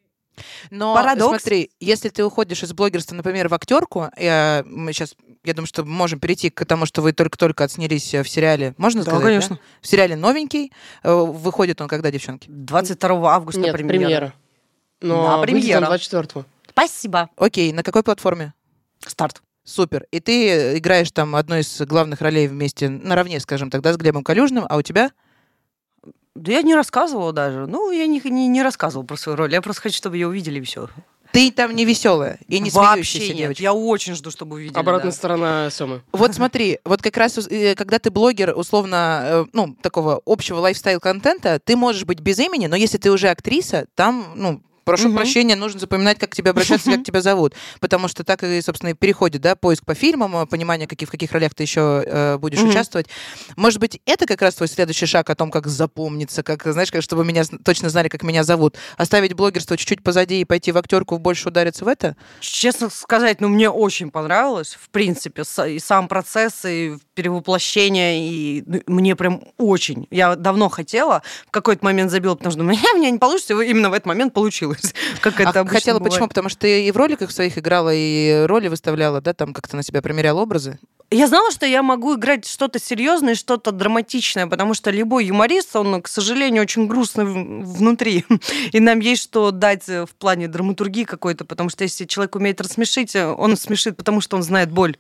Но 0.71 0.95
Парадокс. 0.95 1.43
смотри, 1.43 1.71
если 1.81 2.09
ты 2.09 2.25
уходишь 2.25 2.63
из 2.63 2.73
блогерства, 2.73 3.15
например, 3.15 3.49
в 3.49 3.55
актерку, 3.55 4.11
я, 4.19 4.63
мы 4.67 4.93
сейчас, 4.93 5.15
я 5.45 5.55
думаю, 5.55 5.67
что 5.67 5.85
можем 5.85 6.19
перейти 6.21 6.51
к 6.51 6.65
тому, 6.65 6.87
что 6.87 7.03
вы 7.03 7.13
только-только 7.13 7.65
отснялись 7.65 8.13
э, 8.15 8.23
в 8.23 8.29
сериале. 8.29 8.75
Можно 8.77 9.03
Да, 9.05 9.11
сказать? 9.11 9.25
конечно. 9.27 9.59
В 9.81 9.87
сериале 9.87 10.17
новенький. 10.17 10.73
Э, 11.03 11.13
Выходит 11.15 11.81
он 11.81 11.89
когда, 11.89 12.11
девчонки? 12.11 12.49
22 12.51 13.35
августа 13.35 13.61
Нет, 13.61 13.73
премьера. 13.73 13.99
премьера. 13.99 14.35
Но 15.01 15.37
На 15.37 15.43
премьера. 15.43 15.87
он 15.87 15.93
24-го. 15.95 16.45
Спасибо. 16.71 17.31
Окей, 17.37 17.73
на 17.73 17.83
какой 17.83 18.03
платформе? 18.03 18.53
Старт. 19.07 19.43
Супер. 19.65 20.07
И 20.11 20.21
ты 20.21 20.77
играешь 20.79 21.11
там 21.11 21.37
одной 21.37 21.61
из 21.61 21.81
главных 21.83 22.21
ролей 22.21 22.49
вместе, 22.49 22.89
наравне, 22.89 23.41
скажем 23.41 23.71
тогда, 23.71 23.93
с 23.93 23.97
Глебом 23.97 24.23
Калюжным, 24.25 24.67
а 24.69 24.77
у 24.77 24.83
тебя? 24.83 25.11
Да 26.35 26.53
я 26.53 26.63
не 26.63 26.75
рассказывала 26.75 27.33
даже. 27.33 27.67
Ну, 27.67 27.91
я 27.91 28.07
не, 28.07 28.21
не, 28.25 28.49
не 28.49 28.63
рассказывала 28.63 29.07
про 29.07 29.17
свою 29.17 29.37
роль. 29.37 29.53
Я 29.53 29.63
просто 29.63 29.83
хочу, 29.83 29.97
чтобы 29.97 30.17
ее 30.17 30.27
увидели 30.27 30.59
и 30.59 30.63
все. 30.63 30.89
Ты 31.35 31.51
там 31.51 31.75
не 31.75 31.85
веселая 31.85 32.39
и 32.47 32.61
не 32.61 32.71
Вообще 32.71 33.03
смеющаяся 33.03 33.29
нет. 33.29 33.37
девочка. 33.37 33.63
Я 33.63 33.75
очень 33.75 34.15
жду, 34.15 34.31
чтобы 34.31 34.55
увидели. 34.55 34.79
Обратная 34.79 35.11
да. 35.11 35.17
сторона 35.17 35.71
Семы. 35.71 36.03
Вот 36.13 36.33
смотри, 36.33 36.79
вот 36.85 37.03
как 37.03 37.17
раз 37.17 37.39
э, 37.39 37.75
когда 37.75 37.99
ты 37.99 38.13
блогер, 38.13 38.57
условно, 38.57 39.23
э, 39.25 39.45
ну, 39.53 39.77
такого 39.83 40.23
общего 40.27 40.61
лайфстайл-контента, 40.61 41.59
ты 41.59 41.75
можешь 41.75 42.05
быть 42.05 42.21
без 42.21 42.39
имени, 42.39 42.69
но 42.69 42.77
если 42.77 42.99
ты 42.99 43.11
уже 43.11 43.31
актриса, 43.31 43.87
там, 43.97 44.33
ну, 44.37 44.63
прошу 44.85 45.09
Мгм. 45.09 45.17
прощения, 45.17 45.57
нужно 45.57 45.81
запоминать, 45.81 46.19
как 46.19 46.31
к 46.31 46.35
тебе 46.35 46.51
обращаться, 46.51 46.91
как 46.91 47.03
тебя 47.05 47.21
зовут. 47.21 47.55
Потому 47.81 48.09
что 48.09 48.25
так 48.25 48.43
и, 48.43 48.61
собственно, 48.61 48.91
и 48.91 48.95
переходит, 48.95 49.43
да, 49.43 49.57
поиск 49.57 49.85
по 49.85 49.95
фильмам, 49.95 50.37
э, 50.37 50.47
понимание, 50.47 50.87
какие, 50.87 51.07
в 51.07 51.11
каких 51.11 51.33
ролях 51.33 51.55
ты 51.55 51.63
еще 51.65 52.03
э, 52.07 52.39
будешь 52.39 52.61
Мгм. 52.61 52.71
участвовать. 52.71 53.07
Может 53.57 53.81
быть, 53.81 54.01
это 54.07 54.27
как 54.27 54.43
раз 54.43 54.55
твой 54.55 54.69
следующий 54.69 55.07
шаг 55.07 55.29
о 55.31 55.35
том, 55.35 55.51
как 55.51 55.67
запомниться, 55.67 56.43
как, 56.43 56.65
знаешь, 56.65 56.91
как, 56.93 57.03
чтобы 57.03 57.25
меня 57.25 57.45
точно 57.65 57.89
знали, 57.89 58.09
как 58.09 58.23
меня 58.23 58.45
зовут. 58.45 58.77
Оставить 58.97 59.35
блогерство 59.35 59.77
чуть-чуть 59.77 60.03
позади 60.03 60.41
и 60.41 60.45
пойти 60.45 60.73
в 60.73 60.79
актерку, 60.79 61.19
больше 61.19 61.49
удариться 61.49 61.85
в 61.85 61.89
это? 61.89 62.17
Честно 62.41 62.91
сказать, 62.91 63.41
ну, 63.41 63.49
мне 63.49 63.71
очень 63.71 64.11
понравилось, 64.11 64.77
в 64.81 64.89
принципе, 64.91 65.43
и 65.69 65.79
сам 65.79 66.09
процесс, 66.09 66.65
и 66.65 66.97
перевоплощение, 67.15 68.29
и 68.29 68.63
ну, 68.67 68.81
мне 68.87 69.17
прям 69.17 69.43
очень. 69.59 70.07
Я 70.11 70.37
давно 70.37 70.69
хотела, 70.69 71.23
в 71.47 71.51
какой-то 71.51 71.85
момент 71.85 72.11
забила, 72.11 72.35
потому 72.35 72.53
что 72.53 72.63
у 72.63 72.65
меня, 72.65 72.81
у 72.95 72.99
меня 72.99 73.11
не 73.11 73.19
получится, 73.19 73.59
и 73.61 73.71
именно 73.71 73.91
в 73.91 73.93
этот 73.93 74.07
момент 74.07 74.35
получилось. 74.35 74.95
Как 75.21 75.41
это 75.41 75.61
А 75.61 75.67
хотела 75.67 75.99
бывает. 75.99 76.13
почему? 76.13 76.29
Потому 76.29 76.49
что 76.49 76.61
ты 76.61 76.87
и 76.87 76.91
в 76.91 76.97
роликах 76.97 77.31
своих 77.31 77.59
играла, 77.59 77.91
и 77.93 78.45
роли 78.47 78.69
выставляла, 78.69 79.21
да, 79.21 79.33
там 79.33 79.53
как-то 79.53 79.77
на 79.77 79.83
себя 79.83 80.03
примеряла 80.03 80.41
образы. 80.41 80.79
Я 81.11 81.29
знала, 81.29 81.53
что 81.53 81.65
я 81.67 81.83
могу 81.83 82.17
играть 82.17 82.45
что-то 82.45 82.81
серьезное, 82.81 83.35
что-то 83.35 83.71
драматичное, 83.71 84.47
потому 84.47 84.75
что 84.75 84.91
любой 84.91 85.27
юморист, 85.27 85.77
он, 85.77 86.03
к 86.03 86.09
сожалению, 86.09 86.63
очень 86.63 86.87
грустный 86.89 87.25
внутри. 87.25 88.25
И 88.73 88.81
нам 88.81 88.99
есть 89.01 89.23
что 89.23 89.51
дать 89.51 89.89
э, 89.89 90.07
в 90.07 90.15
плане 90.17 90.49
драматургии 90.49 91.05
какой-то, 91.05 91.45
потому 91.45 91.69
что 91.69 91.85
если 91.85 92.05
человек 92.05 92.35
умеет 92.35 92.61
рассмешить, 92.61 93.15
э, 93.15 93.27
он 93.27 93.57
смешит, 93.57 93.97
потому 93.97 94.21
что 94.21 94.37
он 94.37 94.43
знает 94.43 94.73
боль. 94.73 94.97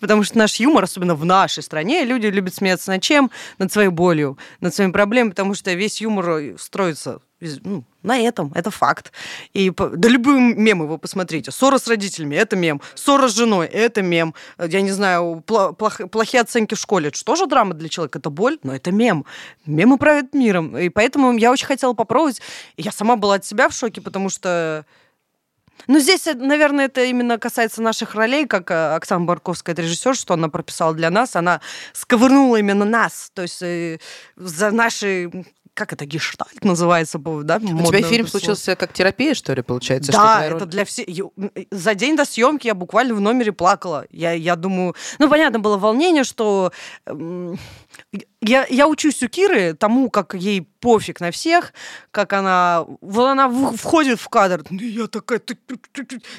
Потому 0.00 0.22
что 0.22 0.38
наш 0.38 0.54
юмор, 0.56 0.84
особенно 0.84 1.14
в 1.14 1.24
нашей 1.42 1.62
стране, 1.62 2.04
люди 2.04 2.26
любят 2.26 2.54
смеяться 2.54 2.90
над 2.90 3.02
чем? 3.02 3.30
Над 3.58 3.72
своей 3.72 3.88
болью, 3.88 4.38
над 4.60 4.74
своими 4.74 4.92
проблемами, 4.92 5.30
потому 5.30 5.54
что 5.54 5.72
весь 5.72 6.00
юмор 6.00 6.28
э, 6.30 6.56
строится 6.58 7.20
ну, 7.62 7.84
на 8.02 8.18
этом, 8.18 8.52
это 8.54 8.70
факт. 8.70 9.12
И 9.52 9.70
да 9.70 10.08
любые 10.08 10.40
мемы 10.40 10.86
вы 10.86 10.98
посмотрите. 10.98 11.50
Ссора 11.50 11.78
с 11.78 11.86
родителями– 11.88 12.36
это 12.36 12.56
мем. 12.56 12.80
Ссора 12.94 13.28
с 13.28 13.34
женой– 13.34 13.66
это 13.72 14.02
мем. 14.02 14.34
Э, 14.58 14.66
Я 14.68 14.80
не 14.82 14.92
знаю, 14.92 15.42
плох- 15.46 16.08
плохие 16.08 16.42
оценки 16.42 16.74
в 16.74 16.78
школе– 16.78 17.08
это 17.08 17.18
что 17.18 17.36
же 17.36 17.46
драма 17.46 17.74
для 17.74 17.88
человека? 17.88 18.18
Это 18.18 18.30
боль, 18.30 18.58
но 18.62 18.74
это 18.74 18.92
мем. 18.92 19.24
Мемы 19.66 19.98
правят 19.98 20.34
миром. 20.34 20.76
И 20.76 20.88
поэтому 20.88 21.36
я 21.36 21.50
очень 21.50 21.66
хотела 21.66 21.92
попробовать. 21.92 22.40
Я 22.76 22.92
сама 22.92 23.16
была 23.16 23.34
от 23.36 23.44
себя 23.44 23.68
в 23.68 23.74
шоке, 23.74 24.00
потому 24.00 24.28
что 24.28 24.86
ну, 25.86 25.98
здесь, 25.98 26.26
э, 26.26 26.34
наверное, 26.34 26.86
это 26.86 27.04
именно 27.04 27.38
касается 27.38 27.82
наших 27.82 28.14
ролей, 28.14 28.46
как 28.46 28.70
э, 28.70 28.94
Оксана 28.94 29.24
Барковская, 29.24 29.74
режиссер, 29.74 30.14
что 30.14 30.34
она 30.34 30.48
прописала 30.48 30.94
для 30.94 31.10
нас. 31.10 31.36
Она 31.36 31.60
сковырнула 31.92 32.56
именно 32.56 32.84
нас, 32.84 33.30
то 33.34 33.42
есть 33.42 33.62
э, 33.62 33.98
за 34.36 34.70
наши 34.70 35.30
как 35.74 35.92
это, 35.92 36.06
гештальт 36.06 36.64
называется, 36.64 37.18
да? 37.18 37.56
У 37.56 37.86
тебя 37.86 38.02
фильм 38.02 38.26
слово. 38.26 38.40
случился 38.40 38.76
как 38.76 38.92
терапия, 38.92 39.34
что 39.34 39.52
ли, 39.54 39.62
получается? 39.62 40.12
что 40.12 40.20
Да, 40.20 40.34
твоя 40.36 40.46
это 40.50 40.58
роль- 40.60 40.68
для 40.68 40.84
всех. 40.84 41.06
За 41.72 41.94
день 41.94 42.16
до 42.16 42.24
съемки 42.24 42.68
я 42.68 42.74
буквально 42.74 43.14
в 43.14 43.20
номере 43.20 43.52
плакала. 43.52 44.06
Я, 44.10 44.32
я 44.32 44.54
думаю, 44.56 44.94
ну 45.18 45.28
понятно 45.28 45.58
было 45.58 45.76
волнение, 45.76 46.22
что 46.24 46.72
м, 47.06 47.58
я, 48.40 48.66
я 48.70 48.86
учусь 48.86 49.22
у 49.22 49.28
Киры 49.28 49.74
тому, 49.74 50.10
как 50.10 50.34
ей 50.34 50.62
пофиг 50.80 51.20
на 51.20 51.30
всех, 51.32 51.72
как 52.12 52.32
она, 52.32 52.84
вот 53.00 53.26
она 53.26 53.48
входит 53.76 54.20
в 54.20 54.28
кадр, 54.28 54.62
ну 54.70 54.78
я 54.80 55.06
такая, 55.08 55.40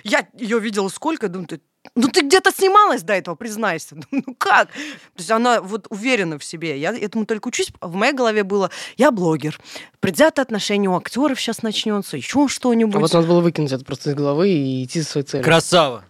я 0.04 0.28
ее 0.34 0.60
видела 0.60 0.88
сколько, 0.90 1.28
думаю, 1.28 1.60
ну 1.96 2.08
ты 2.08 2.22
где-то 2.22 2.52
снималась 2.52 3.04
до 3.04 3.14
этого, 3.14 3.36
признайся. 3.36 3.96
Ну 4.12 4.34
как? 4.38 4.70
То 4.70 5.18
есть 5.18 5.32
она 5.32 5.62
вот 5.62 5.88
уверена 5.90 6.40
в 6.40 6.44
себе. 6.44 6.80
Я 6.80 6.96
этому 6.96 7.26
только 7.26 7.50
учусь. 7.50 7.70
В 7.82 7.96
моей 7.96 8.14
голове 8.14 8.44
было, 8.44 8.72
я 8.98 9.12
блогер. 9.12 9.60
Предвзятое 10.00 10.44
отношение 10.44 10.90
у 10.90 10.96
актеров 10.96 11.40
сейчас 11.40 11.62
начнется, 11.64 12.18
еще 12.18 12.48
что-нибудь. 12.48 12.96
А 12.96 13.00
вот 13.00 13.14
надо 13.14 13.28
было 13.28 13.42
выкинуть 13.42 13.72
это 13.72 13.84
просто 13.84 14.12
из 14.12 14.16
головы 14.16 14.50
и 14.50 14.84
идти 14.84 15.02
за 15.02 15.08
своей 15.08 15.28
целью. 15.28 15.44
Красава. 15.44 16.06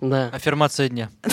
Да. 0.00 0.30
Аффирмация 0.32 0.88
дня. 0.88 1.10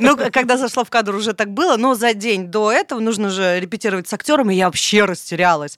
Ну, 0.00 0.16
когда 0.32 0.56
зашла 0.56 0.84
в 0.84 0.90
кадр, 0.90 1.14
уже 1.14 1.32
так 1.32 1.50
было, 1.50 1.76
но 1.76 1.94
за 1.94 2.14
день 2.14 2.46
до 2.46 2.70
этого 2.70 3.00
нужно 3.00 3.30
же 3.30 3.58
репетировать 3.58 4.06
с 4.08 4.12
актером, 4.12 4.50
и 4.50 4.54
я 4.54 4.66
вообще 4.66 5.04
растерялась. 5.04 5.76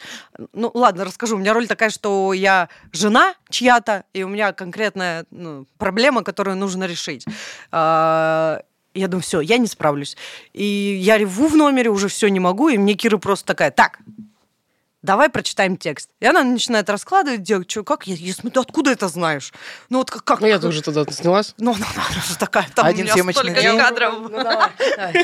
Ну, 0.52 0.70
ладно, 0.74 1.04
расскажу. 1.04 1.36
У 1.36 1.38
меня 1.38 1.54
роль 1.54 1.66
такая, 1.66 1.90
что 1.90 2.32
я 2.32 2.68
жена 2.92 3.34
чья-то, 3.48 4.04
и 4.12 4.24
у 4.24 4.28
меня 4.28 4.52
конкретная 4.52 5.24
ну, 5.30 5.66
проблема, 5.78 6.22
которую 6.22 6.56
нужно 6.56 6.84
решить. 6.84 7.24
А, 7.72 8.60
Я 8.94 9.08
думаю, 9.08 9.22
все, 9.22 9.40
я 9.40 9.58
не 9.58 9.66
справлюсь. 9.66 10.16
И 10.52 10.64
я 11.00 11.16
реву 11.18 11.46
в 11.48 11.56
номере, 11.56 11.88
уже 11.90 12.08
все 12.08 12.28
не 12.28 12.40
могу, 12.40 12.68
и 12.68 12.78
мне 12.78 12.94
Кира 12.94 13.18
просто 13.18 13.46
такая, 13.46 13.70
так, 13.70 13.98
давай 15.02 15.28
прочитаем 15.28 15.76
текст. 15.76 16.10
И 16.20 16.26
она 16.26 16.42
начинает 16.42 16.88
раскладывать, 16.90 17.42
делать, 17.42 17.70
что, 17.70 17.84
как, 17.84 18.06
я, 18.06 18.14
я 18.14 18.32
смотрю, 18.32 18.62
откуда 18.62 18.90
это 18.90 19.08
знаешь? 19.08 19.52
Ну 19.90 19.98
вот 19.98 20.10
как? 20.10 20.24
как 20.24 20.40
Ну, 20.40 20.46
я 20.46 20.58
тоже 20.58 20.82
туда 20.82 21.04
снялась. 21.10 21.54
Ну, 21.58 21.74
ну, 21.78 21.84
она 21.94 22.22
же 22.22 22.36
такая, 22.38 22.66
там 22.74 22.86
Один 22.86 23.08
у 23.08 23.14
меня 23.14 23.32
столько 23.32 23.60
день. 23.62 23.78
кадров. 23.78 24.14
Ну, 24.22 24.30
давай. 24.30 24.70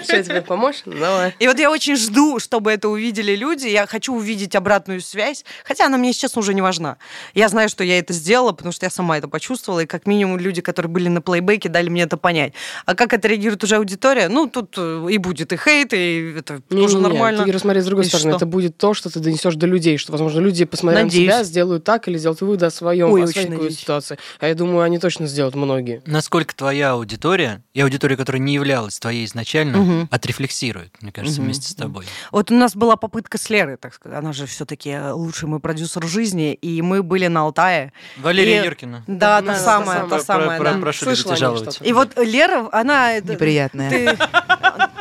Что, 0.03 0.23
тебе 0.23 0.43
помочь? 0.43 0.83
Ну, 0.85 0.99
Давай. 0.99 1.35
И 1.39 1.47
вот 1.47 1.59
я 1.59 1.71
очень 1.71 1.97
жду, 1.97 2.39
чтобы 2.39 2.73
это 2.73 2.89
увидели 2.89 3.35
люди. 3.35 3.67
Я 3.67 3.87
хочу 3.87 4.15
увидеть 4.15 4.55
обратную 4.55 5.01
связь. 5.01 5.45
Хотя 5.65 5.87
она 5.87 5.99
мне, 5.99 6.13
честно, 6.13 6.41
уже 6.41 6.55
не 6.55 6.63
важна. 6.63 6.97
Я 7.35 7.49
знаю, 7.49 7.69
что 7.69 7.83
я 7.85 7.99
это 7.99 8.13
сделала, 8.13 8.53
потому 8.53 8.73
что 8.73 8.87
я 8.87 8.91
сама 8.91 9.19
это 9.19 9.29
почувствовала. 9.29 9.81
И 9.81 9.87
как 9.87 10.07
минимум 10.07 10.39
люди, 10.39 10.61
которые 10.63 10.91
были 10.91 11.09
на 11.09 11.21
плейбеке, 11.21 11.69
дали 11.69 11.89
мне 11.89 12.03
это 12.03 12.17
понять. 12.17 12.53
А 12.87 12.95
как 12.95 13.13
это 13.13 13.29
реагирует 13.29 13.63
уже 13.65 13.77
аудитория? 13.77 14.29
Ну, 14.29 14.47
тут 14.49 14.75
э, 14.77 15.07
и 15.11 15.19
будет 15.19 15.53
и 15.53 15.57
хейт, 15.57 15.93
и 15.93 16.35
это 16.39 16.61
тоже 16.61 16.97
Не-не-не, 16.97 17.01
нормально. 17.03 17.45
Ты 17.45 17.53
рассмотри 17.53 17.81
с 17.81 17.85
другой 17.87 18.05
И 18.05 18.09
стороны. 18.09 18.31
что? 18.31 18.37
Это 18.37 18.47
будет 18.47 18.77
то, 18.77 18.95
что 18.95 19.11
ты 19.11 19.21
донесешь 19.21 19.55
до 19.65 19.71
людей, 19.71 19.97
что, 19.99 20.13
возможно, 20.13 20.41
люди, 20.41 20.65
посмотря 20.65 21.05
Надеюсь. 21.05 21.27
на 21.27 21.33
тебя, 21.39 21.45
сделают 21.45 21.85
так 21.85 22.07
или 22.09 22.19
сделают 22.19 22.41
вывод 22.41 22.63
о 22.63 22.71
своем, 22.71 23.11
Ой, 23.11 23.25
о 23.25 23.27
своей 23.27 23.49
какой-то 23.49 23.75
ситуации. 23.75 24.19
А 24.41 24.47
я 24.49 24.55
думаю, 24.55 24.83
они 24.83 24.99
точно 24.99 25.27
сделают 25.27 25.55
многие. 25.55 26.03
Насколько 26.07 26.55
твоя 26.55 26.93
аудитория 26.93 27.63
и 27.73 27.81
аудитория, 27.81 28.17
которая 28.17 28.41
не 28.43 28.55
являлась 28.55 28.99
твоей 28.99 29.25
изначально, 29.25 29.79
Мгм. 29.79 30.09
отрефлексирует, 30.11 30.95
мне 31.01 31.13
кажется, 31.13 31.41
Мгм. 31.41 31.47
вместе 31.47 31.69
с 31.69 31.75
тобой. 31.75 32.05
Вот 32.31 32.51
у 32.51 32.55
нас 32.55 32.77
была 32.77 32.97
попытка 32.97 33.39
с 33.39 33.49
Лерой, 33.51 33.77
так 33.77 33.95
сказать. 33.95 34.19
Она 34.19 34.33
же 34.33 34.47
все-таки 34.47 34.97
лучший 35.13 35.49
мой 35.49 35.61
продюсер 35.61 36.05
жизни. 36.07 36.55
И 36.55 36.83
мы 36.83 37.03
были 37.03 37.27
на 37.29 37.41
Алтае. 37.43 37.93
Валерия 38.19 38.63
И- 38.63 38.65
Юркина. 38.67 39.05
Да, 39.07 39.41
Да, 39.41 39.53
та 39.55 39.59
самая, 39.59 40.07
та 40.07 40.21
самая, 40.21 40.59
про- 40.59 40.73
да. 40.75 40.79
Прошу 40.81 41.05
Слышала 41.07 41.33
и 41.35 41.37
жаловать. 41.37 41.81
вот 41.93 42.19
Лера, 42.19 42.69
она... 42.73 43.13
это- 43.13 43.33
Неприятная. 43.33 43.91
Ты 43.91 44.19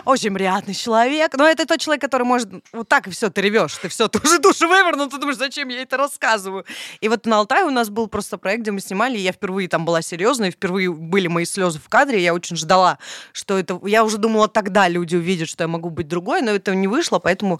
очень 0.06 0.34
приятный 0.34 0.74
человек. 0.74 1.34
Но 1.38 1.48
это 1.48 1.66
тот 1.66 1.80
человек, 1.80 2.02
который 2.02 2.24
может... 2.24 2.50
Вот 2.72 2.88
так 2.88 3.08
и 3.08 3.12
все, 3.12 3.30
ты 3.30 3.42
ревешь. 3.42 3.76
Ты 3.78 3.89
все, 3.89 4.08
ты 4.08 4.20
уже 4.20 4.39
душу 4.39 4.68
вывернул, 4.68 5.10
ты 5.10 5.18
думаешь, 5.18 5.38
зачем 5.38 5.70
я 5.70 5.82
это 5.82 5.98
рассказываю? 5.98 6.66
И 7.02 7.10
вот 7.10 7.26
на 7.26 7.38
Алтае 7.38 7.66
у 7.66 7.70
нас 7.70 7.89
был 7.89 8.08
просто 8.08 8.38
проект, 8.38 8.62
где 8.62 8.72
мы 8.72 8.80
снимали, 8.80 9.18
и 9.18 9.22
я 9.22 9.32
впервые 9.32 9.68
там 9.68 9.86
была 9.86 10.02
серьезной, 10.02 10.52
впервые 10.52 10.92
были 10.92 11.28
мои 11.28 11.46
слезы 11.46 11.80
в 11.80 11.89
кадре, 11.89 12.22
я 12.22 12.34
очень 12.34 12.56
ждала, 12.56 12.98
что 13.32 13.58
это... 13.58 13.80
Я 13.84 14.04
уже 14.04 14.18
думала, 14.18 14.48
тогда 14.48 14.88
люди 14.88 15.16
увидят, 15.16 15.50
что 15.50 15.63
я 15.63 15.68
могу 15.68 15.89
быть 15.89 16.08
другой, 16.08 16.42
но 16.42 16.52
это 16.52 16.74
не 16.76 16.88
вышло, 16.88 17.20
поэтому 17.20 17.60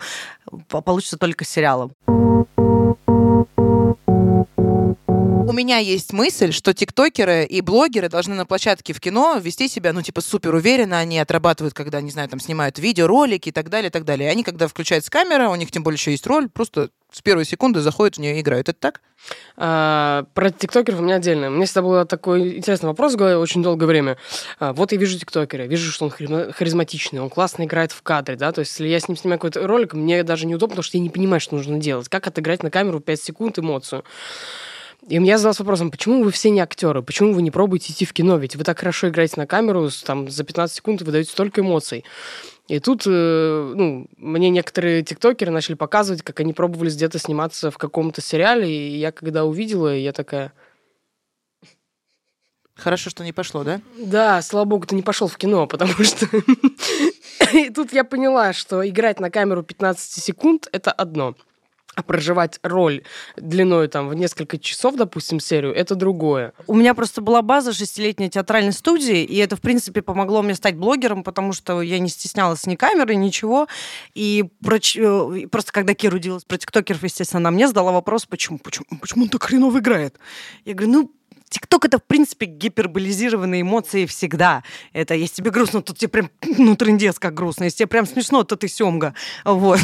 по- 0.68 0.82
получится 0.82 1.18
только 1.18 1.46
сериалом. 1.46 1.94
Меня 5.54 5.78
есть 5.78 6.14
мысль, 6.14 6.52
что 6.52 6.74
тиктокеры 6.74 7.46
и 7.46 7.62
блогеры 7.62 8.10
должны 8.10 8.36
на 8.36 8.46
площадке 8.46 8.94
в 8.94 9.00
кино 9.00 9.40
вести 9.42 9.68
себя, 9.68 9.94
ну, 9.94 10.02
типа, 10.02 10.22
супер 10.22 10.54
уверенно. 10.54 11.00
Они 11.00 11.20
отрабатывают, 11.20 11.74
когда, 11.74 12.02
не 12.02 12.12
знаю, 12.12 12.30
там 12.30 12.40
снимают 12.40 12.80
видеоролики 12.80 13.50
и 13.50 13.52
так 13.52 13.70
далее, 13.70 13.90
и 13.90 13.92
так 13.92 14.04
далее. 14.06 14.30
И 14.30 14.32
они, 14.32 14.44
когда 14.44 14.68
включается 14.68 15.12
камера, 15.12 15.50
у 15.50 15.56
них 15.56 15.72
тем 15.72 15.84
более 15.84 15.98
еще 15.98 16.12
есть 16.12 16.28
роль, 16.28 16.50
просто 16.50 16.90
с 17.12 17.22
первой 17.22 17.46
секунды 17.46 17.82
заходят 17.82 18.16
в 18.16 18.20
нее 18.20 18.38
и 18.38 18.42
играют. 18.42 18.70
Это 18.70 18.80
так? 18.80 19.02
А, 19.56 20.26
про 20.34 20.50
тиктокеров 20.50 21.00
у 21.00 21.04
меня 21.04 21.16
отдельно. 21.16 21.50
Меня 21.50 21.66
всегда 21.66 21.84
был 21.84 22.06
такой 22.06 22.58
интересный 22.58 22.88
вопрос 22.88 23.14
в 23.14 23.18
голове 23.18 23.38
очень 23.38 23.62
долгое 23.62 23.86
время. 23.86 24.18
А, 24.60 24.74
вот 24.74 24.92
я 24.92 24.98
вижу 24.98 25.20
тиктокера, 25.20 25.64
вижу, 25.64 25.92
что 25.92 26.06
он 26.06 26.12
харизма- 26.12 26.52
харизматичный, 26.52 27.22
он 27.22 27.30
классно 27.30 27.64
играет 27.64 27.92
в 27.92 28.02
кадре, 28.02 28.36
да, 28.36 28.52
то 28.52 28.60
есть 28.60 28.72
если 28.72 28.88
я 28.88 29.00
с 29.00 29.08
ним 29.08 29.16
снимаю 29.16 29.40
какой-то 29.40 29.66
ролик, 29.68 29.94
мне 29.94 30.24
даже 30.24 30.48
неудобно, 30.48 30.74
потому 30.74 30.84
что 30.84 30.98
я 30.98 31.04
не 31.04 31.10
понимаю, 31.12 31.40
что 31.40 31.56
нужно 31.56 31.78
делать. 31.78 32.10
Как 32.10 32.26
отыграть 32.26 32.64
на 32.64 32.72
камеру 32.72 33.00
5 33.00 33.22
секунд 33.22 33.60
эмоцию. 33.60 34.04
И 35.08 35.16
я 35.16 35.38
задался 35.38 35.64
вопросом, 35.64 35.92
почему 35.92 36.24
вы 36.24 36.32
все 36.32 36.50
не 36.50 36.62
актеры? 36.62 37.02
Почему 37.02 37.34
вы 37.34 37.42
не 37.42 37.52
пробуете 37.52 37.92
идти 37.92 38.06
в 38.06 38.14
кино? 38.14 38.38
Ведь 38.38 38.56
вы 38.56 38.64
так 38.64 38.80
хорошо 38.80 39.10
играете 39.10 39.34
на 39.38 39.46
камеру, 39.46 39.90
там, 40.06 40.30
за 40.30 40.44
15 40.44 40.78
секунд 40.78 41.02
вы 41.02 41.12
даете 41.12 41.32
столько 41.32 41.62
эмоций. 41.62 42.06
И 42.70 42.80
тут, 42.80 43.04
э, 43.06 43.74
ну, 43.76 44.08
мне 44.16 44.50
некоторые 44.50 45.04
тиктокеры 45.04 45.52
начали 45.52 45.76
показывать, 45.76 46.22
как 46.22 46.40
они 46.40 46.54
пробовали 46.54 46.90
где-то 46.90 47.20
сниматься 47.20 47.70
в 47.72 47.78
каком-то 47.78 48.22
сериале, 48.22 48.72
и 48.72 48.98
я 48.98 49.12
когда 49.12 49.44
увидела, 49.44 49.94
я 49.94 50.14
такая... 50.14 50.54
Хорошо, 52.76 53.10
что 53.10 53.24
не 53.24 53.34
пошло, 53.34 53.64
да? 53.64 53.82
Да, 54.00 54.42
слава 54.42 54.66
богу, 54.66 54.88
ты 54.88 54.96
не 54.96 55.04
пошел 55.04 55.28
в 55.28 55.38
кино, 55.38 55.68
потому 55.68 55.94
что... 56.04 56.28
И 57.54 57.70
тут 57.70 57.92
я 57.92 58.04
поняла, 58.04 58.54
что 58.54 58.88
играть 58.88 59.20
на 59.20 59.30
камеру 59.30 59.62
15 59.62 60.24
секунд— 60.24 60.68
это 60.72 60.92
одно. 60.92 61.36
А 61.96 62.02
проживать 62.02 62.60
роль 62.64 63.04
длиной 63.38 63.88
там 63.88 64.10
в 64.10 64.16
несколько 64.16 64.58
часов, 64.58 64.96
допустим, 64.96 65.40
серию, 65.40 65.74
это 65.74 65.96
другое. 65.96 66.54
У 66.66 66.74
меня 66.74 66.94
просто 66.94 67.22
была 67.22 67.42
база 67.42 67.72
шестилетней 67.72 68.30
театральной 68.30 68.74
студии, 68.74 69.24
и 69.24 69.38
это, 69.38 69.56
в 69.56 69.62
принципе, 69.62 70.02
помогло 70.02 70.42
мне 70.42 70.56
стать 70.56 70.76
блогером, 70.76 71.24
потому 71.24 71.54
что 71.54 71.82
я 71.82 72.00
не 72.00 72.10
стеснялась 72.10 72.66
ни 72.66 72.76
камеры, 72.76 73.16
ничего. 73.16 73.68
И 74.16 74.46
проч... 74.64 74.98
э, 74.98 75.48
просто 75.52 75.72
когда 75.72 75.94
Кира 75.94 76.16
удивилась 76.16 76.46
про 76.46 76.58
тиктокеров, 76.58 77.04
естественно, 77.04 77.40
она 77.40 77.52
мне 77.52 77.68
задала 77.68 77.92
вопрос, 77.92 78.26
почему, 78.26 78.58
почему, 78.58 78.86
почему 79.00 79.24
он 79.26 79.30
так 79.30 79.44
хреново 79.44 79.80
играет? 79.80 80.18
Я 80.66 80.74
говорю, 80.74 80.94
ну, 80.94 81.12
ТикТок 81.54 81.86
это, 81.86 82.00
в 82.00 82.04
принципе, 82.04 82.48
гиперболизированные 82.48 83.62
эмоции 83.62 84.06
всегда. 84.08 84.64
Это 84.92 85.14
если 85.14 85.36
тебе 85.36 85.52
грустно, 85.52 85.82
то 85.82 85.94
тебе 85.94 86.10
прям, 86.10 86.32
ну, 86.58 86.76
трындец 86.76 87.20
как 87.20 87.36
грустно. 87.36 87.66
Если 87.66 87.80
тебе 87.80 87.88
прям 87.88 88.08
смешно, 88.08 88.44
то 88.44 88.56
ты 88.56 88.68
семга. 88.68 89.14
Вот. 89.46 89.80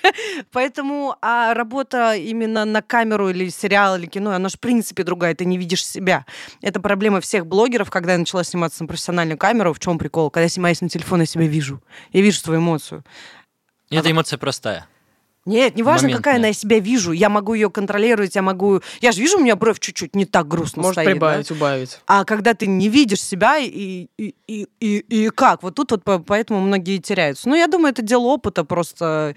Поэтому 0.52 1.16
а 1.22 1.54
работа 1.54 2.14
именно 2.14 2.64
на 2.64 2.82
камеру 2.82 3.30
или 3.30 3.48
сериал, 3.48 3.96
или 3.96 4.06
кино, 4.06 4.32
она 4.32 4.48
же, 4.48 4.56
в 4.56 4.60
принципе, 4.60 5.04
другая. 5.04 5.34
Ты 5.34 5.44
не 5.44 5.58
видишь 5.58 5.86
себя. 5.86 6.26
Это 6.60 6.80
проблема 6.80 7.20
всех 7.20 7.46
блогеров, 7.46 7.90
когда 7.90 8.12
я 8.12 8.18
начала 8.18 8.42
сниматься 8.42 8.82
на 8.82 8.88
профессиональную 8.88 9.38
камеру. 9.38 9.72
В 9.72 9.78
чем 9.78 9.98
прикол? 9.98 10.30
Когда 10.30 10.42
я 10.42 10.48
снимаюсь 10.48 10.80
на 10.80 10.88
телефон, 10.88 11.20
я 11.20 11.26
себя 11.26 11.46
вижу. 11.46 11.80
Я 12.12 12.22
вижу 12.22 12.40
свою 12.40 12.60
эмоцию. 12.60 13.04
И 13.90 13.96
эта 13.96 14.10
эмоция 14.10 14.38
простая. 14.38 14.88
Нет, 15.44 15.74
неважно, 15.74 16.06
Моментная. 16.08 16.18
какая 16.22 16.36
она 16.36 16.46
я 16.48 16.52
себя 16.52 16.78
вижу. 16.78 17.10
Я 17.12 17.28
могу 17.28 17.54
ее 17.54 17.68
контролировать, 17.68 18.36
я 18.36 18.42
могу... 18.42 18.80
Я 19.00 19.10
же 19.10 19.20
вижу, 19.20 19.38
у 19.38 19.40
меня 19.40 19.56
бровь 19.56 19.80
чуть-чуть 19.80 20.14
не 20.14 20.24
так 20.24 20.46
грустно 20.46 20.82
Может 20.82 20.94
стоит, 20.94 21.06
да? 21.06 21.12
прибавить, 21.12 21.50
убавить. 21.50 22.00
А 22.06 22.24
когда 22.24 22.54
ты 22.54 22.66
не 22.68 22.88
видишь 22.88 23.20
себя, 23.20 23.58
и, 23.58 24.06
и, 24.18 24.34
и, 24.46 24.68
и, 24.78 24.98
и 24.98 25.28
как? 25.30 25.64
Вот 25.64 25.74
тут 25.74 25.90
вот 25.90 26.04
по- 26.04 26.20
поэтому 26.20 26.60
многие 26.60 26.98
теряются. 26.98 27.48
Ну, 27.48 27.56
я 27.56 27.66
думаю, 27.66 27.92
это 27.92 28.02
дело 28.02 28.22
опыта 28.26 28.62
просто. 28.64 29.34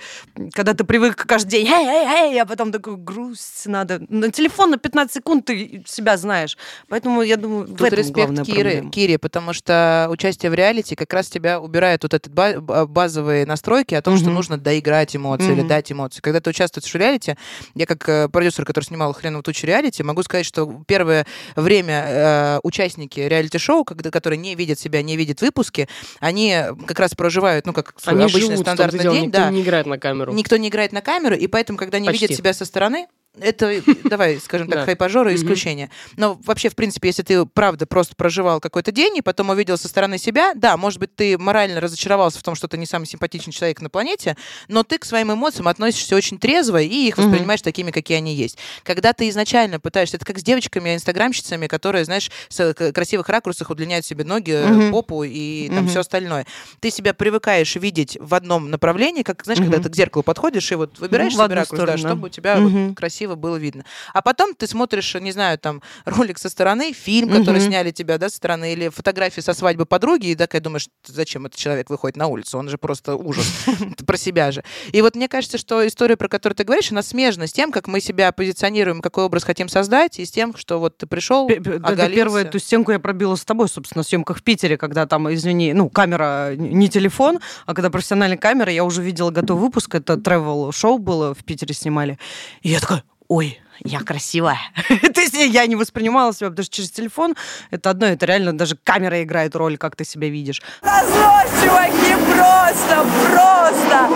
Когда 0.54 0.76
ты 0.76 0.84
привык 0.84 1.16
каждый 1.26 1.50
день, 1.50 1.68
эй, 1.68 1.86
эй, 1.88 2.06
эй, 2.34 2.40
а 2.42 2.46
потом 2.46 2.72
такой 2.72 2.98
грусть 2.98 3.66
надо. 3.66 4.00
На 4.08 4.32
телефон 4.32 4.70
на 4.72 4.78
15 4.78 5.14
секунд 5.16 5.46
ты 5.46 5.84
себя 5.88 6.18
знаешь. 6.18 6.56
Поэтому 6.88 7.24
я 7.24 7.38
думаю, 7.38 7.64
в 7.66 7.78
Тут 7.78 7.88
этом 7.88 7.98
респект 8.00 8.44
Кире. 8.46 8.90
Кире, 8.92 9.18
потому 9.18 9.54
что 9.54 10.08
участие 10.12 10.52
в 10.52 10.54
реалити 10.54 10.94
как 10.96 11.12
раз 11.14 11.30
тебя 11.30 11.60
убирает 11.60 12.04
вот 12.04 12.14
этот 12.14 12.32
базовые 12.32 13.46
настройки 13.48 13.96
о 13.96 14.02
том, 14.02 14.18
что 14.18 14.26
Мгм. 14.28 14.36
нужно 14.36 14.58
доиграть 14.58 15.16
эмоции 15.16 15.52
или 15.52 15.62
Мгм. 15.62 15.68
дать 15.70 15.92
эмоции. 15.96 16.22
Когда 16.22 16.40
ты 16.40 16.50
участвуешь 16.50 16.92
в 16.92 16.96
реалити, 16.96 17.36
я 17.74 17.86
как 17.86 18.08
э, 18.08 18.30
продюсер, 18.30 18.66
который 18.66 18.86
снимал 18.86 19.14
хреновую 19.14 19.44
тучу 19.44 19.66
реалити, 19.66 20.04
могу 20.04 20.22
сказать, 20.24 20.46
что 20.46 20.84
первое 20.88 21.26
время 21.56 22.06
э, 22.08 22.60
участники 22.64 23.20
реалити-шоу, 23.20 23.84
когда, 23.84 24.12
которые 24.12 24.38
не 24.38 24.56
видят 24.56 24.80
себя, 24.80 25.02
не 25.02 25.18
видят 25.18 25.42
выпуски, 25.42 25.88
они 26.20 26.64
как 26.86 27.00
раз 27.00 27.16
проживают, 27.16 27.66
ну, 27.66 27.74
как 27.74 27.94
свой 28.00 28.16
Они 28.16 28.24
обычный 28.24 28.42
живут, 28.42 28.60
стандартный 28.60 29.00
день, 29.00 29.26
никто 29.26 29.38
да, 29.40 29.50
не 29.50 29.62
играет 29.62 29.86
на 29.86 29.98
камеру. 29.98 30.34
Никто 30.34 30.58
не 30.58 30.68
играет 30.70 30.92
на 30.92 31.02
камеру, 31.02 31.36
и 31.36 31.48
поэтому, 31.48 31.78
когда 31.78 31.98
они 31.98 32.08
Почти. 32.08 32.26
видят 32.26 32.38
себя 32.38 32.54
со 32.54 32.66
стороны, 32.66 33.08
это, 33.40 33.82
давай, 34.04 34.40
скажем 34.40 34.68
так, 34.68 34.80
Да. 34.80 34.86
хайпажоры 34.86 35.34
исключение. 35.36 35.90
Но 36.18 36.40
вообще, 36.46 36.70
в 36.70 36.76
принципе, 36.76 37.10
если 37.10 37.24
ты 37.24 37.46
правда 37.46 37.86
просто 37.86 38.16
проживал 38.16 38.60
какой-то 38.60 38.92
день 38.92 39.18
и 39.18 39.22
потом 39.22 39.50
увидел 39.50 39.78
со 39.78 39.88
стороны 39.88 40.18
себя, 40.18 40.54
да, 40.56 40.78
может 40.78 41.00
быть, 41.00 41.16
ты 41.16 41.38
морально 41.38 41.80
разочаровался 41.82 42.40
в 42.40 42.44
том, 42.44 42.56
что 42.56 42.68
ты 42.68 42.78
не 42.78 42.86
самый 42.86 43.06
симпатичный 43.06 43.54
человек 43.54 43.82
на 43.82 43.90
планете, 43.90 44.36
но 44.68 44.84
ты 44.84 44.98
к 44.98 45.06
своим 45.06 45.32
эмоциям 45.34 45.68
относишься 45.68 46.16
очень 46.16 46.38
трезво 46.38 46.82
и 46.82 47.08
их 47.08 47.18
воспринимаешь 47.18 47.62
такими, 47.62 47.92
какие 47.92 48.18
они 48.18 48.34
есть. 48.36 48.58
Когда 48.84 49.14
ты 49.14 49.30
изначально 49.30 49.80
пытаешься, 49.80 50.18
это 50.18 50.26
как 50.26 50.40
с 50.40 50.44
девочками-инстаграмщицами, 50.44 51.68
которые, 51.68 52.06
знаешь, 52.06 52.32
с 52.50 52.60
э, 52.60 52.74
красивых 52.92 53.30
ракурсах 53.30 53.70
удлиняют 53.70 54.06
себе 54.06 54.24
ноги, 54.24 54.52
э, 54.52 54.92
попу 54.92 55.24
и 55.24 55.70
там 55.70 55.88
все 55.88 56.00
остальное. 56.02 56.46
Ты 56.80 56.92
себя 56.92 57.14
привыкаешь 57.14 57.76
видеть 57.76 58.18
в 58.20 58.34
одном 58.34 58.70
направлении, 58.70 59.24
как, 59.24 59.44
знаешь, 59.44 59.60
когда 59.60 59.80
ты 59.80 59.90
к 59.90 59.96
зеркалу 59.96 60.24
подходишь 60.24 60.72
и 60.72 60.76
вот 60.76 61.00
выбираешь 61.00 61.34
в 61.34 61.36
себе 61.36 61.56
ракурс, 61.56 61.82
да, 61.86 61.98
чтобы 61.98 62.28
у 62.28 62.30
тебя 62.30 62.60
вот 62.60 62.72
Мгм. 62.72 62.96
Красиво 63.26 63.36
было 63.36 63.58
видно. 63.58 63.84
А 64.14 64.22
потом 64.22 64.54
ты 64.54 64.68
смотришь, 64.68 65.16
не 65.16 65.32
знаю, 65.32 65.58
там, 65.58 65.82
ролик 66.06 66.38
со 66.38 66.50
стороны, 66.50 66.94
фильм, 66.94 67.30
который 67.30 67.60
Мгм. 67.60 67.68
сняли 67.68 67.92
тебя, 67.92 68.18
да, 68.18 68.30
со 68.30 68.36
стороны, 68.36 68.74
или 68.74 68.90
фотографии 68.90 69.42
со 69.42 69.54
свадьбы 69.54 69.86
подруги, 69.86 70.28
и 70.28 70.36
такая 70.36 70.62
думаешь, 70.62 70.88
зачем 71.06 71.46
этот 71.46 71.60
человек 71.60 71.90
выходит 71.90 72.18
на 72.18 72.28
улицу, 72.28 72.58
он 72.58 72.70
же 72.70 72.78
просто 72.78 73.16
ужас, 73.16 73.46
про 74.06 74.18
себя 74.18 74.52
же. 74.52 74.64
И 74.94 75.02
вот 75.02 75.16
мне 75.16 75.28
кажется, 75.28 75.58
что 75.58 75.86
история, 75.88 76.16
про 76.18 76.28
которую 76.28 76.56
ты 76.56 76.64
говоришь, 76.64 76.92
она 76.92 77.02
смежна 77.02 77.48
с 77.48 77.54
тем, 77.54 77.72
как 77.72 77.88
мы 77.88 78.00
себя 78.02 78.32
позиционируем, 78.32 79.02
какой 79.02 79.24
образ 79.24 79.44
хотим 79.44 79.70
создать, 79.70 80.20
и 80.20 80.26
с 80.26 80.32
тем, 80.32 80.56
что 80.56 80.80
вот 80.80 80.98
ты 80.98 81.08
пришел, 81.08 81.48
оголился. 81.48 82.10
первую 82.10 82.42
эту 82.42 82.60
стенку 82.60 82.92
я 82.92 83.00
пробила 83.00 83.36
с 83.36 83.44
тобой, 83.46 83.68
собственно, 83.70 84.00
на 84.02 84.04
съемках 84.04 84.38
в 84.38 84.44
Питере, 84.44 84.78
когда 84.78 85.06
там, 85.08 85.34
извини, 85.34 85.74
ну, 85.74 85.90
камера 85.90 86.56
не 86.56 86.90
телефон, 86.90 87.40
а 87.66 87.74
когда 87.74 87.90
профессиональная 87.90 88.38
камера, 88.38 88.72
я 88.72 88.84
уже 88.84 89.02
видела 89.02 89.32
готовый 89.32 89.64
выпуск, 89.64 89.96
это 89.96 90.14
travel 90.14 90.72
шоу 90.72 90.98
было, 91.00 91.34
в 91.34 91.44
Питере 91.44 91.74
снимали. 91.74 92.20
И 92.62 92.70
я 92.70 92.80
такая, 92.80 93.04
ой, 93.28 93.60
я 93.84 94.00
красивая. 94.00 94.60
То 94.88 95.22
есть 95.22 95.34
я 95.34 95.66
не 95.68 95.76
воспринимала 95.76 96.34
себя, 96.34 96.50
потому 96.50 96.66
что 96.66 96.76
через 96.76 96.92
телефон 96.92 97.36
это 97.72 97.90
одно, 97.90 98.08
это 98.08 98.26
реально 98.26 98.58
даже 98.58 98.78
камера 98.84 99.22
играет 99.24 99.56
роль, 99.56 99.78
как 99.78 99.96
ты 99.96 100.06
себя 100.06 100.30
видишь. 100.30 100.62
Разнос, 100.82 101.50
чуваки, 101.64 102.16
просто, 102.34 103.06
просто! 103.32 104.10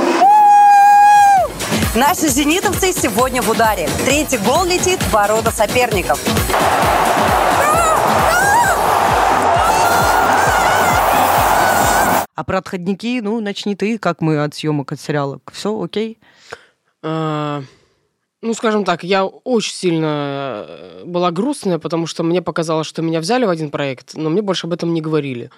Наши 1.95 2.27
зенитовцы 2.27 2.93
сегодня 2.93 3.41
в 3.41 3.49
ударе. 3.49 3.89
Третий 4.05 4.37
гол 4.37 4.63
летит 4.63 5.01
в 5.01 5.11
ворота 5.11 5.51
соперников. 5.51 6.19
А 12.35 12.43
про 12.45 12.59
отходники, 12.59 13.19
ну, 13.21 13.41
начни 13.41 13.75
ты, 13.75 13.97
как 13.97 14.21
мы 14.21 14.41
от 14.41 14.53
съемок 14.55 14.93
от 14.93 15.01
сериала. 15.01 15.41
Все, 15.51 15.77
окей? 15.77 16.19
Ну, 18.41 18.53
скажем 18.53 18.85
так, 18.85 19.03
я 19.03 19.25
очень 19.25 19.73
сильно 19.73 20.65
э, 20.65 21.03
была 21.05 21.29
грустная, 21.31 21.77
потому 21.77 22.07
что 22.07 22.23
мне 22.23 22.41
показалось, 22.41 22.87
что 22.87 23.01
меня 23.01 23.19
взяли 23.19 23.43
в 23.43 23.49
один 23.49 23.69
проект, 23.69 24.15
но 24.15 24.29
мне 24.29 24.41
больше 24.41 24.65
об 24.67 24.71
этом 24.71 24.93
не 24.93 25.01
говорили. 25.01 25.51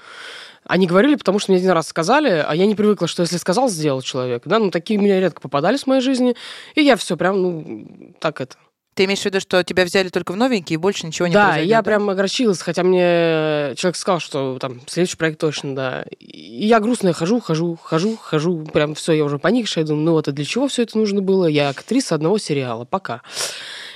Они 0.66 0.88
говорили, 0.88 1.16
потому 1.16 1.38
что 1.38 1.52
мне 1.52 1.60
один 1.60 1.72
раз 1.72 1.88
сказали, 1.88 2.44
а 2.48 2.56
я 2.56 2.66
не 2.66 2.74
привыкла, 2.74 3.08
что 3.08 3.22
если 3.22 3.38
сказал, 3.38 3.70
сделал 3.70 4.02
человек. 4.02 4.44
Да, 4.46 4.58
ну 4.58 4.72
такие 4.72 5.00
меня 5.00 5.20
редко 5.20 5.42
попадались 5.42 5.84
в 5.84 5.88
моей 5.88 6.02
жизни, 6.02 6.36
и 6.74 6.82
я 6.82 6.96
все 6.96 7.18
прям, 7.18 7.42
ну, 7.42 8.14
так 8.20 8.42
это. 8.42 8.56
Ты 8.94 9.06
имеешь 9.06 9.22
в 9.22 9.26
виду, 9.26 9.40
что 9.40 9.64
тебя 9.64 9.86
взяли 9.86 10.10
только 10.10 10.34
в 10.34 10.36
новенькие, 10.36 10.76
и 10.76 10.78
больше 10.78 11.08
ничего 11.08 11.28
не 11.28 11.34
да, 11.34 11.46
произойдет, 11.46 11.70
я 11.70 11.82
прям 11.82 12.10
огорчилась, 12.10 12.62
хотя 12.62 12.84
мне 12.84 13.74
человек 13.78 13.96
сказал, 13.96 14.20
что 14.20 14.58
там 14.60 14.82
следующий 14.88 15.16
проект 15.16 15.40
точно, 15.40 15.76
да. 15.76 16.06
И 16.20 16.66
я 16.66 16.80
грустная 16.82 17.14
хожу, 17.14 17.40
хожу, 17.40 17.78
хожу, 17.82 18.18
хожу, 18.18 18.66
прям 18.66 18.96
все, 18.96 19.14
я 19.14 19.24
уже 19.24 19.40
поникшая, 19.40 19.86
думаю, 19.86 20.06
ну 20.06 20.12
вот 20.14 20.28
и 20.28 20.32
для 20.34 20.44
чего 20.44 20.68
все 20.68 20.84
это 20.84 20.98
нужно 20.98 21.22
было? 21.22 21.46
Я 21.46 21.70
актриса 21.70 22.16
одного 22.16 22.38
сериала, 22.38 22.84
пока. 22.84 23.22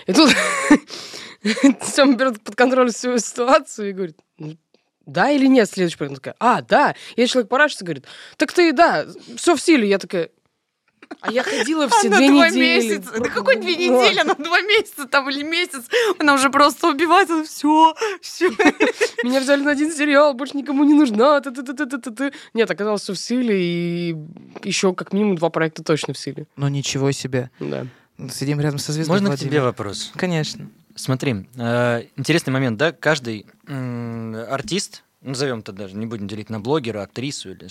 И 0.08 0.14
тут 0.14 0.32
Сема 1.84 2.16
берет 2.16 2.42
под 2.42 2.56
контроль 2.56 2.92
всю 2.92 3.18
ситуацию 3.20 3.90
и 3.90 3.94
говорит, 3.94 4.18
«Ну, 4.38 4.58
да 5.06 5.30
или 5.30 5.46
нет 5.46 5.70
следующий 5.70 5.98
проект? 5.98 6.12
Она 6.12 6.16
такая, 6.18 6.36
а, 6.40 6.62
да. 6.62 6.96
Я 7.16 7.28
человек 7.28 7.50
поворачивается 7.50 7.84
и 7.84 7.88
говорит, 7.88 8.06
так 8.38 8.52
ты, 8.52 8.74
да, 8.74 9.06
все 9.38 9.56
в 9.56 9.62
силе. 9.62 9.88
Я 9.88 10.00
такая, 10.00 10.30
а 11.22 11.32
я 11.32 11.44
ходила 11.44 11.88
все 11.88 12.08
Она 12.08 12.18
две 12.18 12.30
два 12.30 12.50
недели. 12.50 12.88
месяца. 12.88 13.12
Да 13.20 13.30
какой 13.30 13.56
две 13.58 13.76
недели? 13.76 14.20
Она 14.20 14.34
два 14.36 14.62
месяца 14.62 15.08
там 15.08 15.30
или 15.30 15.44
месяц. 15.44 15.84
Она 16.20 16.34
уже 16.36 16.50
просто 16.50 16.90
убивается. 16.90 17.44
Все, 17.46 17.94
все. 18.22 18.50
Меня 19.24 19.40
взяли 19.40 19.62
на 19.64 19.72
один 19.72 19.92
сериал, 19.92 20.34
больше 20.34 20.58
никому 20.58 20.84
не 20.84 20.94
нужна. 20.94 21.40
ты-ты-ты-ты-ты-ты. 21.42 22.32
Нет, 22.54 22.70
оказалось 22.70 23.02
все 23.02 23.14
в 23.14 23.18
силе, 23.18 23.56
и 23.58 24.16
еще 24.64 24.94
как 24.94 25.14
минимум 25.14 25.36
два 25.38 25.50
проекта 25.50 25.84
точно 25.84 26.14
в 26.14 26.18
силе. 26.18 26.48
Ну 26.56 26.68
ничего 26.68 27.12
себе. 27.12 27.50
Да. 27.60 27.88
Сидим 28.32 28.60
рядом 28.62 28.80
со 28.80 28.92
звездой 28.94 29.20
Можно 29.20 29.36
к 29.36 29.40
тебе 29.40 29.62
вопрос? 29.62 30.12
Конечно. 30.16 30.70
Смотри, 30.96 31.46
э, 31.58 32.04
интересный 32.16 32.54
момент, 32.54 32.78
да? 32.78 32.94
Каждый 32.94 33.46
артист, 33.68 35.04
назовем 35.26 35.60
это 35.60 35.72
даже, 35.72 35.96
не 35.96 36.06
будем 36.06 36.28
делить 36.28 36.50
на 36.50 36.60
блогера, 36.60 37.02
актрису 37.02 37.52
или 37.52 37.68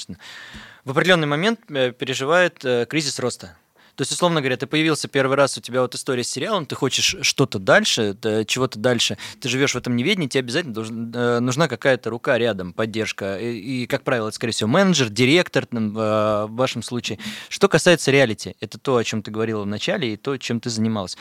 в 0.85 0.91
определенный 0.91 1.27
момент 1.27 1.61
э, 1.71 1.93
переживает 1.93 2.65
э, 2.65 2.87
кризис 2.87 3.19
роста. 3.19 3.57
То 3.97 4.03
есть, 4.03 4.13
условно 4.13 4.41
говоря, 4.41 4.57
ты 4.57 4.67
появился 4.67 5.09
первый 5.09 5.37
раз, 5.37 5.57
у 5.57 5.61
тебя 5.61 5.83
вот 5.83 5.95
история 5.95 6.25
с 6.25 6.31
сериалом, 6.31 6.67
ты 6.67 6.75
хочешь 6.75 7.17
что-то 7.23 7.59
дальше, 7.59 8.17
чего-то 8.47 8.79
дальше, 8.79 9.17
ты 9.41 9.49
живешь 9.49 9.75
в 9.75 9.79
этом 9.79 9.97
неведении, 9.97 10.27
тебе 10.27 10.41
обязательно 10.41 10.75
должен- 10.75 11.13
э, 11.15 11.41
нужна 11.41 11.69
какая-то 11.69 12.11
рука 12.11 12.39
рядом, 12.39 12.73
поддержка. 12.73 13.39
И, 13.39 13.83
и, 13.83 13.87
как 13.87 14.03
правило, 14.03 14.29
это, 14.29 14.35
скорее 14.35 14.53
всего, 14.53 14.69
менеджер, 14.69 15.09
директор 15.09 15.67
э, 15.71 15.77
в 15.79 16.49
вашем 16.51 16.83
случае. 16.83 17.19
Что 17.49 17.69
касается 17.69 18.11
реалити, 18.11 18.57
это 18.61 18.79
то, 18.79 18.97
о 18.97 19.05
чем 19.05 19.23
ты 19.23 19.31
говорила 19.31 19.63
в 19.63 19.67
начале, 19.67 20.15
и 20.15 20.17
то, 20.17 20.37
чем 20.37 20.61
ты 20.61 20.71
занималась. 20.71 21.17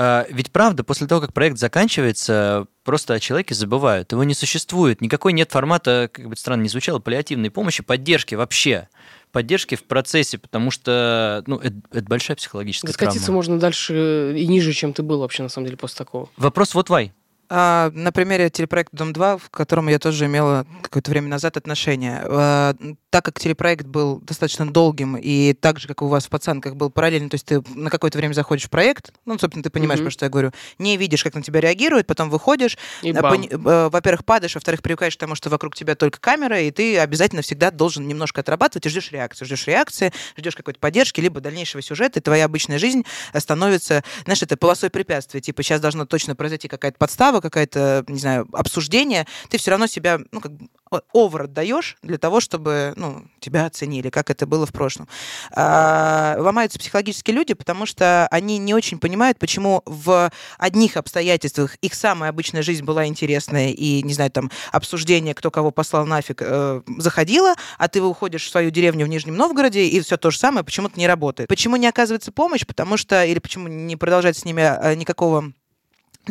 А, 0.00 0.26
Ведь 0.30 0.52
правда, 0.52 0.84
после 0.84 1.08
того, 1.08 1.20
как 1.20 1.32
проект 1.32 1.58
заканчивается, 1.58 2.66
просто 2.84 3.14
о 3.14 3.20
человеке 3.20 3.54
забывают. 3.54 4.12
Его 4.12 4.22
не 4.22 4.34
существует. 4.34 5.00
Никакой 5.00 5.32
нет 5.32 5.50
формата, 5.50 6.08
как 6.12 6.28
бы 6.28 6.36
странно 6.36 6.62
не 6.62 6.68
звучало, 6.68 7.00
паллиативной 7.00 7.50
помощи, 7.50 7.82
поддержки 7.82 8.36
вообще. 8.36 8.88
Поддержки 9.32 9.74
в 9.74 9.84
процессе, 9.84 10.38
потому 10.38 10.70
что 10.70 11.42
ну, 11.46 11.56
это, 11.56 11.76
это 11.92 12.04
большая 12.08 12.36
психологическая 12.36 12.92
Скатиться 12.92 13.26
травма. 13.26 13.36
можно 13.36 13.58
дальше 13.58 14.34
и 14.36 14.46
ниже, 14.46 14.72
чем 14.72 14.92
ты 14.92 15.02
был 15.02 15.20
вообще, 15.20 15.42
на 15.42 15.48
самом 15.48 15.66
деле, 15.66 15.76
после 15.76 15.98
такого. 15.98 16.28
Вопрос 16.36 16.74
вот 16.74 16.88
Вай. 16.90 17.12
А, 17.50 17.90
на 17.94 18.12
примере 18.12 18.50
телепроекта 18.50 18.96
«Дом-2», 18.96 19.38
в 19.38 19.50
котором 19.50 19.88
я 19.88 19.98
тоже 19.98 20.26
имела 20.26 20.66
какое-то 20.82 21.10
время 21.10 21.28
назад 21.28 21.56
отношение. 21.56 22.20
А, 22.24 22.74
так 23.10 23.24
как 23.24 23.40
телепроект 23.40 23.86
был 23.86 24.20
достаточно 24.20 24.70
долгим, 24.70 25.16
и 25.16 25.54
так 25.54 25.78
же, 25.80 25.88
как 25.88 26.02
у 26.02 26.08
вас 26.08 26.26
в 26.26 26.28
«Пацанках» 26.28 26.76
был 26.76 26.90
параллельно, 26.90 27.30
то 27.30 27.36
есть 27.36 27.46
ты 27.46 27.62
на 27.74 27.88
какое-то 27.88 28.18
время 28.18 28.34
заходишь 28.34 28.66
в 28.66 28.70
проект, 28.70 29.12
ну, 29.24 29.38
собственно, 29.38 29.62
ты 29.62 29.70
понимаешь, 29.70 30.00
про 30.00 30.10
что 30.10 30.26
я 30.26 30.30
говорю, 30.30 30.52
не 30.78 30.96
видишь, 30.98 31.24
как 31.24 31.34
на 31.34 31.42
тебя 31.42 31.60
реагируют, 31.60 32.06
потом 32.06 32.28
выходишь, 32.28 32.76
а, 33.02 33.06
э, 33.06 33.88
во-первых, 33.88 34.26
падаешь, 34.26 34.54
во-вторых, 34.54 34.82
привыкаешь 34.82 35.16
к 35.16 35.20
тому, 35.20 35.34
что 35.34 35.48
вокруг 35.48 35.74
тебя 35.74 35.94
только 35.94 36.20
камера, 36.20 36.60
и 36.60 36.70
ты 36.70 36.98
обязательно 36.98 37.40
всегда 37.40 37.70
должен 37.70 38.06
немножко 38.06 38.42
отрабатывать 38.42 38.84
и 38.84 38.88
ждешь 38.90 39.10
реакции. 39.10 39.46
Ждешь 39.46 39.66
реакции, 39.66 40.12
ждешь 40.36 40.54
какой-то 40.54 40.78
поддержки, 40.78 41.20
либо 41.20 41.40
дальнейшего 41.40 41.80
сюжета, 41.80 42.20
и 42.20 42.22
твоя 42.22 42.44
обычная 42.44 42.78
жизнь 42.78 43.04
становится, 43.34 44.04
знаешь, 44.24 44.42
это 44.42 44.58
полосой 44.58 44.90
препятствий. 44.90 45.40
Типа 45.40 45.62
сейчас 45.62 45.80
должна 45.80 46.04
точно 46.04 46.36
произойти 46.36 46.68
какая-то 46.68 46.98
подстава, 46.98 47.37
какая-то, 47.40 48.04
не 48.08 48.18
знаю, 48.18 48.48
обсуждение. 48.52 49.26
Ты 49.48 49.58
все 49.58 49.70
равно 49.70 49.86
себя, 49.86 50.18
ну, 50.32 50.40
как 50.40 50.52
бы 50.52 50.68
овер 51.12 51.42
отдаешь 51.42 51.96
для 52.02 52.18
того, 52.18 52.40
чтобы, 52.40 52.92
ну, 52.96 53.24
тебя 53.40 53.66
оценили, 53.66 54.10
как 54.10 54.30
это 54.30 54.46
было 54.46 54.66
в 54.66 54.72
прошлом. 54.72 55.08
А, 55.52 56.36
ломаются 56.38 56.78
психологические 56.78 57.36
люди, 57.36 57.54
потому 57.54 57.86
что 57.86 58.26
они 58.30 58.58
не 58.58 58.74
очень 58.74 58.98
понимают, 58.98 59.38
почему 59.38 59.82
в 59.84 60.30
одних 60.58 60.96
обстоятельствах 60.96 61.76
их 61.76 61.94
самая 61.94 62.30
обычная 62.30 62.62
жизнь 62.62 62.84
была 62.84 63.06
интересная 63.06 63.70
и, 63.70 64.02
не 64.02 64.14
знаю, 64.14 64.30
там, 64.30 64.50
обсуждение, 64.72 65.34
кто 65.34 65.50
кого 65.50 65.70
послал 65.70 66.06
нафиг, 66.06 66.42
э, 66.42 66.82
заходило, 66.98 67.54
а 67.78 67.88
ты 67.88 68.02
уходишь 68.02 68.46
в 68.46 68.50
свою 68.50 68.70
деревню 68.70 69.06
в 69.06 69.08
Нижнем 69.08 69.36
Новгороде, 69.36 69.86
и 69.86 70.00
все 70.00 70.16
то 70.16 70.30
же 70.30 70.38
самое 70.38 70.64
почему-то 70.64 70.98
не 70.98 71.06
работает. 71.06 71.48
Почему 71.48 71.76
не 71.76 71.86
оказывается 71.86 72.32
помощь? 72.32 72.66
Потому 72.66 72.96
что, 72.96 73.24
или 73.24 73.38
почему 73.38 73.68
не 73.68 73.96
продолжать 73.96 74.36
с 74.38 74.44
ними 74.44 74.62
э, 74.62 74.94
никакого 74.94 75.52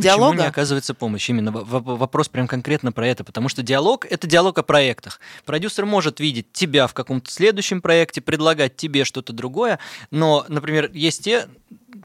диалога? 0.02 0.32
Почему 0.32 0.43
не 0.43 0.50
оказывается 0.50 0.93
помощь? 0.93 1.30
Именно 1.30 1.52
вопрос 1.52 2.30
прям 2.30 2.48
конкретно 2.48 2.91
про 2.91 3.08
это, 3.08 3.24
потому 3.24 3.50
что 3.50 3.64
диалог— 3.64 4.06
это 4.10 4.28
диалог 4.28 4.58
о 4.58 4.64
проектах. 4.64 5.20
Продюсер 5.45 5.86
может 5.86 6.20
видеть 6.20 6.52
тебя 6.52 6.88
в 6.88 6.93
каком-то 6.93 7.32
следующем 7.32 7.82
проекте, 7.82 8.22
предлагать 8.22 8.76
тебе 8.76 9.06
что-то 9.06 9.34
другое, 9.34 9.80
но, 10.12 10.45
например, 10.48 10.91
есть 10.93 11.24
те, 11.24 11.48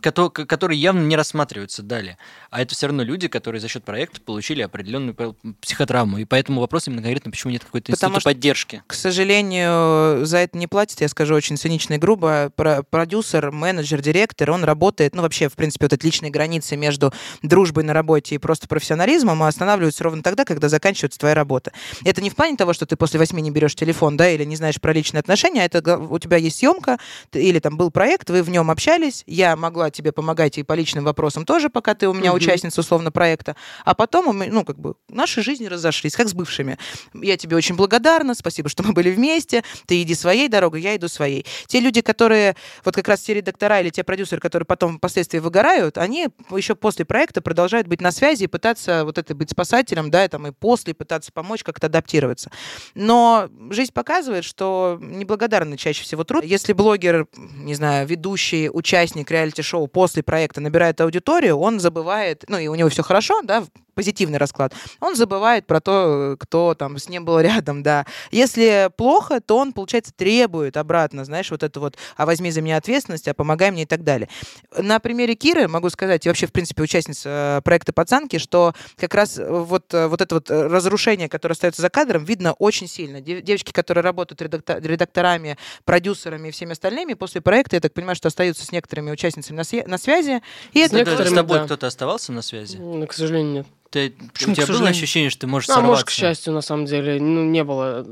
которые 0.01 0.81
явно 0.81 1.01
не 1.07 1.17
рассматриваются 1.17 1.83
далее. 1.83 2.17
А 2.51 2.63
это 2.63 2.75
все 2.75 2.87
равно 2.87 3.03
люди, 3.03 3.29
которые 3.29 3.61
за 3.61 3.69
счет 3.69 3.85
проекта 3.85 4.21
получили 4.21 4.63
определенную 4.63 5.15
психотравму. 5.61 6.19
И 6.19 6.25
поэтому 6.25 6.61
вопрос 6.61 6.87
именно 6.89 7.03
конкретно, 7.03 7.31
почему 7.31 7.53
нет 7.53 7.65
какой-то 7.65 7.93
Потому 7.93 8.15
института 8.17 8.21
что- 8.21 8.31
поддержки. 8.31 8.83
К 8.87 8.95
сожалению, 8.95 10.25
за 10.25 10.39
это 10.39 10.57
не 10.59 10.67
платят, 10.67 11.01
я 11.01 11.09
скажу 11.09 11.35
очень 11.35 11.57
цинично 11.57 11.95
и 11.95 11.99
грубо. 11.99 12.51
Про- 12.55 12.83
продюсер, 12.83 13.51
менеджер, 13.51 14.01
директор, 14.01 14.51
он 14.51 14.65
работает, 14.65 15.15
ну, 15.15 15.23
вообще, 15.23 15.49
в 15.49 15.55
принципе, 15.55 15.87
вот 15.87 15.93
эти 15.93 16.05
личные 16.05 16.31
границы 16.31 16.77
между 16.77 17.13
дружбой 17.43 17.85
на 17.85 17.93
работе 17.93 18.35
и 18.35 18.39
просто 18.39 18.69
профессионализмом 18.69 19.43
останавливаются 19.43 20.05
ровно 20.05 20.23
тогда, 20.23 20.45
когда 20.45 20.69
заканчивается 20.69 21.19
твоя 21.19 21.35
работа. 21.35 21.73
Это 22.05 22.21
не 22.23 22.31
в 22.31 22.37
плане 22.37 22.57
того, 22.57 22.73
что 22.73 22.87
ты 22.87 22.97
после 22.97 23.19
восьми 23.19 23.43
не 23.43 23.51
берешь 23.51 23.75
телефон, 23.75 24.17
да, 24.17 24.29
или 24.31 24.45
не 24.45 24.57
знаешь 24.57 24.81
про 24.81 24.93
личные 24.93 25.21
отношения, 25.21 25.63
а 25.63 25.65
это 25.65 25.99
у 25.99 26.19
тебя 26.19 26.37
есть 26.37 26.59
съемка, 26.59 26.99
или 27.33 27.59
там 27.59 27.77
был 27.77 27.91
проект, 27.91 28.31
вы 28.31 28.43
в 28.43 28.51
нем 28.51 28.71
общались, 28.71 29.23
я 29.27 29.57
могла 29.57 29.82
тебе 29.91 30.13
помогать 30.13 30.59
и 30.59 30.63
по 30.63 30.75
личным 30.75 31.05
вопросам 31.05 31.45
тоже, 31.45 31.69
пока 31.69 31.95
ты 31.95 32.09
у 32.09 32.15
меня 32.15 32.31
Мгм. 32.31 32.37
участница, 32.39 32.81
условно, 32.81 33.11
проекта, 33.11 33.57
а 33.85 33.95
потом, 33.95 34.39
ну, 34.39 34.65
как 34.65 34.79
бы, 34.79 34.95
наши 35.09 35.43
жизни 35.43 35.67
разошлись, 35.67 36.15
как 36.15 36.29
с 36.29 36.35
бывшими. 36.35 36.79
Я 37.15 37.37
тебе 37.37 37.57
очень 37.57 37.75
благодарна, 37.77 38.35
спасибо, 38.35 38.69
что 38.69 38.83
мы 38.83 38.93
были 38.93 39.11
вместе, 39.11 39.63
ты 39.87 40.03
иди 40.03 40.15
своей 40.15 40.49
дорогой, 40.49 40.81
я 40.83 40.97
иду 40.97 41.09
своей. 41.09 41.47
Те 41.67 41.81
люди, 41.81 42.01
которые, 42.01 42.57
вот 42.85 42.95
как 42.95 43.09
раз 43.09 43.21
те 43.21 43.35
редактора 43.35 43.81
или 43.81 43.91
те 43.91 44.05
продюсеры, 44.05 44.41
которые 44.41 44.67
потом 44.67 44.99
впоследствии 44.99 45.39
выгорают, 45.39 45.99
они 45.99 46.29
еще 46.51 46.75
после 46.75 47.05
проекта 47.05 47.41
продолжают 47.43 47.87
быть 47.87 48.01
на 48.01 48.13
связи 48.13 48.45
и 48.45 48.47
пытаться 48.47 49.05
вот 49.05 49.19
это 49.19 49.35
быть 49.35 49.51
спасателем, 49.51 50.11
да, 50.11 50.25
и, 50.25 50.29
там, 50.29 50.47
и 50.47 50.53
после 50.53 50.95
пытаться 50.95 51.33
помочь 51.33 51.63
как-то 51.63 51.87
адаптироваться. 51.87 52.51
Но 52.95 53.49
жизнь 53.71 53.93
показывает, 53.93 54.45
что 54.45 54.99
неблагодарный 55.01 55.77
чаще 55.77 56.03
всего 56.03 56.25
труд. 56.25 56.45
Если 56.45 56.73
блогер, 56.73 57.27
не 57.37 57.75
знаю, 57.75 58.07
ведущий, 58.07 58.69
участник 58.71 59.31
реалити-шоу 59.63 59.87
после 59.87 60.23
проекта 60.23 60.61
набирает 60.61 61.01
аудиторию, 61.01 61.59
он 61.59 61.81
забывает, 61.81 62.45
ну 62.49 62.59
и 62.59 62.69
у 62.69 62.75
него 62.75 62.89
все 62.89 63.03
хорошо, 63.03 63.41
да, 63.43 63.65
позитивный 63.95 64.39
расклад, 64.39 64.75
он 65.01 65.15
забывает 65.17 65.67
про 65.67 65.81
то, 65.81 66.37
кто 66.39 66.75
там 66.75 66.99
с 66.99 67.09
ним 67.09 67.25
был 67.25 67.41
рядом, 67.41 67.83
да. 67.83 68.07
Если 68.31 68.91
плохо, 68.97 69.41
то 69.41 69.59
он, 69.59 69.73
получается, 69.73 70.13
требует 70.15 70.77
обратно, 70.77 71.25
знаешь, 71.25 71.51
вот 71.51 71.63
это 71.63 71.81
вот, 71.81 71.97
а 72.17 72.27
возьми 72.27 72.51
за 72.51 72.61
меня 72.63 72.77
ответственность, 72.77 73.29
а 73.29 73.35
помогай 73.35 73.71
мне 73.71 73.83
и 73.83 73.87
так 73.87 74.05
далее. 74.05 74.29
На 74.77 74.99
примере 75.01 75.35
Киры 75.35 75.69
могу 75.69 75.91
сказать, 75.91 76.25
и 76.27 76.29
вообще, 76.29 76.47
в 76.47 76.53
принципе, 76.53 76.83
участница 76.83 77.59
э, 77.59 77.61
проекта 77.63 77.93
«Пацанки», 77.93 78.39
что 78.39 78.75
как 78.97 79.15
раз 79.15 79.39
вот, 79.39 79.93
э, 79.95 80.07
вот 80.07 80.21
это 80.21 80.35
вот 80.37 80.51
э, 80.51 80.67
разрушение, 80.67 81.29
которое 81.29 81.53
остается 81.55 81.83
за 81.83 81.91
кадром, 81.91 82.25
видно 82.25 82.53
очень 82.55 82.89
сильно. 82.89 83.21
Дев- 83.21 83.43
Девочки, 83.43 83.73
которые 83.73 84.03
работают 84.03 84.41
редакта- 84.43 84.81
редакторами, 84.81 85.57
продюсерами 85.85 86.49
и 86.49 86.51
всеми 86.51 86.73
остальными, 86.73 87.15
после 87.15 87.41
проекта, 87.41 87.77
я 87.77 87.81
так 87.81 87.93
понимаю, 87.93 88.17
что 88.17 88.29
остаются 88.29 88.65
с 88.65 88.73
некоторыми 88.73 89.11
участницами 89.11 89.57
на, 89.57 89.63
свя- 89.63 89.87
на 89.89 89.99
связи. 89.99 90.43
И 90.73 90.87
С 90.87 90.93
это 90.93 91.25
С 91.27 91.33
тобой 91.33 91.59
да. 91.59 91.65
кто-то 91.65 91.87
оставался 91.87 92.33
на 92.33 92.43
связи? 92.43 92.77
Ну, 92.79 93.07
к 93.07 93.13
сожалению, 93.13 93.53
нет. 93.53 93.67
Ты, 93.93 94.15
почему 94.33 94.53
у 94.53 94.57
тебя 94.57 94.67
было 94.67 94.89
ощущение, 94.89 95.29
что 95.29 95.43
ты 95.43 95.47
можешь 95.47 95.69
а 95.69 95.75
сорваться? 95.75 95.91
может, 95.91 96.07
к 96.07 96.11
счастью, 96.11 96.55
на 96.55 96.63
самом 96.63 96.87
деле, 96.87 97.21
ну, 97.21 97.45
не 97.45 97.63
было. 97.63 98.07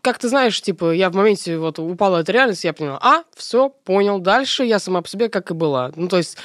Как 0.00 0.20
ты 0.20 0.28
знаешь, 0.28 0.62
типа, 0.62 0.92
я 0.92 1.10
в 1.10 1.16
моменте 1.16 1.58
вот 1.58 1.80
упала 1.80 2.18
эта 2.18 2.30
реальность, 2.30 2.62
я 2.62 2.72
поняла, 2.72 2.98
а, 3.02 3.24
все, 3.36 3.68
понял, 3.68 4.20
дальше 4.20 4.64
я 4.64 4.78
сама 4.78 5.02
по 5.02 5.08
себе 5.08 5.28
как 5.28 5.50
и 5.50 5.54
была. 5.54 5.90
Ну, 5.96 6.06
то 6.06 6.18
есть... 6.18 6.36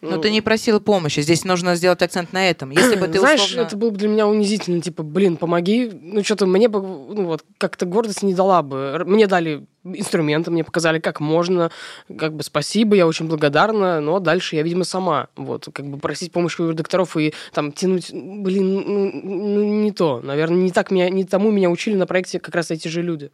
Но 0.00 0.16
ты 0.16 0.30
не 0.30 0.40
просила 0.40 0.80
помощи. 0.80 1.20
Здесь 1.20 1.44
нужно 1.44 1.74
сделать 1.74 2.00
акцент 2.00 2.32
на 2.32 2.48
этом. 2.48 2.70
Если 2.70 2.96
бы 2.96 3.06
ты 3.12 3.18
Знаешь, 3.18 3.42
условно... 3.42 3.66
это 3.66 3.76
было 3.76 3.90
бы 3.90 3.98
для 3.98 4.08
меня 4.08 4.26
унизительно, 4.26 4.80
типа, 4.80 5.02
блин, 5.02 5.36
помоги. 5.36 5.90
Ну, 5.92 6.24
что-то 6.24 6.46
мне 6.46 6.68
бы, 6.68 6.80
ну, 6.80 7.26
вот, 7.26 7.44
как-то 7.58 7.84
гордость 7.84 8.22
не 8.22 8.32
дала 8.32 8.62
бы. 8.62 9.02
Мне 9.04 9.26
дали 9.26 9.66
инструменты, 9.84 10.50
мне 10.50 10.64
показали, 10.64 10.98
как 10.98 11.20
можно, 11.20 11.70
как 12.18 12.34
бы 12.34 12.42
спасибо, 12.42 12.96
я 12.96 13.06
очень 13.06 13.26
благодарна, 13.26 14.00
но 14.00 14.18
дальше 14.18 14.56
я, 14.56 14.62
видимо, 14.62 14.84
сама. 14.84 15.28
Вот, 15.36 15.68
как 15.72 15.86
бы 15.86 15.98
просить 15.98 16.32
помощи 16.32 16.60
у 16.60 16.70
редакторов 16.70 17.16
и 17.16 17.34
там 17.52 17.72
тянуть, 17.72 18.10
блин, 18.12 18.74
ну, 18.74 19.10
ну, 19.12 19.82
не 19.82 19.92
то. 19.92 20.20
Наверное, 20.20 20.58
не 20.58 20.70
так 20.70 20.90
меня, 20.90 21.08
не 21.10 21.24
тому 21.24 21.50
меня 21.50 21.70
учили 21.70 21.94
на 21.96 22.06
проекте 22.06 22.40
как 22.40 22.54
раз 22.54 22.70
эти 22.70 22.88
же 22.88 23.02
люди. 23.02 23.30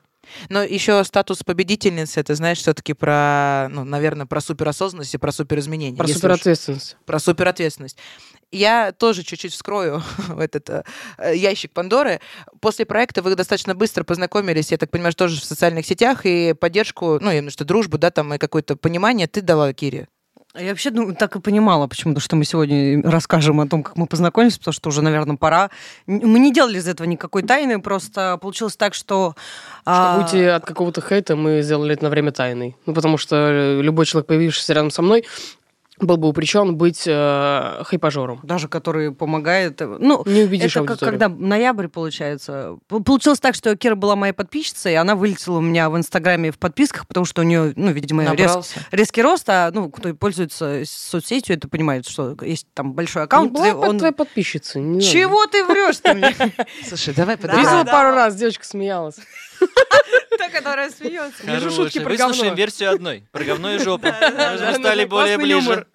Но 0.51 0.63
еще 0.63 1.03
статус 1.05 1.43
победительницы, 1.43 2.21
это, 2.21 2.35
знаешь, 2.35 2.59
все-таки 2.59 2.93
про, 2.93 3.69
ну, 3.71 3.85
наверное, 3.85 4.27
про 4.27 4.41
суперосознанность 4.41 5.15
и 5.15 5.19
про 5.19 5.33
суперизменение. 5.33 5.97
Про 5.97 6.07
если 6.07 6.19
уж- 6.19 6.21
суперответственность. 6.21 6.97
про 7.07 7.19
суперответственность. 7.19 7.97
Я 8.51 8.93
тоже 8.93 9.23
чуть-чуть 9.23 9.53
вскрою 9.53 10.03
этот 10.39 10.71
э, 10.71 10.85
э, 11.19 11.37
ящик 11.37 11.73
Пандоры. 11.73 12.21
После 12.61 12.87
проекта 12.87 13.21
вы 13.23 13.35
достаточно 13.35 13.75
быстро 13.75 14.05
познакомились, 14.05 14.71
я 14.71 14.79
так 14.79 14.91
понимаю, 14.91 15.13
что 15.13 15.25
тоже 15.25 15.41
в 15.41 15.45
социальных 15.45 15.85
сетях, 15.85 16.25
и 16.25 16.55
поддержку, 16.55 17.19
ну, 17.21 17.31
именно 17.31 17.51
что 17.51 17.65
дружбу, 17.65 17.99
да, 17.99 18.11
там, 18.11 18.33
и 18.33 18.39
какое-то 18.39 18.77
понимание 18.77 19.27
ты 19.27 19.43
дала 19.43 19.73
Кире. 19.73 20.09
А 20.55 20.63
Я 20.63 20.71
вообще 20.71 20.91
ну, 20.91 21.15
так 21.15 21.37
и 21.37 21.41
понимала 21.41 21.87
почему-то, 21.87 22.21
что 22.21 22.35
мы 22.35 22.45
сегодня 22.45 23.03
расскажем 23.03 23.61
о 23.61 23.69
том, 23.69 23.83
как 23.83 23.97
мы 23.97 24.07
познакомились, 24.07 24.57
потому 24.59 24.73
что 24.73 24.89
уже, 24.89 25.03
наверное, 25.03 25.37
пора. 25.37 25.71
Мы 26.07 26.39
не 26.39 26.53
делали 26.53 26.79
из 26.79 26.89
этого 26.89 27.07
никакой 27.07 27.43
тайны, 27.43 27.81
просто 27.81 28.39
получилось 28.39 28.77
так, 28.77 28.95
что... 28.95 29.37
Чтобы 29.83 29.97
а, 29.97 30.19
уйти 30.19 30.43
от 30.45 30.65
какого-то 30.65 31.03
хейта, 31.03 31.37
мы 31.37 31.61
сделали 31.61 31.95
это 31.95 32.05
на 32.05 32.11
время 32.11 32.33
тайной. 32.33 32.77
Ну, 32.87 32.95
потому 32.95 33.19
что 33.19 33.37
э, 33.37 33.83
любой 33.83 34.07
человек, 34.07 34.27
появившийся 34.27 34.73
рядом 34.73 34.91
со 34.91 35.03
мной, 35.03 35.27
был 36.05 36.17
бы 36.17 36.29
упречен 36.29 36.77
быть 36.77 37.05
э, 37.07 37.83
хайпажором. 37.85 38.41
даже 38.43 38.69
который 38.69 39.13
помогает. 39.13 39.81
э, 39.81 39.87
Ну, 39.99 40.23
Не 40.27 40.43
убедишь 40.45 40.73
это 40.77 40.81
как, 40.81 40.91
аудиторию. 41.03 41.19
когда 41.21 41.29
ноябрь, 41.29 41.89
получается. 41.89 42.77
Получилось 42.89 43.41
так, 43.41 43.55
что 43.55 43.75
Кира 43.77 43.95
была 43.95 44.17
моей 44.17 44.33
подписчицей, 44.33 44.93
и 44.93 44.97
она 44.97 45.15
вылетела 45.17 45.59
у 45.59 45.61
меня 45.61 45.89
в 45.91 45.97
Инстаграме 45.97 46.51
в 46.51 46.59
подписках, 46.59 47.07
потому 47.07 47.25
что 47.27 47.43
у 47.43 47.45
нее, 47.45 47.73
ну, 47.77 47.91
видимо, 47.91 48.25
рез- 48.35 48.75
резкий 48.91 49.23
рост, 49.23 49.49
а, 49.49 49.71
ну, 49.73 49.91
кто 49.91 50.13
пользуется 50.15 50.83
соцсетью, 50.85 51.57
это 51.57 51.69
понимает, 51.69 52.07
что 52.07 52.37
есть 52.43 52.67
там 52.75 52.93
большой 52.93 53.23
Не 53.23 53.25
аккаунт. 53.25 53.53
была 53.53 53.65
где 53.65 53.75
под 53.75 53.89
он... 53.89 53.99
твоей 53.99 54.15
подписчицей. 54.15 54.83
не. 54.83 55.01
Чего 55.01 55.47
ты 55.47 55.65
врешь 55.65 55.97
мне? 56.05 56.35
Слушай, 56.87 57.15
давай 57.15 57.37
Да. 57.37 57.43
подожди. 57.43 57.63
Видела 57.63 57.85
пару 57.85 58.11
раз, 58.15 58.35
девочка 58.35 58.65
смеялась. 58.65 59.17
Та, 60.39 60.49
которая 60.49 60.91
смеется. 60.91 61.43
Вижу 61.45 61.71
шутки 61.71 61.99
про 61.99 62.11
Выслушаем 62.11 62.55
версию 62.55 62.93
одной. 62.93 63.25
Про 63.33 63.45
говно 63.45 63.75
и 63.75 63.79
жопу. 63.85 64.07
Мы 64.07 64.75
стали 64.75 65.05
более 65.05 65.37
ближе. 65.37 65.87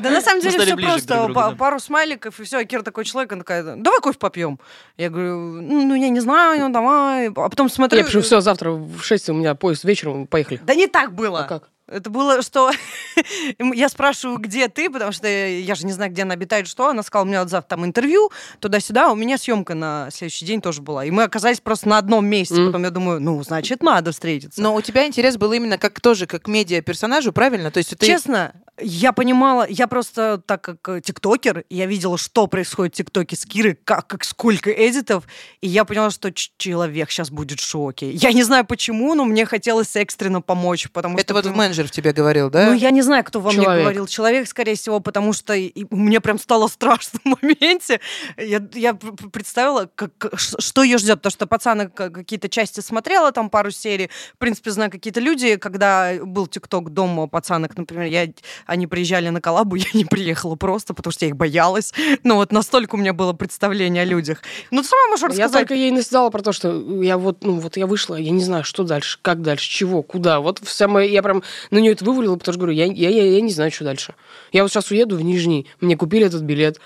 Да 0.00 0.10
на 0.10 0.20
самом 0.20 0.40
деле 0.40 0.58
все 0.58 0.76
просто. 0.76 1.54
Пару 1.58 1.78
смайликов, 1.78 2.40
и 2.40 2.44
все. 2.44 2.58
А 2.58 2.64
Кира 2.64 2.82
такой 2.82 3.04
человек, 3.04 3.32
она 3.32 3.42
такая, 3.42 3.76
давай 3.76 4.00
кофе 4.00 4.18
попьем. 4.18 4.58
Я 4.96 5.10
говорю, 5.10 5.60
ну, 5.62 5.86
ну, 5.86 5.94
я 5.94 6.08
не 6.08 6.20
знаю, 6.20 6.60
ну, 6.60 6.68
давай. 6.70 7.28
А 7.28 7.48
потом 7.48 7.68
смотрю... 7.68 7.98
Я 7.98 8.04
пишу, 8.04 8.22
все, 8.22 8.40
завтра 8.40 8.70
в 8.70 9.02
6 9.02 9.28
у 9.28 9.34
меня 9.34 9.54
поезд 9.54 9.84
вечером, 9.84 10.26
поехали. 10.26 10.60
Да 10.64 10.74
не 10.74 10.86
так 10.86 11.14
было. 11.14 11.40
А 11.40 11.44
как? 11.44 11.68
Это 11.88 12.10
было, 12.10 12.42
что 12.42 12.70
я 13.58 13.88
спрашиваю, 13.88 14.38
где 14.38 14.68
ты, 14.68 14.88
потому 14.88 15.12
что 15.12 15.26
я 15.28 15.74
же 15.74 15.86
не 15.86 15.92
знаю, 15.92 16.10
где 16.10 16.22
она 16.22 16.34
обитает, 16.34 16.66
что. 16.68 16.88
Она 16.88 17.02
сказала, 17.02 17.24
у 17.24 17.28
меня 17.28 17.40
вот 17.40 17.50
завтра 17.50 17.76
там 17.76 17.84
интервью, 17.84 18.30
туда-сюда. 18.60 19.10
У 19.10 19.14
меня 19.14 19.36
съемка 19.38 19.74
на 19.74 20.08
следующий 20.12 20.44
день 20.44 20.60
тоже 20.60 20.80
была. 20.80 21.04
И 21.04 21.10
мы 21.10 21.24
оказались 21.24 21.60
просто 21.60 21.88
на 21.88 21.98
одном 21.98 22.26
месте. 22.26 22.54
Мгм. 22.54 22.66
Потом 22.66 22.84
я 22.84 22.90
думаю, 22.90 23.20
ну, 23.20 23.42
значит, 23.42 23.82
надо 23.82 24.12
встретиться. 24.12 24.62
Но 24.62 24.74
у 24.74 24.80
тебя 24.80 25.06
интерес 25.06 25.36
был 25.36 25.52
именно 25.52 25.78
как 25.78 26.00
тоже 26.00 26.26
как 26.26 26.46
медиа-персонажу, 26.46 27.32
правильно? 27.32 27.70
То 27.70 27.78
есть 27.78 27.96
ты... 27.96 28.06
Честно, 28.06 28.54
я 28.80 29.12
понимала, 29.12 29.66
я 29.68 29.86
просто, 29.86 30.42
так 30.44 30.62
как 30.62 30.88
э, 30.88 31.00
тиктокер, 31.00 31.64
я 31.68 31.86
видела, 31.86 32.16
что 32.16 32.46
происходит 32.46 32.94
в 32.94 32.96
тиктоке 32.96 33.36
с 33.36 33.44
Кирой, 33.44 33.78
как, 33.84 34.06
как 34.06 34.24
сколько 34.24 34.70
эдитов, 34.70 35.24
и 35.60 35.68
я 35.68 35.84
поняла, 35.84 36.10
что 36.10 36.32
человек 36.32 37.10
сейчас 37.10 37.30
будет 37.30 37.60
в 37.60 37.66
шоке. 37.66 38.10
Я 38.10 38.32
не 38.32 38.42
знаю 38.42 38.64
почему, 38.64 39.14
но 39.14 39.24
мне 39.24 39.44
хотелось 39.44 39.94
экстренно 39.96 40.40
помочь, 40.40 40.88
потому 40.90 41.16
Это 41.16 41.24
что... 41.24 41.34
вот 41.34 41.44
прям- 41.44 41.56
менеджер 41.72 41.86
в 41.88 41.90
тебе 41.90 42.12
говорил, 42.12 42.50
да? 42.50 42.66
Ну, 42.66 42.72
я 42.74 42.90
не 42.90 43.02
знаю, 43.02 43.24
кто 43.24 43.40
во 43.40 43.50
мне 43.50 43.62
Человек. 43.62 43.82
говорил. 43.84 44.06
Человек, 44.06 44.46
скорее 44.48 44.74
всего, 44.74 45.00
потому 45.00 45.32
что 45.32 45.54
и- 45.54 45.86
мне 45.90 46.20
прям 46.20 46.38
стало 46.38 46.68
страшно 46.68 47.18
в 47.24 47.42
моменте. 47.42 48.00
Я, 48.36 48.62
я 48.74 48.94
представила, 48.94 49.88
как, 49.94 50.10
что 50.38 50.82
ее 50.82 50.98
ждет. 50.98 51.16
Потому 51.22 51.30
что 51.32 51.46
пацаны 51.46 51.88
какие-то 51.88 52.48
части 52.48 52.80
смотрела, 52.80 53.32
там 53.32 53.48
пару 53.50 53.70
серий. 53.70 54.10
В 54.34 54.38
принципе, 54.38 54.70
знаю 54.70 54.90
какие-то 54.90 55.20
люди, 55.20 55.56
когда 55.56 56.12
был 56.22 56.46
ТикТок 56.46 56.90
дома 56.90 57.26
пацанок, 57.26 57.76
например, 57.76 58.06
я, 58.06 58.26
они 58.66 58.86
приезжали 58.86 59.28
на 59.30 59.40
коллабу, 59.40 59.76
я 59.76 59.86
не 59.94 60.04
приехала 60.04 60.56
просто, 60.56 60.92
потому 60.94 61.12
что 61.12 61.24
я 61.24 61.30
их 61.30 61.36
боялась. 61.36 61.92
Ну, 62.22 62.34
вот 62.36 62.52
настолько 62.52 62.96
у 62.96 62.98
меня 62.98 63.12
было 63.14 63.32
представление 63.32 64.02
о 64.02 64.06
людях. 64.06 64.42
Ну, 64.70 64.82
ты 64.82 64.88
сама 64.88 65.02
можешь 65.08 65.22
Я 65.22 65.28
рассказать. 65.28 65.52
только 65.60 65.74
ей 65.74 65.90
наседала 65.90 66.30
про 66.30 66.42
то, 66.42 66.52
что 66.52 67.02
я 67.02 67.16
вот, 67.16 67.44
ну, 67.44 67.58
вот 67.58 67.76
я 67.76 67.86
вышла, 67.86 68.16
я 68.16 68.30
не 68.30 68.42
знаю, 68.44 68.64
что 68.64 68.84
дальше, 68.84 69.18
как 69.22 69.42
дальше, 69.42 69.68
чего, 69.70 70.02
куда. 70.02 70.40
Вот 70.40 70.60
вся 70.64 70.88
моя, 70.88 71.08
я 71.10 71.22
прям 71.22 71.42
на 71.70 71.78
нее 71.78 71.92
это 71.92 72.04
вывалила, 72.04 72.36
потому 72.36 72.52
что 72.54 72.60
говорю, 72.60 72.76
я, 72.76 72.86
я, 72.86 73.08
я, 73.08 73.24
я 73.24 73.40
не 73.40 73.52
знаю, 73.52 73.70
что 73.70 73.84
дальше. 73.84 74.14
Я 74.52 74.62
вот 74.62 74.70
сейчас 74.70 74.90
уеду 74.90 75.16
в 75.16 75.22
Нижний, 75.22 75.66
мне 75.80 75.96
купили 75.96 76.26
этот 76.26 76.42
билет, 76.42 76.80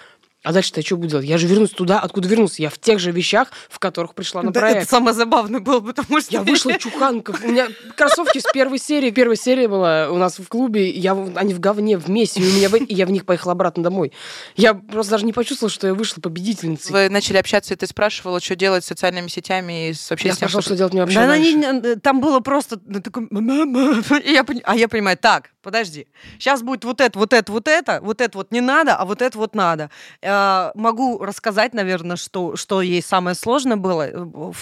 а 0.46 0.52
дальше-то 0.52 0.78
я 0.80 0.86
что 0.86 0.96
буду 0.96 1.08
делать? 1.08 1.26
Я 1.26 1.38
же 1.38 1.46
вернусь 1.48 1.70
туда, 1.70 1.98
откуда 1.98 2.28
вернулся. 2.28 2.62
Я 2.62 2.70
в 2.70 2.78
тех 2.78 3.00
же 3.00 3.10
вещах, 3.10 3.48
в 3.68 3.78
которых 3.80 4.14
пришла 4.14 4.42
на 4.42 4.52
Да, 4.52 4.60
проект. 4.60 4.82
это 4.82 4.88
самое 4.90 5.12
забавное 5.14 5.58
было, 5.58 5.80
потому 5.80 6.20
что... 6.20 6.32
Я 6.32 6.42
вышла 6.42 6.72
чуханка. 6.78 7.34
У 7.42 7.48
меня 7.48 7.66
кроссовки 7.96 8.38
с 8.38 8.44
первой 8.52 8.78
серии. 8.78 9.10
Первая 9.10 9.36
серия 9.36 9.66
была 9.66 10.08
у 10.10 10.16
нас 10.18 10.38
в 10.38 10.46
клубе. 10.46 10.88
Я, 10.90 11.14
в- 11.16 11.36
они 11.36 11.52
в 11.52 11.58
говне 11.58 11.98
вместе. 11.98 12.40
И, 12.40 12.48
у 12.48 12.52
меня, 12.54 12.68
в- 12.68 12.76
и 12.76 12.94
я 12.94 13.06
в 13.06 13.10
них 13.10 13.24
поехала 13.24 13.52
обратно 13.52 13.82
домой. 13.82 14.12
Я 14.54 14.74
просто 14.74 15.10
даже 15.12 15.26
не 15.26 15.32
почувствовала, 15.32 15.70
что 15.72 15.88
я 15.88 15.94
вышла 15.94 16.20
победительницей. 16.20 16.92
Вы 16.92 17.08
начали 17.08 17.38
общаться, 17.38 17.74
и 17.74 17.76
ты 17.76 17.86
спрашивала, 17.88 18.40
что 18.40 18.54
делать 18.54 18.84
с 18.84 18.86
социальными 18.86 19.26
сетями 19.28 19.88
и 19.88 19.92
с 19.94 20.08
вообще 20.10 20.28
Я 20.28 20.34
спрашивала, 20.34 20.62
что- 20.62 20.76
делать 20.76 20.92
мне 20.92 21.02
вообще 21.02 21.18
Да, 21.26 21.36
не- 21.36 21.54
не- 21.54 21.96
там 21.96 22.20
было 22.20 22.38
просто 22.40 22.78
ну, 22.86 23.00
такой... 23.00 23.26
«Мама». 23.30 24.02
И 24.24 24.32
я, 24.32 24.44
а 24.62 24.76
я 24.76 24.86
понимаю, 24.88 25.16
так, 25.18 25.50
подожди, 25.62 26.06
сейчас 26.38 26.62
будет 26.62 26.84
вот 26.84 27.00
это, 27.00 27.18
вот 27.18 27.32
это, 27.32 27.50
вот 27.50 27.66
это, 27.66 27.98
вот 28.02 28.20
это 28.20 28.38
вот 28.38 28.52
не 28.52 28.60
надо, 28.60 28.94
а 28.94 29.04
вот 29.04 29.22
это 29.22 29.36
вот 29.38 29.54
надо. 29.56 29.90
Э, 30.22 30.35
могу 30.74 31.18
рассказать, 31.18 31.74
наверное, 31.74 32.16
что, 32.16 32.56
что 32.56 32.82
ей 32.82 33.02
самое 33.02 33.34
сложное 33.34 33.76
было. 33.76 34.52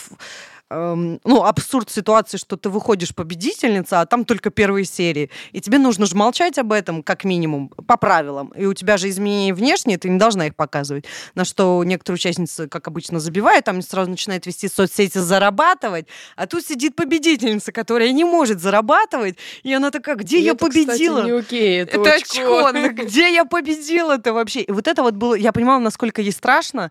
Эм, 0.70 1.20
ну, 1.24 1.44
абсурд 1.44 1.90
ситуации, 1.90 2.38
что 2.38 2.56
ты 2.56 2.70
выходишь 2.70 3.14
победительница, 3.14 4.00
а 4.00 4.06
там 4.06 4.24
только 4.24 4.50
первые 4.50 4.86
серии. 4.86 5.30
И 5.52 5.60
тебе 5.60 5.78
нужно 5.78 6.06
же 6.06 6.16
молчать 6.16 6.58
об 6.58 6.72
этом, 6.72 7.02
как 7.02 7.24
минимум, 7.24 7.68
по 7.68 7.96
правилам. 7.98 8.48
И 8.56 8.64
у 8.64 8.72
тебя 8.72 8.96
же 8.96 9.10
изменения 9.10 9.52
внешние, 9.52 9.98
ты 9.98 10.08
не 10.08 10.18
должна 10.18 10.46
их 10.46 10.56
показывать. 10.56 11.04
На 11.34 11.44
что 11.44 11.84
некоторые 11.84 12.16
участницы, 12.16 12.66
как 12.66 12.88
обычно, 12.88 13.20
забивают, 13.20 13.66
там 13.66 13.82
сразу 13.82 14.10
начинают 14.10 14.46
вести 14.46 14.68
соцсети, 14.68 15.18
зарабатывать. 15.18 16.06
А 16.34 16.46
тут 16.46 16.64
сидит 16.64 16.96
победительница, 16.96 17.70
которая 17.70 18.10
не 18.12 18.24
может 18.24 18.60
зарабатывать. 18.60 19.36
И 19.64 19.72
она 19.72 19.90
такая, 19.90 20.16
где 20.16 20.38
И 20.38 20.42
я 20.42 20.52
это, 20.52 20.66
кстати, 20.66 20.86
победила? 20.86 21.24
не 21.24 21.30
окей, 21.32 21.82
это, 21.82 22.00
Это 22.00 22.14
очко. 22.14 22.66
очко, 22.68 22.78
где 23.04 23.32
я 23.34 23.44
победила-то 23.44 24.32
вообще? 24.32 24.62
И 24.62 24.72
вот 24.72 24.88
это 24.88 25.02
вот 25.02 25.14
было, 25.14 25.34
я 25.34 25.52
понимала, 25.52 25.78
насколько 25.78 26.22
ей 26.22 26.32
страшно, 26.32 26.90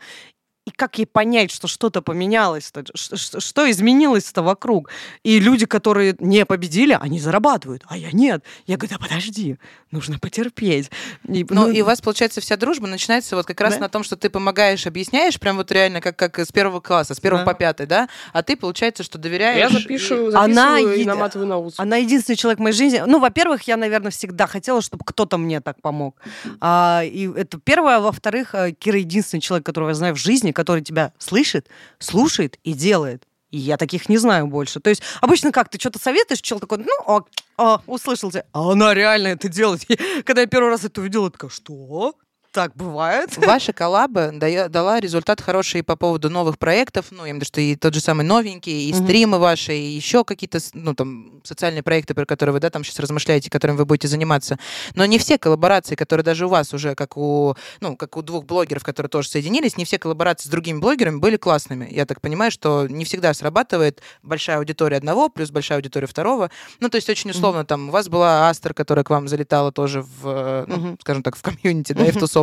и 0.65 0.71
как 0.71 0.97
ей 0.97 1.05
понять, 1.05 1.51
что 1.51 1.67
что-то 1.67 2.01
поменялось-то, 2.01 2.83
ш- 2.95 3.39
что 3.39 3.69
изменилось-то 3.69 4.41
вокруг. 4.41 4.89
И 5.23 5.39
люди, 5.39 5.65
которые 5.65 6.15
не 6.19 6.45
победили, 6.45 6.97
они 7.01 7.19
зарабатывают, 7.19 7.83
а 7.87 7.97
я 7.97 8.11
нет. 8.13 8.43
Я 8.65 8.77
говорю, 8.77 8.95
да 8.97 9.03
подожди, 9.05 9.57
нужно 9.91 10.19
потерпеть. 10.19 10.89
И, 11.27 11.45
Ну, 11.49 11.69
и 11.69 11.81
у 11.81 11.85
вас, 11.85 11.99
получается, 11.99 12.39
вся 12.39 12.55
дружба 12.55 12.87
начинается 12.87 13.35
вот 13.35 13.45
как 13.45 13.59
раз 13.59 13.73
Да. 13.73 13.81
на 13.81 13.89
том, 13.89 14.03
что 14.05 14.15
ты 14.15 14.29
помогаешь, 14.29 14.87
объясняешь, 14.87 15.37
прям 15.37 15.57
вот 15.57 15.69
реально 15.69 15.99
как, 15.99 16.15
как 16.15 16.39
с 16.39 16.51
первого 16.53 16.79
класса, 16.79 17.13
с 17.13 17.19
первого 17.19 17.43
Да. 17.43 17.51
по 17.51 17.57
пятый, 17.57 17.85
да? 17.85 18.07
А 18.31 18.41
ты, 18.41 18.55
получается, 18.55 19.03
что 19.03 19.17
доверяешь... 19.17 19.57
Я 19.59 19.69
запишу, 19.69 20.31
записываю 20.31 20.39
Она 20.39 20.79
и 20.79 20.83
еди- 21.01 21.05
наматываю 21.05 21.47
на 21.47 21.57
ус. 21.57 21.73
Она 21.77 21.97
единственный 21.97 22.37
человек 22.37 22.59
в 22.59 22.61
моей 22.63 22.75
жизни. 22.75 23.03
Ну, 23.05 23.19
во-первых, 23.19 23.63
я, 23.63 23.75
наверное, 23.75 24.11
всегда 24.11 24.47
хотела, 24.47 24.81
чтобы 24.81 25.03
кто-то 25.05 25.37
мне 25.37 25.59
так 25.59 25.81
помог. 25.81 26.15
А, 26.61 27.01
и 27.03 27.29
это 27.35 27.59
первое. 27.59 27.97
А 27.97 27.99
во-вторых, 27.99 28.55
э, 28.55 28.71
Кира 28.71 28.97
единственный 28.99 29.41
человек, 29.41 29.65
которого 29.65 29.89
я 29.89 29.95
знаю 29.95 30.15
в 30.15 30.17
жизни, 30.19 30.52
который 30.53 30.81
тебя 30.81 31.13
слышит, 31.17 31.67
слушает 31.99 32.59
и 32.63 32.73
делает. 32.73 33.27
И 33.51 33.57
я 33.57 33.77
таких 33.77 34.09
не 34.09 34.17
знаю 34.17 34.47
больше. 34.47 34.79
То 34.79 34.89
есть 34.89 35.03
обычно 35.21 35.51
как, 35.51 35.69
ты 35.69 35.79
что-то 35.79 35.99
советуешь, 35.99 36.41
человек 36.41 36.67
такой, 36.67 36.79
ну, 36.79 37.05
ок, 37.05 37.29
а, 37.55 37.81
услышал 37.85 38.31
тебя. 38.31 38.45
А 38.51 38.71
она 38.71 38.95
реально 38.95 39.27
это 39.27 39.47
делает. 39.47 39.85
Когда 40.25 40.41
я 40.41 40.47
первый 40.47 40.69
раз 40.69 40.83
это 40.83 41.01
увидела, 41.01 41.29
такая, 41.29 41.51
что? 41.51 42.15
Так 42.53 42.75
бывает? 42.75 43.35
Ваша 43.37 43.73
коллаба 43.73 44.31
дала 44.31 44.99
результат 44.99 45.41
хороший 45.41 45.81
по 45.81 45.95
поводу 45.95 46.29
новых 46.29 46.59
проектов, 46.59 47.07
ну, 47.09 47.25
я 47.25 47.31
имею 47.31 47.33
в 47.33 47.37
виду, 47.37 47.45
что 47.47 47.59
и 47.61 47.75
тот 47.75 47.95
же 47.95 47.99
самый 47.99 48.23
новенький, 48.23 48.89
и 48.89 48.93
Мгм. 48.93 49.03
стримы 49.03 49.39
ваши, 49.39 49.73
и 49.75 49.87
еще 49.95 50.23
какие-то, 50.23 50.59
ну, 50.73 50.93
там, 50.93 51.41
социальные 51.43 51.81
проекты, 51.81 52.13
про 52.13 52.27
которые 52.27 52.53
вы, 52.53 52.59
да, 52.59 52.69
там 52.69 52.83
сейчас 52.83 52.99
размышляете, 52.99 53.49
которыми 53.49 53.77
вы 53.77 53.85
будете 53.85 54.07
заниматься. 54.07 54.59
Но 54.93 55.03
не 55.07 55.17
все 55.17 55.39
коллаборации, 55.39 55.95
которые 55.95 56.23
даже 56.23 56.45
у 56.45 56.49
вас 56.49 56.75
уже, 56.75 56.93
как 56.93 57.17
у, 57.17 57.55
ну, 57.81 57.97
как 57.97 58.15
у 58.17 58.21
двух 58.21 58.45
блогеров, 58.45 58.83
которые 58.83 59.09
тоже 59.09 59.29
соединились, 59.29 59.75
не 59.75 59.83
все 59.85 59.97
коллаборации 59.97 60.47
с 60.47 60.51
другими 60.51 60.77
блогерами 60.77 61.17
были 61.17 61.37
классными. 61.37 61.87
Я 61.91 62.05
так 62.05 62.21
понимаю, 62.21 62.51
что 62.51 62.85
не 62.87 63.03
всегда 63.03 63.33
срабатывает 63.33 64.01
большая 64.21 64.57
аудитория 64.59 64.97
одного 64.97 65.29
плюс 65.29 65.49
большая 65.49 65.79
аудитория 65.79 66.05
второго. 66.05 66.51
Ну, 66.79 66.89
то 66.89 66.97
есть 66.97 67.09
очень 67.09 67.31
условно, 67.31 67.65
там, 67.65 67.89
у 67.89 67.91
вас 67.91 68.09
была 68.09 68.47
Астер, 68.47 68.75
которая 68.75 69.03
к 69.03 69.09
вам 69.09 69.27
залетала 69.27 69.71
тоже 69.71 70.03
в, 70.03 70.27
э, 70.27 70.65
ну, 70.67 70.75
Мгм. 70.77 70.97
скажем 71.01 71.23
так, 71.23 71.35
в 71.35 71.41
комьюнити, 71.41 71.93
да, 71.93 72.05
и 72.05 72.11
в 72.11 72.17
тусовку. 72.19 72.42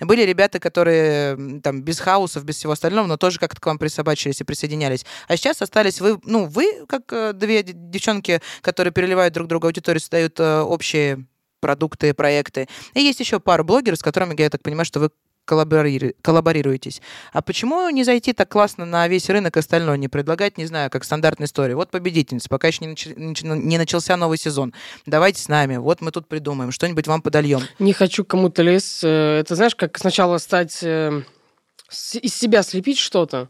Были 0.00 0.22
ребята, 0.22 0.58
которые 0.58 1.60
там 1.60 1.82
без 1.82 2.00
хаусов, 2.00 2.44
без 2.44 2.56
всего 2.56 2.72
остального, 2.72 3.06
но 3.06 3.16
тоже 3.16 3.38
как-то 3.38 3.60
к 3.60 3.66
вам 3.66 3.78
присобачились 3.78 4.40
и 4.40 4.44
присоединялись. 4.44 5.04
А 5.28 5.36
сейчас 5.36 5.62
остались 5.62 6.00
вы, 6.00 6.18
ну, 6.24 6.46
вы, 6.46 6.84
как 6.86 7.12
э, 7.12 7.32
две 7.32 7.62
девчонки, 7.62 8.40
которые 8.60 8.92
переливают 8.92 9.34
друг 9.34 9.48
другу 9.48 9.66
аудиторию, 9.66 10.00
создают 10.00 10.38
э, 10.40 10.60
общие 10.60 11.26
продукты, 11.60 12.14
проекты. 12.14 12.68
И 12.94 13.00
есть 13.00 13.20
еще 13.20 13.38
пару 13.38 13.64
блогеров, 13.64 13.98
с 13.98 14.02
которыми, 14.02 14.40
я 14.40 14.50
так 14.50 14.62
понимаю, 14.62 14.84
что 14.84 15.00
вы 15.00 15.10
коллабори- 15.50 16.14
коллаборируетесь. 16.22 17.02
А 17.32 17.42
почему 17.42 17.88
не 17.90 18.04
зайти 18.04 18.32
так 18.32 18.48
классно 18.48 18.84
на 18.84 19.08
весь 19.08 19.28
рынок 19.28 19.56
остальной, 19.56 19.98
не 19.98 20.08
предлагать, 20.08 20.58
не 20.58 20.66
знаю, 20.66 20.90
как 20.90 21.04
стандартная 21.04 21.46
история? 21.46 21.74
Вот 21.74 21.90
победительница, 21.90 22.48
пока 22.48 22.68
еще 22.68 22.84
не, 22.84 22.92
нач- 22.94 23.42
не 23.42 23.78
начался 23.78 24.16
новый 24.16 24.38
сезон. 24.38 24.72
Давайте 25.06 25.42
с 25.42 25.48
нами, 25.48 25.76
вот 25.78 26.00
мы 26.00 26.10
тут 26.12 26.28
придумаем, 26.28 26.70
что-нибудь 26.70 27.06
вам 27.06 27.22
подольем. 27.22 27.60
Не 27.78 27.92
хочу 27.92 28.24
кому-то 28.24 28.62
лезть. 28.62 29.00
Э, 29.02 29.40
Это 29.40 29.54
знаешь, 29.56 29.74
как 29.74 29.98
сначала 29.98 30.38
стать 30.38 30.78
э, 30.82 31.22
из 31.90 32.34
себя 32.34 32.62
слепить 32.62 32.98
что-то, 32.98 33.48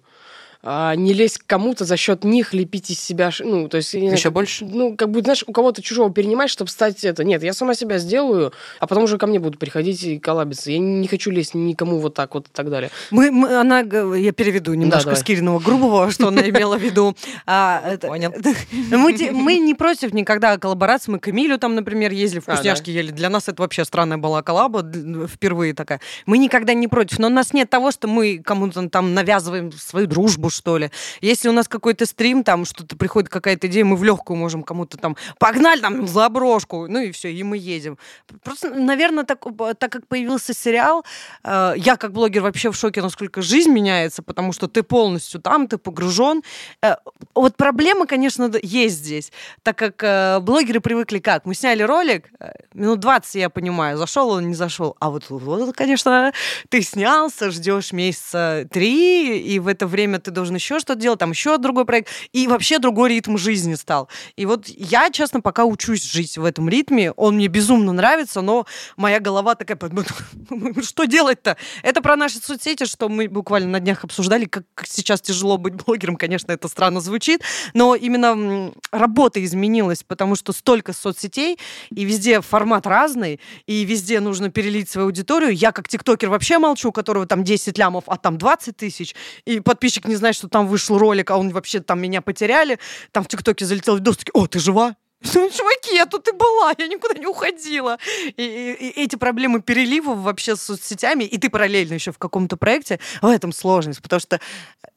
а 0.63 0.95
не 0.95 1.15
лезть 1.15 1.39
к 1.39 1.47
кому-то 1.47 1.85
за 1.85 1.97
счет 1.97 2.23
них 2.25 2.53
лепить 2.53 2.91
из 2.91 3.01
себя, 3.01 3.31
ну, 3.41 3.69
то 3.69 3.79
есть... 3.79 3.95
Еще 3.95 4.25
как- 4.25 4.33
больше? 4.33 4.65
Ну, 4.67 4.95
как 4.95 5.11
бы, 5.11 5.23
знаешь, 5.23 5.43
у 5.47 5.53
кого-то 5.53 5.81
чужого 5.81 6.13
перенимать, 6.13 6.51
чтобы 6.51 6.71
стать 6.71 7.03
это. 7.05 7.25
Нет, 7.25 7.43
я 7.43 7.55
сама 7.55 7.75
себя 7.75 7.99
сделаю, 7.99 8.53
а 8.79 8.87
потом 8.87 9.05
уже 9.05 9.17
ко 9.17 9.27
мне 9.27 9.39
будут 9.39 9.59
приходить 9.59 10.03
и 10.05 10.19
коллабиться. 10.19 10.71
Я 10.71 10.79
не 10.79 11.09
хочу 11.09 11.31
лезть 11.31 11.55
никому 11.55 11.99
вот 11.99 12.15
так 12.15 12.35
вот 12.35 12.49
и 12.49 12.51
так 12.53 12.69
далее. 12.69 12.91
Мы, 13.11 13.31
мы- 13.31 13.55
она, 13.57 13.81
я 13.81 14.33
переведу 14.33 14.75
немножко 14.75 15.05
давай. 15.11 15.21
с 15.21 15.25
Кириного 15.25 15.61
грубого, 15.61 16.11
что 16.11 16.29
она 16.29 16.43
имела 16.43 16.77
в 16.77 16.83
виду. 16.83 17.17
А, 17.47 17.97
Понял. 18.03 18.33
Мы, 18.91 19.59
не 19.59 19.75
против 19.75 20.13
никогда 20.13 20.59
коллаборации. 20.59 21.13
Мы 21.13 21.19
к 21.19 21.29
Эмилю 21.29 21.59
там, 21.59 21.75
например, 21.75 22.13
ездили, 22.13 22.43
А, 22.47 22.53
вкусняшки 22.53 22.91
ели. 22.91 23.11
Для 23.11 23.31
нас 23.31 23.49
это 23.49 23.63
вообще 23.63 23.85
странная 23.85 24.19
была 24.19 24.43
коллаба, 24.43 24.85
впервые 25.27 25.75
такая. 25.75 26.01
Мы 26.27 26.39
никогда 26.39 26.75
не 26.75 26.89
против. 26.89 27.19
Но 27.19 27.29
у 27.29 27.31
нас 27.31 27.53
нет 27.53 27.71
того, 27.71 27.91
что 27.91 28.09
мы 28.09 28.39
кому-то 28.39 28.89
там 28.89 29.15
навязываем 29.15 29.73
свою 29.73 30.07
дружбу, 30.07 30.50
что 30.51 30.79
ли. 30.79 30.91
Если 31.21 31.49
у 31.49 31.53
нас 31.53 31.69
какой-то 31.69 32.07
стрим, 32.07 32.45
там 32.45 32.65
что-то 32.65 32.97
приходит 32.97 33.29
какая-то 33.29 33.67
идея, 33.67 33.85
мы 33.85 33.97
в 33.97 34.05
легкую 34.05 34.37
можем 34.37 34.63
кому-то 34.63 34.97
там 34.99 35.17
погнали 35.39 35.81
там 35.81 36.07
за 36.07 36.29
брошку, 36.29 36.87
ну 36.89 37.01
и 37.01 37.11
все, 37.13 37.33
и 37.33 37.43
мы 37.43 37.57
едем. 37.57 37.99
Просто, 38.43 38.71
наверное, 38.71 39.25
так, 39.25 39.45
так 39.79 39.93
как 39.93 40.07
появился 40.07 40.55
сериал, 40.55 41.05
э, 41.45 41.75
я 41.77 41.97
как 41.97 42.13
блогер 42.13 42.43
вообще 42.43 42.71
в 42.71 42.77
шоке, 42.77 43.03
насколько 43.03 43.43
жизнь 43.43 43.71
меняется, 43.71 44.23
потому 44.23 44.53
что 44.53 44.69
ты 44.69 44.83
полностью 44.83 45.41
там, 45.41 45.69
ты 45.69 45.79
погружен. 45.79 46.43
Э, 46.83 46.97
вот 47.35 47.57
проблема, 47.57 48.07
конечно, 48.07 48.51
есть 48.63 48.97
здесь, 48.97 49.33
так 49.63 49.77
как 49.79 50.03
э, 50.03 50.41
блогеры 50.41 50.81
привыкли 50.81 51.19
как? 51.19 51.47
Мы 51.47 51.55
сняли 51.55 51.83
ролик, 51.83 52.31
э, 52.41 52.53
минут 52.75 53.01
20, 53.01 53.35
я 53.37 53.51
понимаю, 53.51 53.97
зашел 53.97 54.31
он, 54.31 54.49
не 54.49 54.55
зашел. 54.55 54.97
А 55.01 55.11
вот, 55.11 55.31
вот, 55.31 55.75
конечно, 55.75 56.33
ты 56.69 56.83
снялся, 56.83 57.51
ждешь 57.51 57.93
месяца 57.93 58.67
три, 58.71 59.41
и 59.41 59.59
в 59.59 59.69
это 59.69 59.87
время 59.87 60.19
ты 60.19 60.31
должен 60.41 60.55
еще 60.55 60.79
что-то 60.79 60.99
делать, 61.01 61.19
там 61.19 61.31
еще 61.33 61.59
другой 61.59 61.85
проект, 61.85 62.09
и 62.33 62.47
вообще 62.47 62.79
другой 62.79 63.11
ритм 63.11 63.37
жизни 63.37 63.75
стал. 63.75 64.09
И 64.37 64.47
вот 64.47 64.69
я, 64.69 65.11
честно, 65.11 65.43
пока 65.43 65.67
учусь 65.67 66.03
жить 66.11 66.39
в 66.39 66.45
этом 66.45 66.69
ритме, 66.69 67.13
он 67.13 67.37
мне 67.37 67.47
безумно 67.47 67.93
нравится, 67.93 68.41
но 68.41 68.67
моя 68.97 69.21
голова 69.21 69.55
такая, 69.55 69.79
что 70.83 71.05
делать-то? 71.05 71.59
Это 71.83 72.01
про 72.01 72.17
наши 72.17 72.39
соцсети, 72.39 72.87
что 72.87 73.11
мы 73.11 73.29
буквально 73.29 73.69
на 73.69 73.81
днях 73.81 74.03
обсуждали, 74.05 74.47
как 74.47 74.65
сейчас 74.87 75.21
тяжело 75.21 75.59
быть 75.59 75.75
блогером, 75.75 76.17
конечно, 76.17 76.53
это 76.53 76.69
странно 76.69 77.01
звучит, 77.01 77.43
но 77.75 77.95
именно 77.95 78.73
работа 78.93 79.45
изменилась, 79.45 80.03
потому 80.03 80.37
что 80.37 80.53
столько 80.53 80.95
соцсетей, 80.95 81.59
и 81.95 82.05
везде 82.05 82.41
формат 82.41 82.87
разный, 82.87 83.41
и 83.67 83.85
везде 83.85 84.21
нужно 84.21 84.51
перелить 84.51 84.89
свою 84.89 85.09
аудиторию. 85.09 85.53
Я 85.53 85.73
как 85.73 85.89
тиктокер 85.89 86.31
вообще 86.31 86.59
молчу, 86.59 86.89
у 86.89 86.93
которого 86.93 87.27
там 87.27 87.45
10 87.45 87.77
лямов, 87.77 88.05
а 88.07 88.17
там 88.17 88.39
20 88.39 88.77
тысяч, 88.77 89.15
и 89.45 89.61
подписчик 89.61 90.07
не 90.09 90.17
знает, 90.17 90.30
что 90.33 90.49
там 90.49 90.67
вышел 90.67 90.99
ролик, 90.99 91.31
а 91.31 91.37
он 91.37 91.51
вообще 91.51 91.81
там 91.81 92.01
меня 92.01 92.21
потеряли, 92.23 92.79
там 93.13 93.25
в 93.25 93.29
ТикТоке 93.29 93.65
залетел 93.65 93.97
видос, 93.97 94.19
такие, 94.19 94.33
о, 94.33 94.47
ты 94.47 94.59
жива? 94.59 94.97
Ну, 95.35 95.51
чуваки, 95.51 95.95
я 95.95 96.07
тут 96.07 96.29
и 96.29 96.33
была, 96.33 96.73
я 96.79 96.87
никуда 96.87 97.19
не 97.19 97.27
уходила. 97.27 97.99
И, 98.37 98.43
и, 98.43 98.73
и 98.73 99.05
эти 99.05 99.17
проблемы 99.17 99.61
переливов 99.61 100.19
вообще 100.19 100.57
с 100.57 100.63
соцсетями, 100.63 101.25
и 101.25 101.39
ты 101.39 101.51
параллельно 101.51 101.95
еще 101.95 102.13
в 102.13 102.19
каком-то 102.19 102.57
проекте, 102.57 103.01
в 103.21 103.27
этом 103.27 103.53
сложность, 103.53 104.01
потому 104.01 104.21
что 104.21 104.41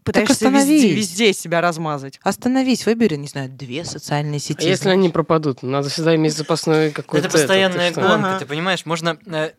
пытаешься 0.03 0.49
везде, 0.49 0.93
везде 0.93 1.33
себя 1.33 1.61
размазать. 1.61 2.19
Остановись, 2.23 2.85
выбери, 2.85 3.15
не 3.15 3.27
знаю, 3.27 3.49
две 3.49 3.83
социальные 3.83 4.39
сети. 4.39 4.65
А 4.65 4.69
если 4.69 4.89
они 4.89 5.09
пропадут? 5.09 5.61
Надо 5.61 5.89
всегда 5.89 6.15
иметь 6.15 6.35
запасной 6.35 6.91
какой-то... 6.91 7.27
Это 7.27 7.37
постоянная 7.37 7.91
гонка, 7.91 8.13
ага. 8.13 8.39
ты 8.39 8.45
понимаешь? 8.45 8.85
Можно... 8.85 9.17
Э, 9.27 9.51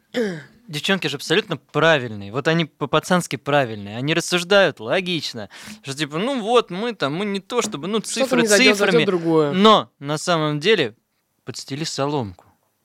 девчонки 0.68 1.06
же 1.06 1.16
абсолютно 1.16 1.56
правильные. 1.56 2.32
Вот 2.32 2.48
они 2.48 2.64
по-пацански 2.64 3.36
правильные. 3.36 3.96
Они 3.96 4.14
рассуждают 4.14 4.80
логично. 4.80 5.48
Что 5.82 5.94
типа, 5.94 6.18
ну 6.18 6.40
вот, 6.40 6.70
мы 6.70 6.92
там, 6.94 7.14
мы 7.14 7.24
не 7.24 7.40
то 7.40 7.62
чтобы, 7.62 7.88
ну, 7.88 8.00
цифры 8.00 8.42
не 8.42 8.48
зайдет, 8.48 8.76
цифрами. 8.76 8.92
Зайдет 8.92 9.06
другое. 9.06 9.52
Но 9.52 9.90
на 9.98 10.18
самом 10.18 10.60
деле 10.60 10.96
подстели 11.44 11.84
соломку. 11.84 12.44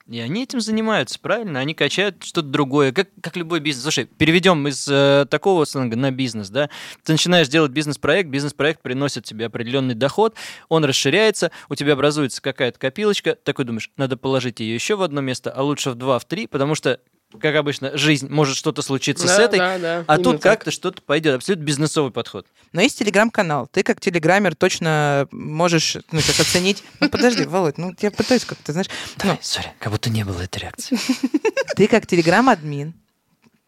И 0.10 0.20
они 0.20 0.42
этим 0.42 0.60
занимаются, 0.60 1.20
правильно? 1.20 1.60
Они 1.60 1.76
качают 1.76 2.24
что-то 2.24 2.48
другое, 2.48 2.92
как, 2.92 3.10
как 3.22 3.38
любой 3.38 3.60
бизнес. 3.60 3.84
Слушай, 3.84 4.06
переведем 4.06 4.68
из 4.68 4.88
э, 4.90 5.28
такого 5.30 5.66
сленга 5.66 5.96
на 5.96 6.10
бизнес, 6.10 6.50
да? 6.50 6.72
Ты 7.04 7.12
начинаешь 7.12 7.48
делать 7.48 7.72
бизнес-проект, 7.72 8.28
бизнес-проект 8.28 8.82
приносит 8.82 9.26
тебе 9.26 9.46
определенный 9.46 9.94
доход, 9.94 10.34
он 10.68 10.84
расширяется, 10.84 11.52
у 11.70 11.76
тебя 11.76 11.94
образуется 11.94 12.42
какая-то 12.42 12.80
копилочка, 12.80 13.36
такой 13.36 13.66
думаешь, 13.66 13.92
надо 13.98 14.18
положить 14.18 14.62
ее 14.62 14.74
еще 14.74 14.96
в 14.96 15.04
одно 15.04 15.22
место, 15.22 15.52
а 15.52 15.62
лучше 15.62 15.92
в 15.92 15.96
два, 15.96 16.18
в 16.18 16.26
три, 16.26 16.48
потому 16.48 16.74
что 16.74 17.00
как 17.40 17.56
обычно, 17.56 17.96
жизнь, 17.96 18.28
может 18.28 18.58
что-то 18.58 18.82
случиться 18.82 19.28
да, 19.28 19.36
с 19.36 19.40
этой, 19.40 19.60
да, 19.60 19.78
да, 19.78 20.04
а 20.08 20.18
тут 20.18 20.42
как-то 20.42 20.72
что-то 20.72 21.02
пойдет. 21.02 21.36
Абсолютно 21.36 21.64
бизнесовый 21.64 22.12
подход. 22.12 22.48
Но 22.72 22.82
есть 22.82 22.98
телеграм-канал. 22.98 23.68
Ты 23.72 23.84
как 23.84 24.00
телеграммер 24.00 24.56
точно 24.56 25.28
можешь 25.32 25.98
ну, 26.12 26.22
сейчас 26.22 26.40
оценить. 26.40 26.84
Ну, 27.00 27.10
подожди, 27.10 27.46
Володь, 27.48 27.78
ну 27.78 27.94
я 28.02 28.10
пытаюсь 28.10 28.46
как-то, 28.46 28.72
знаешь... 28.72 28.90
Давай, 29.18 29.36
ну... 29.36 29.40
сори, 29.44 29.72
как 29.80 29.92
будто 29.92 30.10
не 30.10 30.26
было 30.26 30.42
этой 30.42 30.60
реакции. 30.60 30.98
Ты 31.76 31.88
как 31.88 32.08
телеграм-админ, 32.08 32.94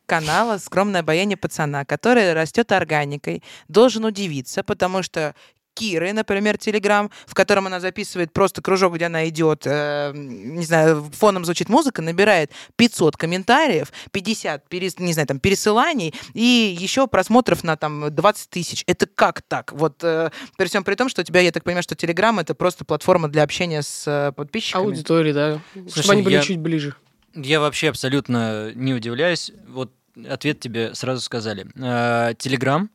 канала 0.07 0.57
«Скромное 0.57 1.01
обаяние 1.01 1.37
пацана», 1.37 1.85
который 1.85 2.33
растет 2.33 2.71
органикой, 2.71 3.43
должен 3.67 4.05
удивиться, 4.05 4.63
потому 4.63 5.03
что 5.03 5.35
Киры, 5.73 6.13
например, 6.13 6.57
Телеграм, 6.57 7.09
в 7.25 7.33
котором 7.33 7.67
она 7.67 7.79
записывает 7.79 8.33
просто 8.33 8.61
кружок, 8.61 8.95
где 8.95 9.05
она 9.05 9.27
идет, 9.29 9.63
э, 9.65 10.11
не 10.13 10.65
знаю, 10.65 11.09
фоном 11.13 11.45
звучит 11.45 11.69
музыка, 11.69 12.01
набирает 12.01 12.51
500 12.75 13.17
комментариев, 13.17 13.91
50, 14.11 14.67
перес, 14.69 14.99
не 14.99 15.13
знаю, 15.13 15.27
там, 15.27 15.39
пересыланий 15.39 16.13
и 16.33 16.75
еще 16.77 17.07
просмотров 17.07 17.63
на 17.63 17.77
там 17.77 18.13
20 18.13 18.49
тысяч. 18.49 18.83
Это 18.87 19.05
как 19.05 19.41
так? 19.41 19.71
Вот 19.73 20.03
э, 20.03 20.29
при 20.57 20.67
всем 20.67 20.83
при 20.83 20.95
том, 20.95 21.09
что 21.09 21.21
у 21.21 21.23
тебя, 21.23 21.39
я 21.41 21.51
так 21.51 21.63
понимаю, 21.63 21.83
что 21.83 21.95
Телеграм 21.95 22.39
это 22.39 22.53
просто 22.53 22.85
платформа 22.85 23.29
для 23.29 23.43
общения 23.43 23.81
с 23.81 24.03
э, 24.07 24.31
подписчиками. 24.33 24.85
Аудитории, 24.85 25.31
да. 25.31 25.61
Слушай, 25.73 26.01
Чтобы 26.01 26.13
они 26.13 26.21
были 26.21 26.33
я, 26.35 26.41
чуть 26.41 26.59
ближе. 26.59 26.95
Я 27.33 27.59
вообще 27.59 27.89
абсолютно 27.89 28.73
не 28.73 28.93
удивляюсь. 28.93 29.51
Вот 29.67 29.91
ответ 30.27 30.59
тебе 30.59 30.93
сразу 30.95 31.21
сказали. 31.21 31.67
Э, 31.75 32.33
Телеграм, 32.37 32.89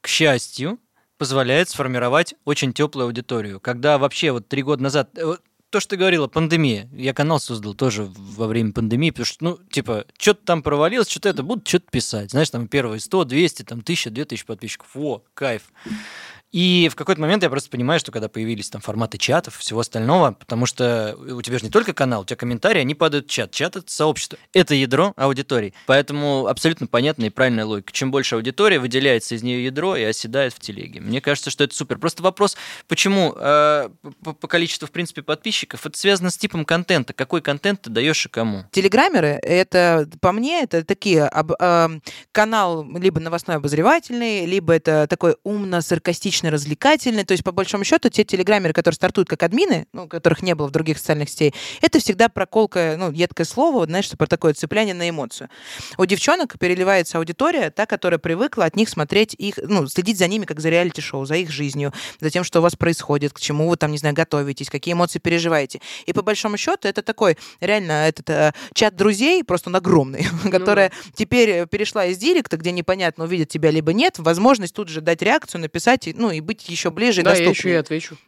к 0.00 0.08
счастью, 0.08 0.78
позволяет 1.18 1.68
сформировать 1.68 2.34
очень 2.44 2.72
теплую 2.72 3.06
аудиторию. 3.06 3.60
Когда 3.60 3.98
вообще 3.98 4.32
вот 4.32 4.48
три 4.48 4.62
года 4.62 4.82
назад 4.82 5.10
э, 5.16 5.36
то, 5.70 5.80
что 5.80 5.90
ты 5.90 5.96
говорила, 5.96 6.26
пандемия. 6.26 6.88
Я 6.92 7.12
канал 7.12 7.40
создал 7.40 7.74
тоже 7.74 8.08
во 8.16 8.46
время 8.46 8.72
пандемии, 8.72 9.10
потому 9.10 9.26
что, 9.26 9.44
ну, 9.44 9.58
типа, 9.70 10.06
что-то 10.18 10.44
там 10.44 10.62
провалилось, 10.62 11.08
что-то 11.08 11.28
это, 11.28 11.42
будут 11.42 11.66
что-то 11.66 11.86
писать. 11.90 12.30
Знаешь, 12.30 12.50
там 12.50 12.68
первые 12.68 13.00
100, 13.00 13.24
200, 13.24 13.62
там 13.64 13.80
1000, 13.80 14.10
2000 14.10 14.46
подписчиков. 14.46 14.88
О, 14.94 15.22
кайф. 15.34 15.72
И 16.52 16.88
в 16.90 16.94
какой-то 16.94 17.20
момент 17.20 17.42
я 17.42 17.50
просто 17.50 17.68
понимаю, 17.70 18.00
что 18.00 18.12
когда 18.12 18.28
появились 18.28 18.70
там 18.70 18.80
форматы 18.80 19.18
чатов, 19.18 19.56
всего 19.56 19.80
остального, 19.80 20.32
потому 20.32 20.64
что 20.66 21.16
у 21.18 21.42
тебя 21.42 21.58
же 21.58 21.64
не 21.64 21.70
только 21.70 21.92
канал, 21.92 22.22
у 22.22 22.24
тебя 22.24 22.36
комментарии, 22.36 22.80
они 22.80 22.94
падают 22.94 23.26
в 23.26 23.30
чат. 23.30 23.50
Чат— 23.50 23.76
это 23.76 23.90
сообщество. 23.90 24.38
Это 24.52 24.74
ядро 24.74 25.12
аудитории. 25.16 25.74
Поэтому 25.86 26.46
абсолютно 26.46 26.86
понятная 26.86 27.26
и 27.26 27.30
правильная 27.30 27.64
логика. 27.64 27.92
Чем 27.92 28.10
больше 28.10 28.36
аудитория, 28.36 28.78
выделяется 28.78 29.34
из 29.34 29.42
нее 29.42 29.64
ядро 29.64 29.96
и 29.96 30.04
оседает 30.04 30.54
в 30.54 30.60
телеге. 30.60 31.00
Мне 31.00 31.20
кажется, 31.20 31.50
что 31.50 31.64
это 31.64 31.74
супер. 31.74 31.98
Просто 31.98 32.22
вопрос, 32.22 32.56
почему 32.86 33.34
э, 33.36 33.88
по, 34.22 34.32
по 34.32 34.48
количеству, 34.48 34.86
в 34.86 34.92
принципе, 34.92 35.22
подписчиков, 35.22 35.84
это 35.84 35.98
связано 35.98 36.30
с 36.30 36.38
типом 36.38 36.64
контента. 36.64 37.12
Какой 37.12 37.42
контент 37.42 37.82
ты 37.82 37.90
даешь 37.90 38.24
и 38.24 38.28
кому? 38.28 38.64
Телеграммеры, 38.70 39.38
это, 39.42 40.08
по 40.20 40.32
мне, 40.32 40.62
это 40.62 40.84
такие 40.84 41.24
об, 41.24 41.52
э, 41.58 41.88
канал 42.32 42.86
либо 42.96 43.20
новостной 43.20 43.56
обозревательный, 43.56 44.46
либо 44.46 44.72
это 44.72 45.06
такой 45.08 45.36
умно-саркастичный 45.44 46.35
личный, 46.36 46.50
развлекательный. 46.50 47.24
То 47.24 47.32
есть, 47.32 47.44
по 47.44 47.52
большому 47.52 47.84
счету, 47.84 48.08
те 48.10 48.24
телеграммеры, 48.24 48.72
которые 48.72 48.96
стартуют 48.96 49.28
как 49.28 49.42
админы, 49.42 49.86
ну, 49.92 50.06
которых 50.06 50.42
не 50.42 50.54
было 50.54 50.68
в 50.68 50.70
других 50.70 50.98
социальных 50.98 51.30
сетей, 51.30 51.54
это 51.80 51.98
всегда 51.98 52.28
проколка, 52.28 52.96
ну, 52.98 53.10
едкое 53.10 53.46
слово, 53.46 53.86
знаешь, 53.86 54.10
про 54.10 54.26
такое 54.26 54.52
цепляние 54.52 54.94
на 54.94 55.08
эмоцию. 55.08 55.48
У 55.96 56.04
девчонок 56.04 56.58
переливается 56.58 57.18
аудитория, 57.18 57.70
та, 57.70 57.86
которая 57.86 58.18
привыкла 58.18 58.66
от 58.66 58.76
них 58.76 58.88
смотреть 58.88 59.34
их, 59.38 59.58
ну, 59.62 59.86
следить 59.86 60.18
за 60.18 60.28
ними, 60.28 60.44
как 60.44 60.60
за 60.60 60.68
реалити-шоу, 60.68 61.24
за 61.24 61.36
их 61.36 61.50
жизнью, 61.50 61.92
за 62.20 62.30
тем, 62.30 62.44
что 62.44 62.58
у 62.58 62.62
вас 62.62 62.76
происходит, 62.76 63.32
к 63.32 63.40
чему 63.40 63.68
вы 63.68 63.76
там, 63.76 63.92
не 63.92 63.98
знаю, 63.98 64.14
готовитесь, 64.14 64.68
какие 64.68 64.92
эмоции 64.92 65.18
переживаете. 65.18 65.80
И 66.04 66.12
по 66.12 66.22
большому 66.22 66.58
счету 66.58 66.88
это 66.88 67.02
такой, 67.02 67.38
реально, 67.60 68.08
этот 68.08 68.28
э, 68.30 68.52
чат 68.74 68.94
друзей, 68.94 69.42
просто 69.42 69.70
он 69.70 69.76
огромный, 69.76 70.26
ну, 70.44 70.50
которая 70.50 70.92
теперь 71.14 71.66
перешла 71.66 72.06
из 72.06 72.18
директа, 72.18 72.56
где 72.56 72.72
непонятно, 72.72 73.24
увидят 73.24 73.48
тебя 73.48 73.70
либо 73.70 73.92
нет, 73.92 74.18
возможность 74.18 74.74
тут 74.74 74.88
же 74.88 75.00
дать 75.00 75.22
реакцию, 75.22 75.62
написать, 75.62 76.08
ну, 76.14 76.25
ну, 76.26 76.32
и 76.32 76.40
быть 76.40 76.68
еще 76.68 76.90
ближе 76.90 77.22
да, 77.22 77.30
и 77.30 77.44
доступнее. 77.44 77.52
я 77.54 77.58
еще 77.58 77.70
и 77.70 77.74
отвечу 77.74 78.18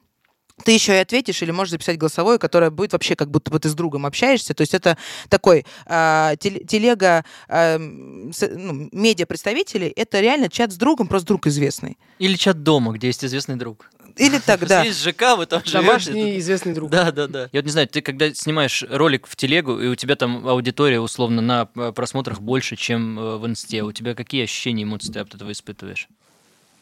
ты 0.65 0.73
еще 0.73 0.93
и 0.93 0.99
ответишь, 0.99 1.43
или 1.43 1.51
можешь 1.51 1.73
записать 1.73 1.99
голосовое, 1.99 2.39
которое 2.39 2.71
будет 2.71 2.93
вообще 2.93 3.15
как 3.15 3.31
будто 3.31 3.51
бы 3.51 3.59
ты 3.59 3.69
с 3.69 3.75
другом 3.75 4.07
общаешься. 4.07 4.55
То 4.55 4.63
есть 4.63 4.75
это 4.75 4.99
такой 5.29 5.65
э, 5.87 6.35
телега 6.41 7.25
э, 7.49 7.79
ну, 7.79 8.89
медиа-представителей, 8.93 9.89
это 9.89 10.21
реально 10.21 10.49
чат 10.49 10.73
с 10.73 10.77
другом, 10.77 11.07
просто 11.07 11.29
друг 11.29 11.47
известный. 11.47 11.97
Или 12.19 12.37
чат 12.37 12.63
дома, 12.63 12.93
где 12.93 13.09
есть 13.09 13.25
известный 13.25 13.57
друг. 13.57 13.91
Или 14.17 14.39
тогда. 14.47 14.83
Есть 14.83 15.03
ЖК, 15.03 15.37
вы 15.37 15.47
там 15.47 15.63
Домашний 15.73 16.13
живете. 16.13 16.39
известный 16.39 16.75
друг. 16.75 16.91
Да, 16.91 17.13
да, 17.13 17.27
да. 17.29 17.49
Я 17.53 17.61
вот 17.61 17.65
не 17.65 17.71
знаю, 17.71 17.89
ты 17.89 18.01
когда 18.03 18.33
снимаешь 18.35 18.85
ролик 18.89 19.27
в 19.27 19.37
телегу, 19.37 19.81
и 19.81 19.87
у 19.87 19.95
тебя 19.95 20.17
там 20.17 20.47
аудитория 20.47 21.01
условно 21.01 21.41
на 21.41 21.67
просмотрах 21.67 22.41
больше, 22.41 22.77
чем 22.77 23.19
э, 23.19 23.37
в 23.37 23.47
инсте, 23.47 23.83
у 23.83 23.93
тебя 23.93 24.15
какие 24.15 24.45
ощущения, 24.45 24.83
эмоции 24.83 25.13
ты 25.13 25.21
от 25.21 25.35
этого 25.35 25.53
испытываешь? 25.53 26.09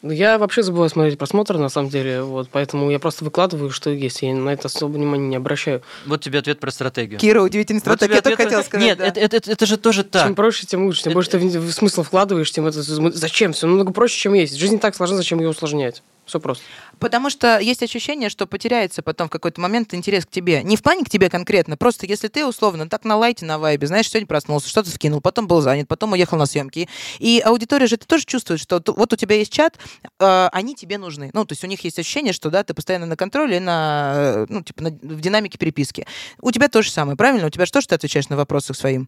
Ну, 0.03 0.11
я 0.11 0.37
вообще 0.37 0.61
забываю 0.61 0.89
смотреть 0.89 1.17
просмотр, 1.17 1.57
на 1.57 1.69
самом 1.69 1.89
деле, 1.89 2.21
вот, 2.21 2.49
поэтому 2.51 2.91
я 2.91 2.99
просто 2.99 3.25
выкладываю, 3.25 3.71
что 3.71 3.89
есть, 3.89 4.21
я 4.21 4.35
на 4.35 4.51
это 4.51 4.67
особо 4.67 4.93
внимания 4.93 5.27
не 5.27 5.35
обращаю. 5.35 5.81
Вот 6.05 6.21
тебе 6.21 6.37
ответ 6.37 6.59
про 6.59 6.69
стратегию. 6.69 7.19
Кира, 7.19 7.41
удивительная 7.41 7.81
стратегия, 7.81 8.13
вот 8.13 8.15
я 8.15 8.21
только 8.21 8.43
хотела 8.43 8.61
сказать. 8.61 8.85
Нет, 8.85 8.99
да. 8.99 9.07
это, 9.07 9.19
это, 9.19 9.37
это, 9.37 9.51
это 9.51 9.65
же 9.65 9.77
тоже 9.77 10.03
так. 10.03 10.27
Чем 10.27 10.35
проще, 10.35 10.67
тем 10.67 10.85
лучше, 10.85 11.01
тем 11.01 11.11
это... 11.11 11.15
больше 11.15 11.31
ты 11.31 11.71
смысл 11.71 12.03
вкладываешь, 12.03 12.51
тем 12.51 12.67
это... 12.67 12.81
Зачем? 12.83 13.53
Все 13.53 13.65
намного 13.65 13.91
проще, 13.91 14.19
чем 14.19 14.33
есть. 14.33 14.55
Жизнь 14.55 14.77
так 14.77 14.95
сложна, 14.95 15.17
зачем 15.17 15.39
ее 15.39 15.49
усложнять? 15.49 16.03
Все 16.27 16.41
просто. 16.41 16.63
Потому 16.99 17.29
что 17.29 17.57
есть 17.57 17.81
ощущение, 17.81 18.29
что 18.29 18.45
потеряется 18.47 19.01
потом 19.01 19.27
в 19.27 19.31
какой-то 19.31 19.61
момент 19.61 19.93
интерес 19.93 20.25
к 20.25 20.29
тебе. 20.29 20.61
Не 20.61 20.75
в 20.75 20.83
плане 20.83 21.05
к 21.05 21.09
тебе 21.09 21.29
конкретно, 21.29 21.77
просто 21.77 22.05
если 22.05 22.27
ты 22.27 22.45
условно 22.45 22.89
так 22.89 23.05
на 23.05 23.15
лайте, 23.15 23.45
на 23.45 23.57
вайбе, 23.57 23.87
знаешь, 23.87 24.09
сегодня 24.09 24.27
проснулся, 24.27 24.67
что-то 24.67 24.89
скинул, 24.89 25.21
потом 25.21 25.47
был 25.47 25.61
занят, 25.61 25.87
потом 25.87 26.11
уехал 26.11 26.37
на 26.37 26.45
съемки. 26.45 26.89
И 27.19 27.41
аудитория 27.43 27.87
же 27.87 27.95
это 27.95 28.05
тоже 28.05 28.25
чувствует, 28.25 28.59
что 28.59 28.83
вот 28.85 29.13
у 29.13 29.15
тебя 29.15 29.37
есть 29.37 29.53
чат, 29.53 29.79
э, 30.19 30.49
они 30.51 30.75
тебе 30.75 30.97
нужны. 30.97 31.31
Ну, 31.33 31.45
то 31.45 31.53
есть 31.53 31.63
у 31.63 31.67
них 31.67 31.81
есть 31.85 31.97
ощущение, 31.97 32.33
что 32.33 32.49
да, 32.49 32.63
ты 32.63 32.73
постоянно 32.73 33.05
на 33.05 33.15
контроле, 33.15 33.61
на, 33.61 34.13
э, 34.15 34.45
ну, 34.49 34.63
типа 34.63 34.83
на, 34.83 34.89
в 34.89 35.21
динамике 35.21 35.57
переписки. 35.57 36.05
У 36.41 36.51
тебя 36.51 36.67
то 36.67 36.81
же 36.81 36.91
самое, 36.91 37.15
правильно? 37.15 37.47
У 37.47 37.49
тебя 37.49 37.65
что, 37.65 37.79
что 37.79 37.91
ты 37.91 37.95
отвечаешь 37.95 38.27
на 38.27 38.35
вопросы 38.35 38.73
своим? 38.73 39.07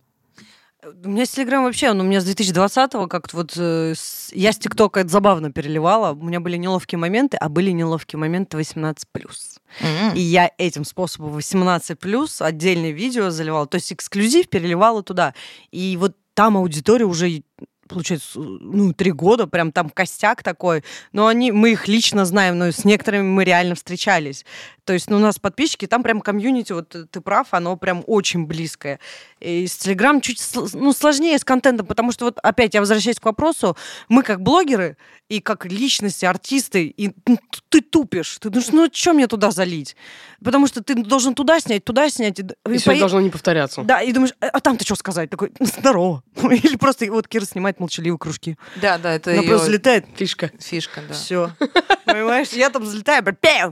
У 1.03 1.09
меня 1.09 1.25
с 1.25 1.31
Телеграм 1.31 1.63
вообще, 1.63 1.89
он 1.89 1.99
у 1.99 2.03
меня 2.03 2.21
с 2.21 2.25
2020-го 2.25 3.07
как-то 3.07 3.35
вот... 3.35 3.53
Э, 3.57 3.93
с, 3.95 4.31
я 4.33 4.53
с 4.53 4.57
ТикТока 4.57 5.01
это 5.01 5.09
забавно 5.09 5.51
переливала. 5.51 6.13
У 6.13 6.23
меня 6.23 6.39
были 6.39 6.55
неловкие 6.55 6.97
моменты, 6.97 7.35
а 7.35 7.49
были 7.49 7.71
неловкие 7.71 8.17
моменты 8.17 8.57
18+. 8.57 8.95
Mm-hmm. 9.05 10.15
И 10.15 10.21
я 10.21 10.49
этим 10.57 10.85
способом 10.85 11.37
18+, 11.37 12.41
отдельное 12.41 12.91
видео 12.91 13.29
заливала. 13.29 13.67
То 13.67 13.75
есть 13.75 13.91
эксклюзив 13.91 14.47
переливала 14.47 15.03
туда. 15.03 15.33
И 15.71 15.97
вот 15.99 16.15
там 16.33 16.55
аудитория 16.55 17.05
уже 17.05 17.43
получается, 17.89 18.39
ну, 18.39 18.93
три 18.93 19.11
года, 19.11 19.47
прям 19.47 19.71
там 19.71 19.89
костяк 19.89 20.43
такой. 20.43 20.83
Но 21.11 21.27
они, 21.27 21.51
мы 21.51 21.71
их 21.71 21.87
лично 21.87 22.23
знаем, 22.25 22.57
но 22.57 22.71
с 22.71 22.85
некоторыми 22.85 23.23
мы 23.23 23.43
реально 23.43 23.75
встречались. 23.75 24.45
То 24.85 24.93
есть 24.93 25.09
ну, 25.09 25.17
у 25.17 25.19
нас 25.19 25.37
подписчики, 25.37 25.85
там 25.85 26.01
прям 26.01 26.21
комьюнити, 26.21 26.71
вот 26.71 26.95
ты 27.11 27.21
прав, 27.21 27.47
оно 27.51 27.75
прям 27.77 28.03
очень 28.07 28.45
близкое. 28.45 28.99
И 29.39 29.67
с 29.67 29.77
Телеграм 29.77 30.19
чуть 30.19 30.41
ну, 30.73 30.93
сложнее 30.93 31.37
с 31.37 31.43
контентом, 31.43 31.85
потому 31.85 32.11
что 32.11 32.25
вот 32.25 32.39
опять 32.41 32.73
я 32.73 32.79
возвращаюсь 32.79 33.19
к 33.19 33.25
вопросу, 33.25 33.77
мы 34.07 34.23
как 34.23 34.41
блогеры 34.41 34.97
и 35.29 35.41
как 35.41 35.65
личности, 35.65 36.25
артисты, 36.25 36.87
и 36.87 37.11
ну, 37.27 37.37
ты 37.69 37.81
тупишь. 37.81 38.39
Ты 38.39 38.49
думаешь, 38.49 38.71
ну 38.71 38.89
что 38.91 39.13
мне 39.13 39.27
туда 39.27 39.51
залить? 39.51 39.95
Потому 40.43 40.65
что 40.65 40.81
ты 40.81 40.95
должен 40.95 41.35
туда 41.35 41.59
снять, 41.59 41.83
туда 41.85 42.09
снять. 42.09 42.39
И, 42.39 42.45
и 42.67 42.77
все 42.79 42.93
по... 42.93 42.99
должно 42.99 43.21
не 43.21 43.29
повторяться. 43.29 43.83
Да, 43.83 44.01
и 44.01 44.11
думаешь, 44.11 44.33
а, 44.41 44.47
а 44.47 44.59
там 44.59 44.75
ты 44.75 44.85
что 44.85 44.95
сказать? 44.95 45.29
Такой, 45.29 45.51
здорово. 45.59 46.23
Или 46.43 46.77
просто 46.77 47.05
вот 47.11 47.27
Кира 47.27 47.45
снимает 47.45 47.78
молчаливые 47.79 48.17
кружки. 48.17 48.57
Да, 48.75 48.97
да, 48.97 49.13
это 49.13 49.31
Она 49.31 49.41
ее... 49.41 49.49
просто 49.49 49.67
залетает. 49.67 50.05
Фишка. 50.15 50.51
Фишка, 50.59 51.01
да. 51.07 51.13
Все. 51.13 51.51
Понимаешь, 52.05 52.49
я 52.49 52.69
там 52.69 52.85
залетаю, 52.85 53.23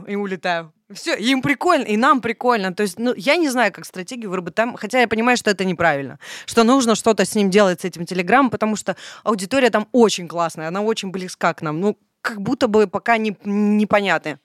и 0.06 0.14
улетаю. 0.14 0.72
Все, 0.92 1.14
им 1.14 1.42
прикольно, 1.42 1.84
и 1.84 1.98
нам 1.98 2.22
прикольно. 2.22 2.72
То 2.72 2.82
есть, 2.82 2.98
ну, 2.98 3.12
я 3.14 3.36
не 3.36 3.50
знаю, 3.50 3.72
как 3.72 3.84
стратегию 3.84 4.30
выработать, 4.30 4.70
хотя 4.76 5.00
я 5.00 5.08
понимаю, 5.08 5.36
что 5.36 5.50
это 5.50 5.66
неправильно, 5.66 6.18
что 6.46 6.64
нужно 6.64 6.94
что-то 6.94 7.26
с 7.26 7.34
ним 7.34 7.50
делать, 7.50 7.82
с 7.82 7.84
этим 7.84 8.06
телеграммом, 8.06 8.50
потому 8.50 8.74
что 8.74 8.96
аудитория 9.22 9.68
там 9.68 9.86
очень 9.92 10.26
классная, 10.28 10.68
она 10.68 10.80
очень 10.80 11.10
близка 11.10 11.52
к 11.52 11.60
нам. 11.60 11.80
Ну, 11.80 11.98
как 12.22 12.40
будто 12.40 12.68
бы 12.68 12.86
пока 12.86 13.18
не, 13.18 13.36
непонятны. 13.44 14.38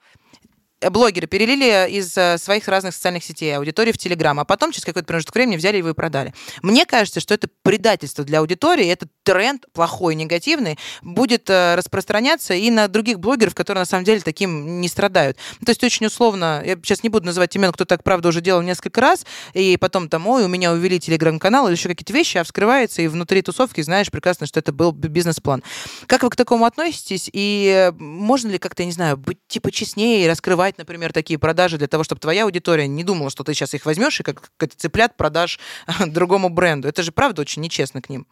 Э, 0.83 0.89
блогеры 0.89 1.27
перелили 1.27 1.89
из 1.89 2.17
э, 2.17 2.37
своих 2.37 2.67
разных 2.67 2.93
социальных 2.93 3.23
сетей 3.23 3.55
аудитории 3.55 3.91
в 3.91 3.97
Телеграм, 3.97 4.39
а 4.39 4.45
потом 4.45 4.71
через 4.71 4.85
какой-то 4.85 5.07
промежуток 5.07 5.35
времени 5.35 5.55
взяли 5.55 5.77
его 5.77 5.89
и 5.89 5.93
продали. 5.93 6.33
Мне 6.61 6.85
кажется, 6.85 7.19
что 7.19 7.33
это 7.33 7.47
предательство 7.63 8.23
для 8.23 8.39
аудитории, 8.39 8.87
этот 8.87 9.09
тренд 9.23 9.65
плохой, 9.73 10.15
негативный, 10.15 10.77
будет 11.01 11.49
э, 11.49 11.75
распространяться 11.75 12.53
и 12.53 12.69
на 12.69 12.87
других 12.87 13.19
блогеров, 13.19 13.55
которые 13.55 13.81
на 13.81 13.85
самом 13.85 14.03
деле 14.03 14.21
таким 14.21 14.81
не 14.81 14.87
страдают. 14.87 15.37
То 15.65 15.71
есть 15.71 15.83
очень 15.83 16.05
условно, 16.05 16.61
я 16.65 16.75
сейчас 16.75 17.03
не 17.03 17.09
буду 17.09 17.25
называть 17.25 17.55
имен, 17.55 17.71
кто 17.71 17.85
так, 17.85 18.03
правда, 18.03 18.29
уже 18.29 18.41
делал 18.41 18.61
несколько 18.61 18.99
раз, 19.01 19.25
и 19.53 19.77
потом 19.77 20.09
там, 20.09 20.27
ой, 20.27 20.43
у 20.43 20.47
меня 20.47 20.73
увели 20.73 20.99
Телеграм-канал 20.99 21.67
или 21.67 21.75
еще 21.75 21.89
какие-то 21.89 22.13
вещи, 22.13 22.37
а 22.37 22.43
вскрывается, 22.43 23.01
и 23.01 23.07
внутри 23.07 23.41
тусовки 23.41 23.81
знаешь 23.81 24.11
прекрасно, 24.11 24.45
что 24.45 24.59
это 24.59 24.73
был 24.73 24.91
бизнес-план. 24.91 25.63
Как 26.07 26.23
вы 26.23 26.29
к 26.29 26.35
такому 26.35 26.65
относитесь? 26.65 27.29
И 27.31 27.91
можно 27.97 28.49
ли 28.49 28.57
как-то, 28.57 28.83
не 28.83 28.91
знаю, 28.91 29.17
быть 29.17 29.39
типа 29.47 29.71
честнее 29.71 30.25
и 30.25 30.27
раскрывать 30.27 30.72
создавать, 30.73 30.77
например, 30.77 31.13
такие 31.13 31.37
продажи 31.37 31.77
для 31.77 31.87
того, 31.87 32.03
чтобы 32.03 32.19
твоя 32.19 32.43
аудитория 32.43 32.87
не 32.87 33.03
думала, 33.03 33.29
что 33.29 33.43
ты 33.43 33.53
сейчас 33.53 33.73
их 33.73 33.85
возьмешь 33.85 34.19
и 34.19 34.23
как, 34.23 34.51
как 34.57 34.75
цыплят 34.75 35.15
продашь 35.15 35.59
другому 36.07 36.49
бренду. 36.49 36.87
Это 36.87 37.03
же 37.03 37.11
правда 37.11 37.41
очень 37.41 37.61
нечестно 37.61 38.01
к 38.01 38.09
ним. 38.09 38.25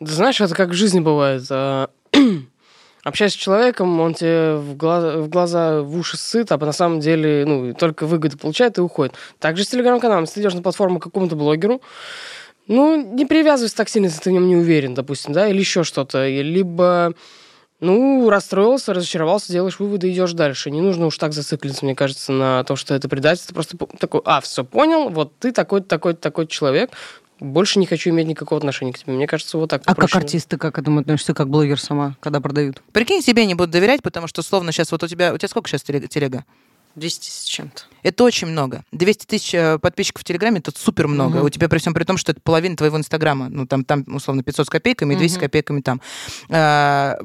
Да 0.00 0.12
знаешь, 0.12 0.40
это 0.40 0.54
как 0.54 0.70
в 0.70 0.74
жизни 0.74 1.00
бывает. 1.00 1.42
Общаясь 3.04 3.32
с 3.32 3.36
человеком, 3.36 4.00
он 4.00 4.14
тебе 4.14 4.56
в 4.56 4.76
глаза, 4.76 5.18
в 5.18 5.28
глаза, 5.28 5.82
в 5.82 5.98
уши 5.98 6.16
сыт, 6.16 6.52
а 6.52 6.56
на 6.56 6.72
самом 6.72 7.00
деле, 7.00 7.44
ну, 7.46 7.74
только 7.74 8.06
выгоду 8.06 8.38
получает 8.38 8.78
и 8.78 8.80
уходит. 8.80 9.14
Также 9.38 9.64
с 9.64 9.68
телеграм-каналом. 9.68 10.24
Если 10.24 10.40
идешь 10.40 10.54
на 10.54 10.62
платформу 10.62 11.00
какому-то 11.00 11.36
блогеру, 11.36 11.82
ну, 12.66 12.96
не 12.96 13.26
привязывайся 13.26 13.76
так 13.76 13.90
сильно, 13.90 14.06
если 14.06 14.20
ты 14.20 14.30
в 14.30 14.32
нем 14.32 14.48
не 14.48 14.56
уверен, 14.56 14.94
допустим, 14.94 15.34
да, 15.34 15.48
или 15.48 15.58
еще 15.58 15.84
что-то. 15.84 16.26
Либо 16.26 17.12
ну, 17.80 18.30
расстроился, 18.30 18.94
разочаровался, 18.94 19.52
делаешь 19.52 19.78
выводы, 19.78 20.12
идешь 20.12 20.32
дальше. 20.32 20.70
Не 20.70 20.80
нужно 20.80 21.06
уж 21.06 21.18
так 21.18 21.32
зациклиться, 21.32 21.84
мне 21.84 21.94
кажется, 21.94 22.32
на 22.32 22.64
то, 22.64 22.76
что 22.76 22.94
это 22.94 23.08
предательство. 23.08 23.54
Просто 23.54 23.76
такой, 23.98 24.20
а, 24.24 24.40
все, 24.40 24.64
понял, 24.64 25.08
вот 25.10 25.36
ты 25.38 25.52
такой-то, 25.52 25.86
такой-то, 25.86 26.20
такой 26.20 26.46
человек, 26.46 26.90
больше 27.40 27.78
не 27.78 27.86
хочу 27.86 28.10
иметь 28.10 28.26
никакого 28.26 28.58
отношения 28.58 28.92
к 28.92 28.98
тебе. 28.98 29.12
Мне 29.12 29.26
кажется, 29.26 29.58
вот 29.58 29.70
так. 29.70 29.82
А 29.86 29.94
как 29.94 30.14
артист 30.14 30.48
ты 30.48 30.56
как 30.56 30.74
к 30.76 30.78
этому 30.78 31.00
относишься, 31.00 31.34
как 31.34 31.48
блогер 31.48 31.80
сама, 31.80 32.16
когда 32.20 32.40
продают? 32.40 32.82
Прикинь, 32.92 33.22
себе 33.22 33.44
не 33.44 33.54
буду 33.54 33.72
доверять, 33.72 34.02
потому 34.02 34.28
что, 34.28 34.42
словно 34.42 34.72
сейчас 34.72 34.92
вот 34.92 35.02
у 35.02 35.08
тебя... 35.08 35.34
У 35.34 35.38
тебя 35.38 35.48
сколько 35.48 35.68
сейчас 35.68 35.82
телега? 35.82 36.44
200 36.96 37.28
с 37.28 37.44
чем-то. 37.44 37.82
Это 38.02 38.22
очень 38.22 38.46
много. 38.46 38.84
200 38.92 39.26
тысяч 39.26 39.54
э, 39.54 39.78
подписчиков 39.78 40.22
в 40.22 40.24
Телеграме 40.24 40.58
это 40.58 40.72
супер 40.76 41.08
много. 41.08 41.38
Угу. 41.38 41.46
У 41.46 41.50
тебя 41.50 41.68
при 41.68 41.78
всем 41.78 41.94
при 41.94 42.04
том, 42.04 42.16
что 42.16 42.32
это 42.32 42.40
половина 42.40 42.76
твоего 42.76 42.96
Инстаграма. 42.96 43.48
Ну, 43.48 43.66
там, 43.66 43.84
там 43.84 44.04
условно, 44.08 44.42
500 44.42 44.66
с 44.66 44.70
копейками, 44.70 45.14
200 45.14 45.34
угу. 45.34 45.38
с 45.38 45.40
копейками 45.40 45.80
там. 45.80 46.00
А, 46.50 47.16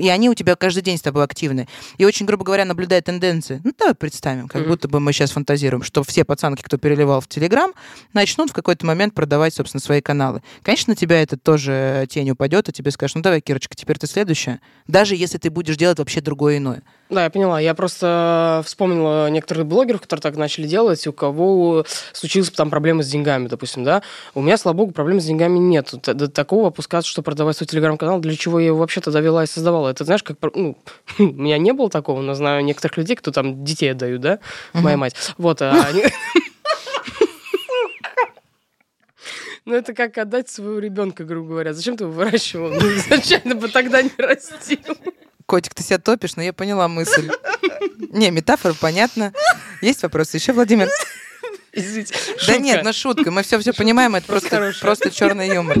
и 0.00 0.08
они 0.08 0.30
у 0.30 0.34
тебя 0.34 0.54
каждый 0.56 0.82
день 0.82 0.96
с 0.96 1.02
тобой 1.02 1.24
активны. 1.24 1.68
И 1.98 2.04
очень, 2.04 2.24
грубо 2.24 2.44
говоря, 2.44 2.64
наблюдая 2.64 3.02
тенденции. 3.02 3.60
Ну, 3.64 3.72
давай 3.76 3.94
представим, 3.94 4.48
как 4.48 4.62
угу. 4.62 4.70
будто 4.70 4.88
бы 4.88 5.00
мы 5.00 5.12
сейчас 5.12 5.32
фантазируем, 5.32 5.82
что 5.82 6.02
все 6.04 6.24
пацанки, 6.24 6.62
кто 6.62 6.78
переливал 6.78 7.20
в 7.20 7.28
Телеграм, 7.28 7.72
начнут 8.12 8.50
в 8.50 8.52
какой-то 8.52 8.86
момент 8.86 9.12
продавать, 9.12 9.54
собственно, 9.54 9.80
свои 9.80 10.00
каналы. 10.00 10.42
Конечно, 10.62 10.92
на 10.92 10.96
тебя 10.96 11.20
это 11.20 11.36
тоже 11.36 12.06
тень 12.08 12.30
упадет, 12.30 12.68
и 12.68 12.72
тебе 12.72 12.90
скажут, 12.90 13.16
ну, 13.16 13.22
давай, 13.22 13.40
Кирочка, 13.40 13.74
теперь 13.74 13.98
ты 13.98 14.06
следующая. 14.06 14.60
Даже 14.86 15.16
если 15.16 15.38
ты 15.38 15.50
будешь 15.50 15.76
делать 15.76 15.98
вообще 15.98 16.20
другое 16.20 16.58
иное. 16.58 16.82
Да, 17.08 17.24
я 17.24 17.30
поняла. 17.30 17.60
Я 17.60 17.74
просто 17.74 18.62
вспомнила 18.64 19.30
некоторых 19.30 19.66
блогеров, 19.66 20.00
которые 20.00 20.22
так 20.22 20.36
начали 20.36 20.66
делать, 20.66 21.06
у 21.06 21.12
кого 21.12 21.84
случилась 22.12 22.50
там 22.50 22.68
проблемы 22.68 23.04
с 23.04 23.08
деньгами, 23.08 23.46
допустим, 23.46 23.84
да. 23.84 24.02
У 24.34 24.42
меня, 24.42 24.56
слава 24.56 24.76
богу, 24.76 24.92
проблем 24.92 25.20
с 25.20 25.24
деньгами 25.24 25.58
нет. 25.58 25.94
До 26.02 26.28
такого 26.28 26.68
опускаться, 26.68 27.08
что 27.08 27.22
продавать 27.22 27.56
свой 27.56 27.68
телеграм-канал, 27.68 28.18
для 28.18 28.34
чего 28.36 28.58
я 28.58 28.66
его 28.66 28.78
вообще-то 28.78 29.12
довела 29.12 29.44
и 29.44 29.46
создавала. 29.46 29.88
Это, 29.88 30.04
знаешь, 30.04 30.24
как... 30.24 30.38
Ну, 30.54 30.76
у 31.18 31.22
меня 31.22 31.58
не 31.58 31.72
было 31.72 31.88
такого, 31.88 32.22
но 32.22 32.34
знаю 32.34 32.64
некоторых 32.64 32.96
людей, 32.96 33.14
кто 33.14 33.30
там 33.30 33.64
детей 33.64 33.92
отдают, 33.92 34.20
да, 34.20 34.40
моя 34.72 34.96
мать. 34.96 35.14
Вот, 35.38 35.62
а 35.62 35.86
они... 35.88 36.04
Ну, 39.66 39.74
это 39.74 39.94
как 39.94 40.16
отдать 40.16 40.48
своего 40.48 40.78
ребенка, 40.78 41.24
грубо 41.24 41.48
говоря. 41.48 41.72
Зачем 41.74 41.96
ты 41.96 42.04
его 42.04 42.12
выращивал? 42.12 42.70
Ну, 42.80 42.86
изначально 42.94 43.56
бы 43.56 43.68
тогда 43.68 44.00
не 44.00 44.12
растил. 44.16 44.78
Котик, 45.46 45.74
ты 45.74 45.82
себя 45.82 45.98
топишь, 45.98 46.36
но 46.36 46.42
я 46.42 46.52
поняла 46.52 46.88
мысль. 46.88 47.30
Не, 48.10 48.30
метафора 48.30 48.74
понятна. 48.74 49.32
Есть 49.80 50.02
вопросы 50.02 50.36
еще, 50.36 50.52
Владимир? 50.52 50.88
Извините. 51.72 52.14
Да 52.46 52.58
нет, 52.58 52.82
ну 52.84 52.92
шутка. 52.92 53.30
Мы 53.30 53.42
все 53.42 53.58
все 53.60 53.72
понимаем, 53.72 54.14
это 54.16 54.26
просто, 54.26 54.74
просто 54.80 55.10
черный 55.10 55.48
юмор. 55.48 55.76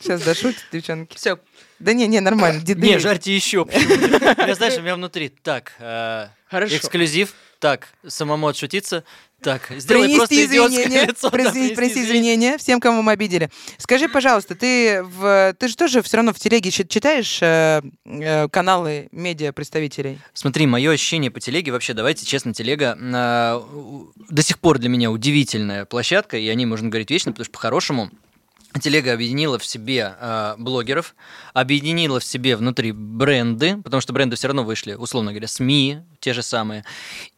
Сейчас 0.00 0.22
дошутят, 0.22 0.64
девчонки. 0.70 1.16
Все. 1.16 1.38
Да 1.78 1.92
не, 1.92 2.06
не, 2.06 2.20
нормально. 2.20 2.60
Деды. 2.60 2.86
Не, 2.86 2.98
жарьте 2.98 3.34
еще. 3.34 3.66
Я, 3.70 4.54
знаешь, 4.54 4.76
у 4.76 4.82
меня 4.82 4.96
внутри. 4.96 5.28
Так, 5.28 5.74
э, 5.78 6.28
эксклюзив. 6.50 7.34
Так, 7.58 7.88
самому 8.06 8.46
отшутиться. 8.46 9.04
Так, 9.40 9.70
сделай 9.76 10.08
принести 10.08 10.44
извинения, 10.44 11.04
лицо, 11.06 11.30
принести, 11.30 11.68
да, 11.70 11.74
принести 11.76 12.02
извинения 12.02 12.58
всем, 12.58 12.80
кому 12.80 13.02
мы 13.02 13.12
обидели. 13.12 13.50
Скажи, 13.78 14.08
пожалуйста, 14.08 14.56
ты, 14.56 15.02
в, 15.02 15.54
ты 15.58 15.68
же 15.68 15.76
тоже 15.76 16.02
все 16.02 16.16
равно 16.16 16.32
в 16.32 16.40
телеге 16.40 16.70
читаешь 16.72 17.38
э, 17.40 17.82
э, 18.04 18.48
каналы 18.48 19.08
медиа 19.12 19.52
представителей? 19.52 20.18
Смотри, 20.34 20.66
мое 20.66 20.90
ощущение 20.90 21.30
по 21.30 21.38
телеге, 21.38 21.70
вообще, 21.70 21.94
давайте 21.94 22.26
честно, 22.26 22.52
телега 22.52 22.98
э, 23.00 23.60
до 24.28 24.42
сих 24.42 24.58
пор 24.58 24.78
для 24.78 24.88
меня 24.88 25.10
удивительная 25.12 25.84
площадка, 25.84 26.36
и 26.36 26.48
о 26.48 26.54
ней 26.54 26.66
можно 26.66 26.88
говорить 26.88 27.10
вечно, 27.10 27.30
потому 27.30 27.44
что 27.44 27.52
по-хорошему 27.52 28.10
Телега 28.80 29.14
объединила 29.14 29.58
в 29.58 29.64
себе 29.64 30.14
э, 30.20 30.54
блогеров, 30.58 31.14
объединила 31.54 32.20
в 32.20 32.24
себе 32.24 32.54
внутри 32.54 32.92
бренды, 32.92 33.78
потому 33.82 34.00
что 34.00 34.12
бренды 34.12 34.36
все 34.36 34.48
равно 34.48 34.62
вышли, 34.62 34.94
условно 34.94 35.32
говоря, 35.32 35.48
СМИ, 35.48 36.00
те 36.20 36.34
же 36.34 36.42
самые, 36.42 36.84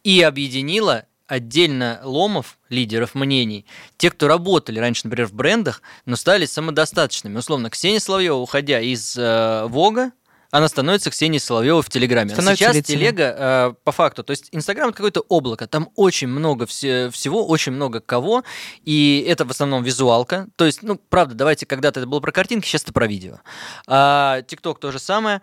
и 0.02 0.20
объединила 0.22 1.04
отдельно 1.30 2.00
ломов, 2.02 2.58
лидеров 2.68 3.14
мнений, 3.14 3.64
те, 3.96 4.10
кто 4.10 4.26
работали 4.26 4.80
раньше, 4.80 5.02
например, 5.04 5.28
в 5.28 5.32
брендах, 5.32 5.80
но 6.04 6.16
стали 6.16 6.44
самодостаточными. 6.44 7.38
Условно, 7.38 7.70
Ксения 7.70 8.00
Соловьева, 8.00 8.36
уходя 8.36 8.80
из 8.80 9.16
э, 9.16 9.66
Вога, 9.66 10.10
она 10.50 10.68
становится 10.68 11.10
Ксенией 11.10 11.40
Соловьевой 11.40 11.82
в 11.82 11.88
Телеграме. 11.88 12.30
Становится 12.30 12.64
Сейчас 12.64 12.76
лицами. 12.76 12.96
телега 12.96 13.36
э, 13.38 13.74
по 13.84 13.92
факту, 13.92 14.24
то 14.24 14.32
есть 14.32 14.48
Инстаграм 14.52 14.88
это 14.88 14.96
какое-то 14.96 15.20
облако, 15.28 15.66
там 15.66 15.90
очень 15.94 16.28
много 16.28 16.64
вс- 16.64 17.10
всего, 17.10 17.46
очень 17.46 17.72
много 17.72 18.00
кого, 18.00 18.44
и 18.84 19.24
это 19.28 19.44
в 19.44 19.50
основном 19.50 19.82
визуалка. 19.82 20.48
То 20.56 20.66
есть, 20.66 20.82
ну, 20.82 20.96
правда, 20.96 21.34
давайте, 21.34 21.66
когда-то 21.66 22.00
это 22.00 22.08
было 22.08 22.20
про 22.20 22.32
картинки, 22.32 22.66
сейчас 22.66 22.82
это 22.82 22.92
про 22.92 23.06
видео. 23.06 23.38
А 23.86 24.42
ТикТок 24.42 24.80
то 24.80 24.90
же 24.90 24.98
самое. 24.98 25.40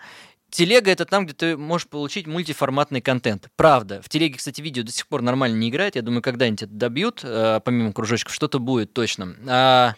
Телега 0.50 0.90
это 0.90 1.04
там, 1.06 1.26
где 1.26 1.34
ты 1.34 1.58
можешь 1.58 1.88
получить 1.90 2.26
мультиформатный 2.26 3.02
контент. 3.02 3.50
Правда. 3.58 4.02
В 4.02 4.08
телеге, 4.08 4.38
кстати, 4.38 4.62
видео 4.62 4.84
до 4.84 4.94
сих 4.94 5.06
пор 5.08 5.22
нормально 5.22 5.58
не 5.58 5.70
играет. 5.70 5.98
Я 5.98 6.02
думаю, 6.02 6.22
когда-нибудь 6.22 6.64
это 6.64 6.72
добьют, 6.72 7.20
э, 7.24 7.60
помимо 7.66 7.92
кружочков, 7.92 8.34
что-то 8.34 8.60
будет 8.60 8.94
точно. 8.94 9.36
А, 9.46 9.96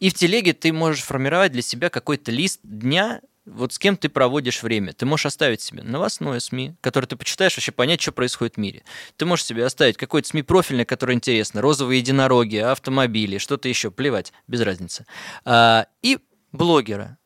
и 0.00 0.10
в 0.10 0.14
телеге 0.14 0.52
ты 0.52 0.72
можешь 0.72 1.04
формировать 1.04 1.52
для 1.52 1.62
себя 1.62 1.90
какой-то 1.90 2.32
лист 2.32 2.58
дня, 2.64 3.20
вот 3.46 3.72
с 3.72 3.78
кем 3.78 3.96
ты 3.96 4.08
проводишь 4.08 4.62
время. 4.62 4.92
Ты 4.92 5.06
можешь 5.06 5.26
оставить 5.26 5.60
себе 5.60 5.82
новостное 5.82 6.40
СМИ, 6.40 6.76
которое 6.80 7.06
ты 7.06 7.16
почитаешь, 7.16 7.56
вообще 7.56 7.72
понять, 7.72 8.00
что 8.00 8.12
происходит 8.12 8.54
в 8.54 8.58
мире. 8.58 8.82
Ты 9.16 9.26
можешь 9.26 9.44
себе 9.44 9.64
оставить 9.64 9.96
какой-то 9.96 10.28
СМИ 10.28 10.42
профильный, 10.42 10.84
который 10.84 11.14
интересно, 11.14 11.60
розовые 11.60 12.00
единороги, 12.00 12.56
автомобили, 12.56 13.38
что-то 13.38 13.68
еще, 13.68 13.90
плевать, 13.90 14.32
без 14.46 14.60
разницы. 14.62 15.06
А, 15.44 15.86
и 16.02 16.18
блогера, 16.52 17.18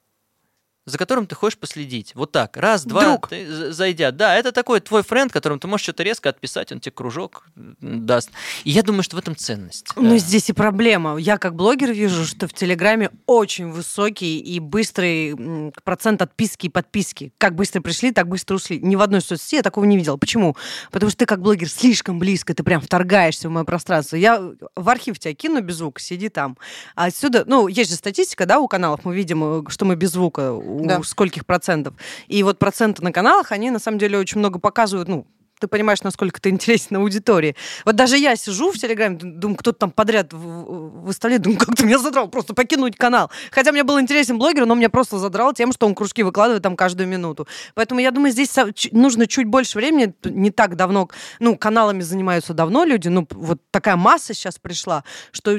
за 0.89 0.99
которым 0.99 1.26
ты 1.26 1.34
хочешь 1.34 1.59
последить. 1.59 2.14
Вот 2.14 2.32
так, 2.32 2.57
раз, 2.57 2.84
два, 2.84 3.05
Друг. 3.05 3.28
ты 3.28 3.72
зайдя. 3.72 4.11
Да, 4.11 4.34
это 4.36 4.53
такой 4.53 4.80
твой 4.80 5.03
френд, 5.03 5.32
которому 5.32 5.61
ты 5.61 5.68
можешь 5.68 5.84
что-то 5.84 6.03
резко 6.03 6.28
отписать, 6.28 6.72
он 6.72 6.80
тебе 6.80 6.93
кружок 6.93 7.47
даст. 7.80 8.30
И 8.64 8.70
я 8.70 8.82
думаю, 8.82 9.03
что 9.03 9.16
в 9.16 9.18
этом 9.18 9.36
ценность. 9.36 9.86
Но 9.97 10.14
Э, 10.14 10.18
здесь 10.18 10.51
и 10.51 10.53
проблема. 10.53 11.16
Я 11.16 11.39
как 11.39 11.55
блогер 11.55 11.93
вижу, 11.93 12.24
что 12.24 12.49
в 12.49 12.53
Телеграме 12.53 13.11
очень 13.26 13.70
высокий 13.70 14.39
и 14.39 14.61
быстрый 14.61 15.72
процент 15.84 16.22
отписки 16.22 16.66
и 16.66 16.68
подписки. 16.68 17.32
Как 17.39 17.55
быстро 17.55 17.80
пришли, 17.80 18.12
так 18.12 18.28
быстро 18.28 18.57
ушли. 18.57 18.80
Ни 18.80 18.97
в 18.97 19.03
одной 19.03 19.20
соцсети 19.20 19.57
я 19.57 19.62
такого 19.62 19.84
не 19.84 19.97
видела. 19.97 20.16
Почему? 20.16 20.57
Потому 20.91 21.11
что 21.11 21.20
ты 21.20 21.26
как 21.26 21.41
блогер 21.41 21.68
слишком 21.68 22.18
близко, 22.18 22.55
ты 22.55 22.62
прям 22.62 22.80
вторгаешься 22.80 23.49
в 23.49 23.53
мое 23.53 23.64
пространство. 23.64 24.16
Я 24.16 24.53
в 24.74 24.89
архив 24.89 25.18
тебя 25.18 25.34
кину 25.34 25.61
без 25.61 25.76
звука, 25.76 26.01
сиди 26.01 26.28
там. 26.28 26.57
А 26.95 27.07
отсюда, 27.07 27.45
ну, 27.47 27.68
есть 27.68 27.91
же 27.91 27.97
статистика, 27.97 28.47
да, 28.47 28.59
у 28.59 28.68
каналов, 28.68 29.05
мы 29.05 29.14
видим, 29.14 29.66
э, 29.66 29.70
что 29.70 29.84
мы 29.84 29.97
без 29.97 30.12
звука, 30.12 30.53
у 30.79 31.03
скольких 31.03 31.47
процентов. 31.47 31.95
И 32.26 32.43
вот 32.43 32.59
проценты 32.59 33.03
на 33.03 33.12
каналах, 33.12 33.53
они 33.53 33.70
на 33.70 33.79
самом 33.79 33.99
деле 33.99 34.18
очень 34.18 34.39
много 34.39 34.59
показывают, 34.59 35.09
ну, 35.09 35.26
ты 35.59 35.66
понимаешь, 35.66 36.03
насколько 36.03 36.41
ты 36.41 36.51
интересен 36.51 36.97
аудитории. 36.97 37.57
Вот 37.85 37.97
даже 37.97 38.16
я 38.16 38.37
сижу 38.37 38.70
в 38.70 38.79
Телеграме, 38.79 39.18
думаю, 39.20 39.57
кто-то 39.57 39.79
там 39.79 39.91
подряд 39.91 40.33
выставляет, 40.33 41.43
думаю, 41.43 41.59
как 41.59 41.74
ты 41.74 41.85
меня 41.85 41.99
задрал, 41.99 42.29
просто 42.29 42.55
покинуть 42.55 42.97
канал. 42.97 43.31
Хотя 43.51 43.72
мне 43.72 43.83
был 43.83 44.01
интересен 44.01 44.39
блогер, 44.39 44.66
но 44.66 44.74
меня 44.74 44.89
просто 44.89 45.18
задрал 45.18 45.53
тем, 45.53 45.72
что 45.72 45.87
он 45.87 45.95
кружки 45.95 46.22
выкладывает 46.22 46.62
там 46.62 46.76
каждую 46.76 47.09
минуту. 47.09 47.49
Поэтому 47.74 48.01
я 48.01 48.11
думаю, 48.11 48.33
здесь 48.33 48.55
нужно 48.93 49.26
чуть 49.26 49.47
больше 49.47 49.79
времени. 49.79 50.14
Не 50.24 50.51
так 50.51 50.76
давно, 50.76 51.09
ну, 51.41 51.57
каналами 51.57 52.01
занимаются 52.01 52.55
давно 52.55 52.85
люди, 52.85 53.09
ну, 53.09 53.26
вот 53.31 53.61
такая 53.70 53.97
масса 53.97 54.35
сейчас 54.35 54.59
пришла, 54.59 55.05
что 55.33 55.59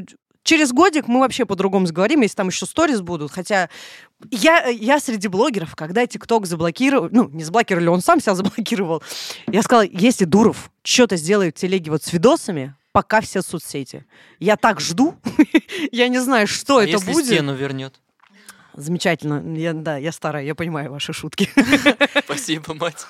через 0.49 0.71
годик 0.73 1.07
мы 1.07 1.19
вообще 1.19 1.45
по-другому 1.45 1.85
заговорим, 1.85 2.21
если 2.21 2.35
там 2.35 2.47
еще 2.47 2.65
сторис 2.65 3.01
будут. 3.01 3.31
Хотя 3.31 3.69
я, 4.31 4.65
я 4.65 4.99
среди 4.99 5.27
блогеров, 5.27 5.75
когда 5.75 6.07
ТикТок 6.07 6.47
заблокировал, 6.47 7.07
ну, 7.11 7.29
не 7.29 7.43
заблокировали, 7.43 7.87
он 7.87 8.01
сам 8.01 8.19
себя 8.19 8.33
заблокировал, 8.41 9.03
я 9.45 9.61
сказала, 9.61 9.83
если 9.83 10.25
Дуров 10.25 10.71
что-то 10.81 11.17
сделает 11.17 11.55
в 11.55 11.59
телеге 11.59 11.91
вот 11.91 12.01
с 12.01 12.11
видосами, 12.11 12.73
пока 12.91 13.21
все 13.21 13.43
соцсети. 13.43 14.05
Я 14.39 14.57
так 14.57 14.81
жду, 14.81 15.13
я 15.91 16.07
не 16.07 16.17
знаю, 16.17 16.47
что 16.47 16.77
а 16.77 16.83
это 16.83 16.93
если 16.93 17.11
будет. 17.11 17.27
стену 17.27 17.53
вернет? 17.53 17.99
Замечательно. 18.79 19.43
Я, 19.57 19.73
да, 19.73 19.97
я 19.97 20.13
старая, 20.13 20.45
я 20.45 20.55
понимаю 20.55 20.89
ваши 20.89 21.11
шутки. 21.11 21.49
Спасибо, 22.23 22.73
мать. 22.73 23.05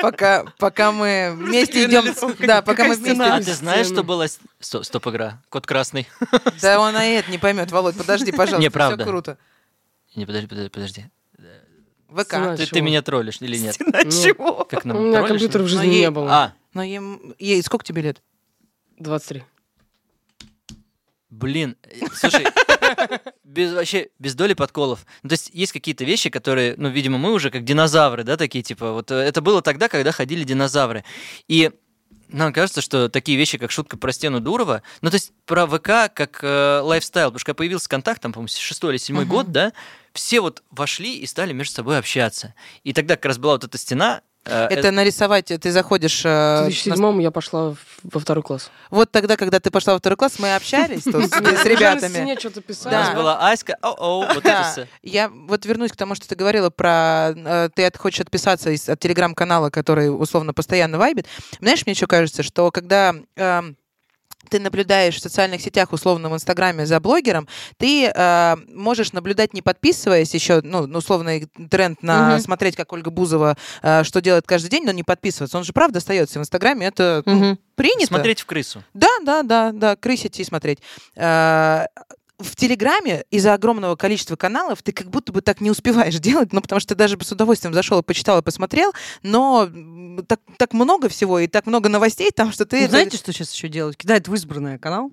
Пока, 0.00 0.44
пока 0.58 0.92
мы 0.92 1.34
вместе 1.36 1.84
идем... 1.84 2.04
Да, 2.46 2.62
пока 2.62 2.84
мы 2.84 2.94
вместе... 2.94 3.22
А 3.22 3.38
ты 3.38 3.52
знаешь, 3.52 3.86
что 3.86 4.02
было... 4.02 4.26
Стоп, 4.60 5.06
игра. 5.08 5.42
Код 5.50 5.66
красный. 5.66 6.08
Да 6.62 6.80
он 6.80 6.96
и 6.96 7.16
это 7.16 7.30
не 7.30 7.36
поймет. 7.36 7.70
Володь, 7.70 7.96
подожди, 7.96 8.32
пожалуйста. 8.32 8.62
Не, 8.62 8.70
правда. 8.70 9.04
Все 9.04 9.10
круто. 9.10 9.38
Не, 10.16 10.24
подожди, 10.24 10.46
подожди, 10.46 10.70
подожди. 10.70 11.04
ВК. 12.08 12.56
Ты, 12.56 12.66
ты 12.66 12.80
меня 12.80 13.02
троллишь 13.02 13.38
или 13.40 13.58
нет? 13.58 13.78
На 13.80 14.04
чего? 14.04 14.64
Как 14.64 14.86
У 14.86 14.88
нам 14.88 14.96
меня 15.04 15.18
троллишь? 15.18 15.28
компьютера 15.28 15.62
в 15.64 15.66
жизни 15.68 15.86
Ну, 15.86 15.92
не 15.92 16.10
было. 16.10 16.32
А, 16.32 16.54
Но. 16.72 16.82
Ей 16.82 17.62
сколько 17.62 17.84
тебе 17.84 18.00
лет? 18.00 18.22
23. 18.98 19.44
Блин, 21.28 21.76
э, 21.82 22.06
слушай, 22.14 22.46
без, 23.44 23.72
вообще 23.72 24.08
без 24.18 24.34
доли 24.34 24.54
подколов. 24.54 25.06
Ну, 25.22 25.28
то 25.28 25.34
есть 25.34 25.50
есть 25.52 25.72
какие-то 25.72 26.04
вещи, 26.04 26.30
которые, 26.30 26.74
ну, 26.76 26.88
видимо, 26.88 27.18
мы 27.18 27.32
уже 27.32 27.50
как 27.50 27.64
динозавры, 27.64 28.24
да, 28.24 28.36
такие, 28.36 28.62
типа, 28.62 28.92
вот 28.92 29.10
э, 29.10 29.14
это 29.16 29.40
было 29.40 29.62
тогда, 29.62 29.88
когда 29.88 30.12
ходили 30.12 30.44
динозавры. 30.44 31.04
И 31.48 31.70
нам 32.28 32.52
кажется, 32.52 32.80
что 32.80 33.08
такие 33.08 33.38
вещи, 33.38 33.58
как 33.58 33.70
шутка 33.70 33.96
про 33.96 34.12
стену 34.12 34.40
Дурова, 34.40 34.82
ну, 35.02 35.10
то 35.10 35.14
есть 35.14 35.32
про 35.46 35.66
ВК 35.66 36.12
как 36.12 36.40
э, 36.42 36.80
лайфстайл, 36.82 37.28
потому 37.28 37.38
что 37.38 37.46
когда 37.46 37.58
появился 37.58 37.88
контакт, 37.88 38.20
там, 38.22 38.32
по-моему, 38.32 38.48
шестой 38.48 38.92
или 38.92 38.98
седьмой 38.98 39.24
Мгм. 39.24 39.30
год, 39.30 39.52
да, 39.52 39.72
все 40.12 40.40
вот 40.40 40.62
вошли 40.70 41.18
и 41.18 41.26
стали 41.26 41.52
между 41.52 41.74
собой 41.74 41.98
общаться. 41.98 42.54
И 42.82 42.92
тогда 42.92 43.16
как 43.16 43.26
раз 43.26 43.38
была 43.38 43.54
вот 43.54 43.64
эта 43.64 43.78
стена. 43.78 44.22
Э, 44.44 44.66
Это 44.70 44.90
нарисовать, 44.90 45.46
ты 45.46 45.72
заходишь... 45.72 46.22
э, 46.24 46.28
В 46.28 46.60
на 46.62 46.64
2007 46.66 47.22
я 47.22 47.30
пошла 47.30 47.74
во 48.02 48.20
второй 48.20 48.42
класс. 48.42 48.70
Вот 48.90 49.10
тогда, 49.10 49.36
когда 49.36 49.60
ты 49.60 49.70
пошла 49.70 49.94
во 49.94 49.98
второй 49.98 50.16
класс, 50.16 50.34
мы 50.38 50.54
общались 50.54 51.02
с, 51.02 51.06
ребятами. 51.64 52.38
что-то 52.38 52.60
У 52.60 52.62
писали. 52.62 52.94
нас 52.94 53.08
Да. 53.08 53.14
была 53.14 53.50
Аська, 53.50 53.76
о-о, 53.80 54.26
вот 54.26 54.44
это 54.44 54.68
все. 54.72 54.88
Я 55.02 55.28
вот 55.28 55.64
вернусь 55.66 55.92
к 55.92 55.96
тому, 55.96 56.14
что 56.14 56.28
ты 56.28 56.34
говорила 56.34 56.70
про... 56.70 57.32
э, 57.34 57.68
ты 57.74 57.90
хочешь 57.96 58.20
отписаться 58.20 58.70
от 58.70 59.00
телеграм-канала, 59.00 59.70
который 59.70 60.08
условно 60.08 60.52
постоянно 60.54 60.98
вайбит. 60.98 61.26
Знаешь, 61.60 61.84
мне 61.86 61.92
еще 61.94 62.06
кажется, 62.06 62.42
что 62.42 62.70
когда... 62.70 63.14
ты 64.50 64.60
наблюдаешь 64.60 65.16
в 65.16 65.20
социальных 65.20 65.60
сетях, 65.60 65.92
условно 65.92 66.28
в 66.30 66.34
Инстаграме 66.34 66.86
за 66.86 67.00
блогером, 67.00 67.48
ты 67.76 68.06
э, 68.06 68.56
можешь 68.68 69.12
наблюдать, 69.12 69.54
не 69.54 69.62
подписываясь 69.62 70.34
еще, 70.34 70.60
ну, 70.62 70.80
условный 70.96 71.48
тренд 71.70 72.02
на 72.02 72.30
Мгм. 72.34 72.40
смотреть, 72.40 72.76
как 72.76 72.92
Ольга 72.92 73.10
Бузова 73.10 73.56
э, 73.82 74.02
что 74.04 74.20
делает 74.20 74.46
каждый 74.46 74.68
день, 74.68 74.84
но 74.84 74.92
не 74.92 75.02
подписываться. 75.02 75.56
Он 75.58 75.64
же 75.64 75.72
правда 75.72 75.98
остается 75.98 76.38
в 76.38 76.42
Инстаграме, 76.42 76.86
это 76.86 77.22
ну, 77.26 77.34
Мгм. 77.34 77.58
принято. 77.74 78.06
Смотреть 78.06 78.40
в 78.40 78.46
крысу. 78.46 78.82
Да, 78.94 79.08
да, 79.24 79.42
да, 79.42 79.72
да, 79.72 79.96
крысить 79.96 80.38
и 80.40 80.44
смотреть. 80.44 80.78
Э, 81.16 81.86
В 82.44 82.56
Телеграме 82.56 83.24
из-за 83.30 83.54
огромного 83.54 83.96
количества 83.96 84.36
каналов 84.36 84.82
ты 84.82 84.92
как 84.92 85.08
будто 85.08 85.32
бы 85.32 85.40
так 85.40 85.60
не 85.60 85.70
успеваешь 85.70 86.18
делать, 86.18 86.52
ну, 86.52 86.60
потому 86.60 86.78
что 86.78 86.94
ты 86.94 86.98
даже 86.98 87.16
бы 87.16 87.24
с 87.24 87.32
удовольствием 87.32 87.72
зашел 87.72 88.00
и 88.00 88.02
почитал, 88.02 88.38
и 88.38 88.42
посмотрел, 88.42 88.92
но 89.22 89.68
так, 90.28 90.40
так 90.58 90.72
много 90.74 91.08
всего 91.08 91.38
и 91.38 91.46
так 91.46 91.66
много 91.66 91.88
новостей 91.88 92.30
там, 92.30 92.52
что 92.52 92.66
ты... 92.66 92.82
Ну, 92.82 92.88
знаете, 92.88 93.16
что 93.16 93.32
сейчас 93.32 93.52
еще 93.52 93.68
делают? 93.68 93.96
Кидают 93.96 94.28
в 94.28 94.34
избранное 94.34 94.78
канал. 94.78 95.10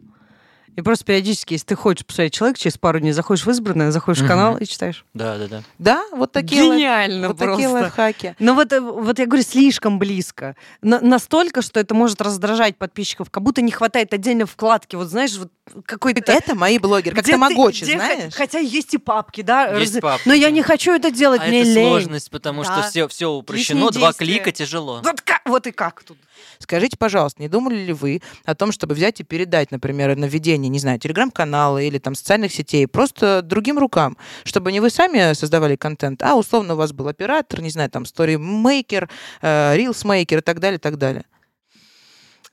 И 0.77 0.81
просто 0.81 1.03
периодически, 1.05 1.53
если 1.53 1.65
ты 1.67 1.75
хочешь 1.75 2.05
посмотреть 2.05 2.33
человека, 2.33 2.59
через 2.59 2.77
пару 2.77 2.99
дней 2.99 3.11
заходишь 3.11 3.45
в 3.45 3.49
избранное, 3.49 3.91
заходишь 3.91 4.23
в 4.23 4.27
канал 4.27 4.57
и 4.57 4.65
читаешь. 4.65 5.05
Да, 5.13 5.37
да, 5.37 5.47
да. 5.47 5.63
Да, 5.79 6.03
вот 6.13 6.31
такие, 6.31 6.61
лайф- 6.63 6.77
Гениально 6.77 7.27
вот 7.27 7.37
такие 7.37 7.67
просто. 7.69 7.73
лайфхаки. 7.73 8.35
Но 8.39 8.53
вот, 8.53 8.71
э, 8.71 8.79
вот 8.79 9.19
я 9.19 9.25
говорю, 9.25 9.43
слишком 9.43 9.99
близко. 9.99 10.55
На- 10.81 11.01
настолько, 11.01 11.61
что 11.61 11.79
это 11.79 11.93
может 11.93 12.21
раздражать 12.21 12.77
подписчиков, 12.77 13.29
как 13.29 13.43
будто 13.43 13.61
не 13.61 13.71
хватает 13.71 14.13
отдельной 14.13 14.45
вкладки. 14.45 14.95
Вот 14.95 15.09
знаешь, 15.09 15.35
вот 15.37 15.49
какой-то... 15.85 16.31
Это 16.31 16.55
мои 16.55 16.77
блогеры, 16.77 17.15
как 17.15 17.25
тамагочи, 17.25 17.83
знаешь? 17.83 18.33
Хотя 18.33 18.59
есть 18.59 18.93
и 18.93 18.97
папки, 18.97 19.41
да? 19.41 19.77
Есть 19.77 19.95
раз- 19.95 20.01
папки, 20.01 20.27
Но 20.27 20.33
я 20.33 20.49
не 20.51 20.61
хочу 20.61 20.93
это 20.93 21.11
делать, 21.11 21.41
А 21.43 21.47
мне 21.47 21.61
это 21.61 21.69
лень. 21.69 21.87
сложность, 21.87 22.31
потому 22.31 22.63
что 22.63 22.77
Да. 22.77 22.89
все, 22.89 23.07
все 23.09 23.29
упрощено, 23.29 23.89
два 23.91 24.13
клика 24.13 24.51
тяжело. 24.53 25.01
Вот, 25.03 25.19
как, 25.21 25.41
вот 25.45 25.67
и 25.67 25.71
как 25.71 26.03
тут. 26.03 26.17
Скажите, 26.59 26.97
пожалуйста, 26.97 27.41
не 27.41 27.47
думали 27.49 27.75
ли 27.75 27.93
вы 27.93 28.21
о 28.45 28.55
том, 28.55 28.71
чтобы 28.71 28.95
взять 28.95 29.19
и 29.19 29.23
передать, 29.23 29.71
например, 29.71 30.15
на 30.15 30.25
ведение, 30.25 30.69
не 30.69 30.79
знаю, 30.79 30.99
телеграм-канала 30.99 31.77
или 31.81 31.97
там 31.97 32.15
социальных 32.15 32.51
сетей 32.53 32.87
просто 32.87 33.41
другим 33.41 33.77
рукам, 33.79 34.17
чтобы 34.43 34.71
не 34.71 34.79
вы 34.79 34.89
сами 34.89 35.33
создавали 35.33 35.75
контент, 35.75 36.21
а 36.23 36.35
условно 36.35 36.73
у 36.73 36.77
вас 36.77 36.93
был 36.93 37.07
оператор, 37.07 37.61
не 37.61 37.69
знаю, 37.69 37.89
там, 37.89 38.05
сторимейкер, 38.05 39.09
э, 39.41 39.75
рилсмейкер 39.77 40.39
и 40.39 40.41
так 40.41 40.59
далее, 40.59 40.77
и 40.77 40.81
так 40.81 40.97
далее. 40.97 41.25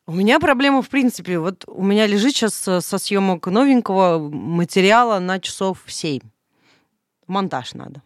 У 0.07 0.13
меня 0.13 0.41
проблема, 0.41 0.81
в 0.81 0.89
принципе, 0.89 1.39
вот 1.39 1.65
у 1.67 1.85
меня 1.85 2.07
лежит 2.07 2.33
сейчас 2.35 2.55
со 2.55 2.99
съемок 2.99 3.47
новенького 3.47 4.19
материала 4.31 5.19
на 5.19 5.39
часов 5.39 5.81
7. 5.87 6.21
Монтаж 7.27 7.75
надо. 7.75 8.01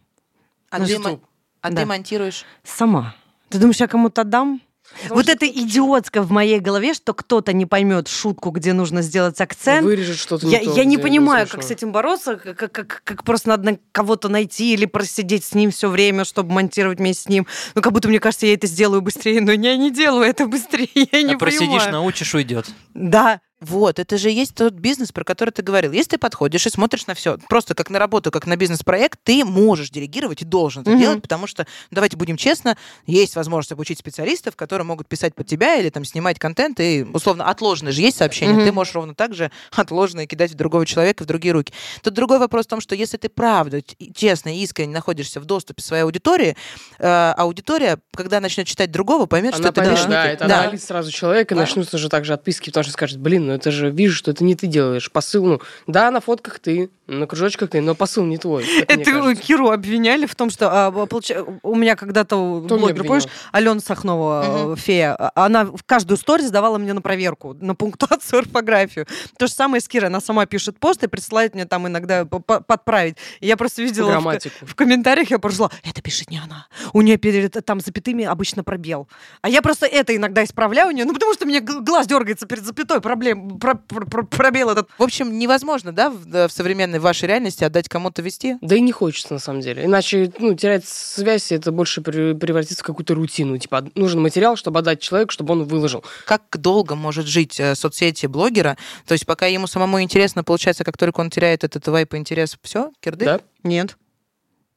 А, 0.71 0.79
На 0.81 0.87
ты, 0.87 0.99
мон- 0.99 1.21
а 1.61 1.71
Да. 1.71 1.83
ты 1.83 1.87
монтируешь? 1.87 2.45
Сама. 2.65 3.15
Ты 3.51 3.59
думаешь, 3.59 3.77
я 3.79 3.87
кому-то 3.87 4.23
отдам? 4.23 4.61
Вот 5.09 5.29
это 5.29 5.47
идиотское 5.47 6.23
в 6.23 6.31
моей 6.31 6.61
голове, 6.61 6.95
что 6.95 7.15
кто-то 7.15 7.53
не 7.53 7.67
поймет 7.67 8.09
шутку, 8.09 8.51
где 8.51 8.73
нужно 8.73 9.03
сделать 9.03 9.41
акцент. 9.41 9.85
Вырежет 9.85 10.19
что-то 10.19 10.47
Я, 10.47 10.61
не 10.61 10.65
то, 10.67 10.73
я 10.73 10.85
не 10.85 10.99
понимаю, 10.99 11.47
как 11.49 11.63
с 11.63 11.71
этим 11.71 11.93
бороться, 11.93 12.37
как, 12.37 12.57
как- 12.57 12.73
как- 12.73 13.03
как 13.05 13.25
просто 13.25 13.49
надо 13.51 13.79
кого-то 13.93 14.29
найти 14.29 14.75
или 14.75 14.87
просидеть 14.87 15.45
с 15.45 15.55
ним 15.55 15.71
все 15.71 15.89
время, 15.89 16.25
чтобы 16.25 16.53
монтировать 16.53 16.99
вместе 16.99 17.23
с 17.25 17.29
ним. 17.29 17.47
Ну, 17.75 17.83
как 17.83 17.93
будто 17.93 18.09
мне 18.09 18.21
кажется, 18.21 18.47
я 18.47 18.55
это 18.55 18.67
сделаю 18.67 19.03
быстрее, 19.03 19.41
но 19.41 19.53
я 19.53 19.77
не 19.77 19.91
делаю 19.91 20.25
это 20.25 20.47
быстрее, 20.47 20.89
я 21.13 21.23
не 21.23 21.35
а 21.35 21.39
просидишь, 21.39 21.69
понимаю. 21.69 21.93
научишь, 21.93 22.35
уйдет. 22.35 22.67
Да, 22.95 23.41
Вот, 23.63 24.01
это 24.01 24.19
же 24.19 24.29
есть 24.29 24.57
тот 24.57 24.73
бизнес, 24.75 25.13
про 25.13 25.23
который 25.23 25.51
ты 25.51 25.63
говорил. 25.63 25.93
Если 25.93 26.11
ты 26.11 26.19
подходишь 26.19 26.67
и 26.67 26.71
смотришь 26.71 27.07
на 27.07 27.15
все, 27.15 27.39
просто 27.49 27.75
как 27.77 27.91
на 27.91 27.99
работу, 28.01 28.33
как 28.33 28.47
на 28.47 28.57
бизнес-проект, 28.57 29.21
ты 29.23 29.45
можешь 29.45 29.91
делегировать 29.91 30.43
и 30.43 30.45
должен 30.45 30.83
это 30.83 30.91
Мгм. 30.91 30.99
делать, 31.01 31.23
потому 31.23 31.47
что, 31.47 31.67
давайте 31.93 32.17
будем 32.17 32.37
честно, 32.37 32.77
есть 33.07 33.37
возможность 33.37 33.71
обучить 33.73 33.99
специалистов, 34.01 34.57
которые 34.57 34.85
могут 34.85 35.07
писать 35.09 35.35
под 35.37 35.47
тебя 35.47 35.77
или 35.77 35.91
там 35.91 36.05
снимать 36.05 36.41
контент, 36.41 36.81
и 36.81 37.07
условно 37.13 37.45
отложенные 37.49 37.93
же 37.93 38.01
есть 38.03 38.17
сообщения, 38.17 38.55
Мгм. 38.55 38.65
ты 38.65 38.73
можешь 38.73 38.95
ровно 38.95 39.15
так 39.15 39.33
же 39.35 39.53
отложенные 39.77 40.27
кидать 40.27 40.51
в 40.51 40.55
другого 40.55 40.85
человека, 40.85 41.23
в 41.23 41.27
другие 41.27 41.53
руки. 41.53 41.73
Тут 42.03 42.15
другой 42.15 42.39
вопрос 42.41 42.67
в 42.67 42.69
том, 42.69 42.81
что 42.81 42.97
если 42.97 43.17
ты 43.17 43.29
правда, 43.29 43.81
честно 44.15 44.49
и 44.57 44.61
искренне 44.63 44.93
находишься 44.93 45.39
в 45.41 45.45
доступе 45.45 45.83
своей 45.83 46.03
аудитории, 46.03 46.57
э, 46.99 47.33
аудитория, 47.37 47.99
когда 48.15 48.41
начнет 48.41 48.67
читать 48.67 48.91
другого, 48.91 49.27
поймет, 49.27 49.55
что 49.55 49.63
Она 49.63 49.69
это 49.69 49.81
поймет, 49.81 49.95
пишешь. 49.99 50.11
да, 50.11 50.29
это 50.29 50.49
Да. 50.49 50.77
сразу 50.79 51.13
человек, 51.13 51.53
и 51.53 51.55
Да. 51.55 51.61
начнутся 51.61 51.97
же 51.99 52.09
также 52.09 52.33
отписки, 52.35 52.71
потому 52.71 52.83
что 52.85 52.93
скажет, 52.93 53.21
блин, 53.21 53.47
ну 53.47 53.52
но 53.53 53.57
это 53.57 53.71
же 53.71 53.91
вижу, 53.91 54.17
что 54.17 54.31
это 54.31 54.43
не 54.45 54.55
ты 54.55 54.67
делаешь. 54.67 55.11
Посыл, 55.13 55.45
ну, 55.45 55.61
да, 55.87 56.11
на 56.11 56.21
фотках 56.23 56.59
ты, 56.59 56.89
на 57.07 57.27
кружочках 57.27 57.69
ты, 57.71 57.83
но 57.83 57.95
посыл 57.95 58.25
не 58.25 58.39
твой. 58.39 58.65
Это. 58.89 59.35
Киру 59.35 59.69
обвиняли 59.71 60.25
в 60.25 60.35
том, 60.35 60.49
что 60.51 60.71
а, 60.71 60.91
получа- 61.07 61.45
у 61.63 61.75
меня 61.75 61.95
когда-то 61.97 62.61
блогер, 62.67 63.05
помнишь? 63.05 63.25
Алена 63.53 63.81
Сахнова, 63.81 64.73
э, 64.73 64.77
фея, 64.77 65.15
а- 65.15 65.33
она 65.45 65.65
в 65.67 65.83
каждую 65.85 66.17
сторис 66.17 66.51
давала 66.51 66.79
мне 66.79 66.95
на 66.95 67.03
проверку, 67.03 67.55
на 67.61 67.75
пунктуацию, 67.75 68.39
орфографию. 68.43 69.07
То 69.37 69.47
же 69.47 69.53
самое 69.53 69.81
с 69.83 69.89
Кирой. 69.89 70.07
Она 70.09 70.21
сама 70.23 70.47
пишет 70.47 70.79
пост 70.79 71.03
и 71.05 71.09
присылает 71.09 71.55
мне 71.55 71.67
там 71.67 71.87
иногда 71.87 72.25
по- 72.25 72.41
по- 72.41 72.61
подправить. 72.61 73.17
И 73.41 73.47
я 73.47 73.57
просто 73.59 73.83
видела 73.83 74.07
в, 74.07 74.11
Грамматику. 74.13 74.55
в 74.67 74.75
комментариях, 74.75 75.31
я 75.31 75.39
прожила, 75.39 75.71
это 75.85 76.01
пишет 76.01 76.31
не 76.31 76.39
она. 76.39 76.67
У 76.95 77.03
нее 77.03 77.19
перед 77.19 77.53
там 77.67 77.81
запятыми 77.81 78.25
обычно 78.25 78.65
пробел. 78.65 79.09
А 79.43 79.49
я 79.51 79.61
просто 79.61 79.85
это 79.87 80.17
иногда 80.17 80.43
исправляю 80.45 80.89
у 80.89 80.93
нее, 80.93 81.05
ну 81.05 81.13
потому 81.13 81.35
что 81.35 81.45
мне 81.45 81.61
глаз 81.61 82.07
дергается 82.07 82.47
перед 82.47 82.65
запятой, 82.65 83.01
проблем, 83.03 83.42
про- 83.61 83.75
про- 83.75 84.07
про- 84.07 84.23
пробел 84.25 84.71
этот. 84.71 84.89
В 84.99 85.03
общем, 85.03 85.39
невозможно, 85.39 85.93
да, 85.93 86.11
в, 86.11 86.49
в 86.49 86.53
современной 86.53 86.99
вашей 86.99 87.29
реальности 87.29 87.65
отдать 87.65 87.89
кому-то 87.89 88.23
вести? 88.23 88.57
Да 88.61 88.77
и 88.77 88.81
не 88.81 88.93
хочется, 88.93 89.35
на 89.35 89.39
самом 89.41 89.61
деле. 89.61 89.85
Иначе, 89.85 90.33
ну, 90.39 90.55
терять 90.55 90.87
связь, 90.87 91.53
это 91.53 91.73
больше 91.73 92.01
превр- 92.01 92.37
превратится 92.39 92.83
в 92.83 92.87
какую-то 92.87 93.15
рутину. 93.15 93.59
Типа, 93.59 93.85
нужен 93.95 94.21
материал, 94.21 94.57
чтобы 94.57 94.79
отдать 94.81 95.01
человеку, 95.01 95.33
чтобы 95.33 95.53
он 95.53 95.65
выложил. 95.65 96.05
Как 96.27 96.43
долго 96.53 96.95
может 96.95 97.27
жить 97.27 97.59
э, 97.61 97.75
соцсети 97.75 98.27
блогера? 98.27 98.77
То 99.07 99.13
есть 99.13 99.27
пока 99.27 99.47
ему 99.47 99.67
самому 99.67 100.01
интересно, 100.03 100.45
получается, 100.45 100.85
как 100.85 100.97
только 100.97 101.21
он 101.21 101.31
теряет 101.31 101.65
этот 101.65 101.87
вайп 101.89 102.15
и 102.15 102.17
интерес, 102.17 102.57
все, 102.63 102.91
кирдык? 103.01 103.27
Да? 103.27 103.41
Нет. 103.63 103.97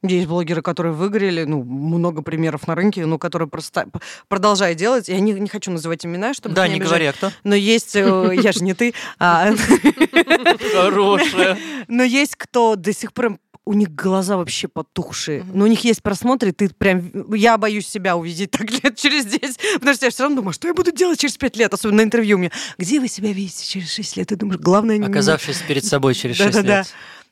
Есть 0.07 0.27
блогеры, 0.27 0.61
которые 0.61 0.93
выиграли, 0.93 1.43
ну, 1.43 1.63
много 1.63 2.21
примеров 2.21 2.67
на 2.67 2.75
рынке, 2.75 3.05
ну, 3.05 3.17
которые 3.17 3.47
просто 3.49 3.87
продолжают 4.27 4.77
делать. 4.77 5.07
Я 5.09 5.19
не, 5.19 5.33
не 5.33 5.47
хочу 5.49 5.71
называть 5.71 6.05
имена, 6.05 6.33
чтобы 6.33 6.55
Да, 6.55 6.67
не 6.67 6.75
обижать. 6.75 6.89
говори, 6.89 7.05
а 7.07 7.13
кто? 7.13 7.31
Но 7.43 7.55
есть, 7.55 7.95
э, 7.95 8.31
я 8.41 8.51
же 8.51 8.63
не 8.63 8.73
ты, 8.73 8.93
а, 9.19 9.51
Хорошая. 10.73 11.57
но 11.87 12.03
есть 12.03 12.35
кто 12.35 12.75
до 12.75 12.93
сих 12.93 13.13
пор 13.13 13.37
у 13.67 13.73
них 13.73 13.95
глаза 13.95 14.37
вообще 14.37 14.67
потухшие. 14.67 15.43
Но 15.51 15.63
у 15.63 15.67
них 15.67 15.83
есть 15.83 16.03
просмотры, 16.03 16.51
ты 16.51 16.69
прям... 16.69 17.33
Я 17.33 17.57
боюсь 17.57 17.87
себя 17.87 18.15
увидеть 18.15 18.51
так 18.51 18.69
лет 18.83 18.95
через 18.95 19.25
10, 19.25 19.57
потому 19.79 19.95
что 19.95 20.05
я 20.05 20.11
все 20.11 20.21
равно 20.23 20.37
думаю, 20.37 20.53
что 20.53 20.67
я 20.67 20.75
буду 20.75 20.91
делать 20.91 21.19
через 21.19 21.35
5 21.37 21.57
лет, 21.57 21.73
особенно 21.73 21.97
на 21.97 22.03
интервью 22.03 22.37
мне. 22.37 22.51
Где 22.77 22.99
вы 22.99 23.07
себя 23.07 23.33
видите 23.33 23.65
через 23.65 23.91
6 23.91 24.17
лет? 24.17 24.27
Ты 24.27 24.35
думаешь, 24.35 24.61
главное... 24.61 24.97
не- 24.99 25.07
Оказавшись 25.07 25.63
перед 25.67 25.83
собой 25.83 26.13
через 26.13 26.35
6 26.35 26.51
Да-да-да. 26.53 26.83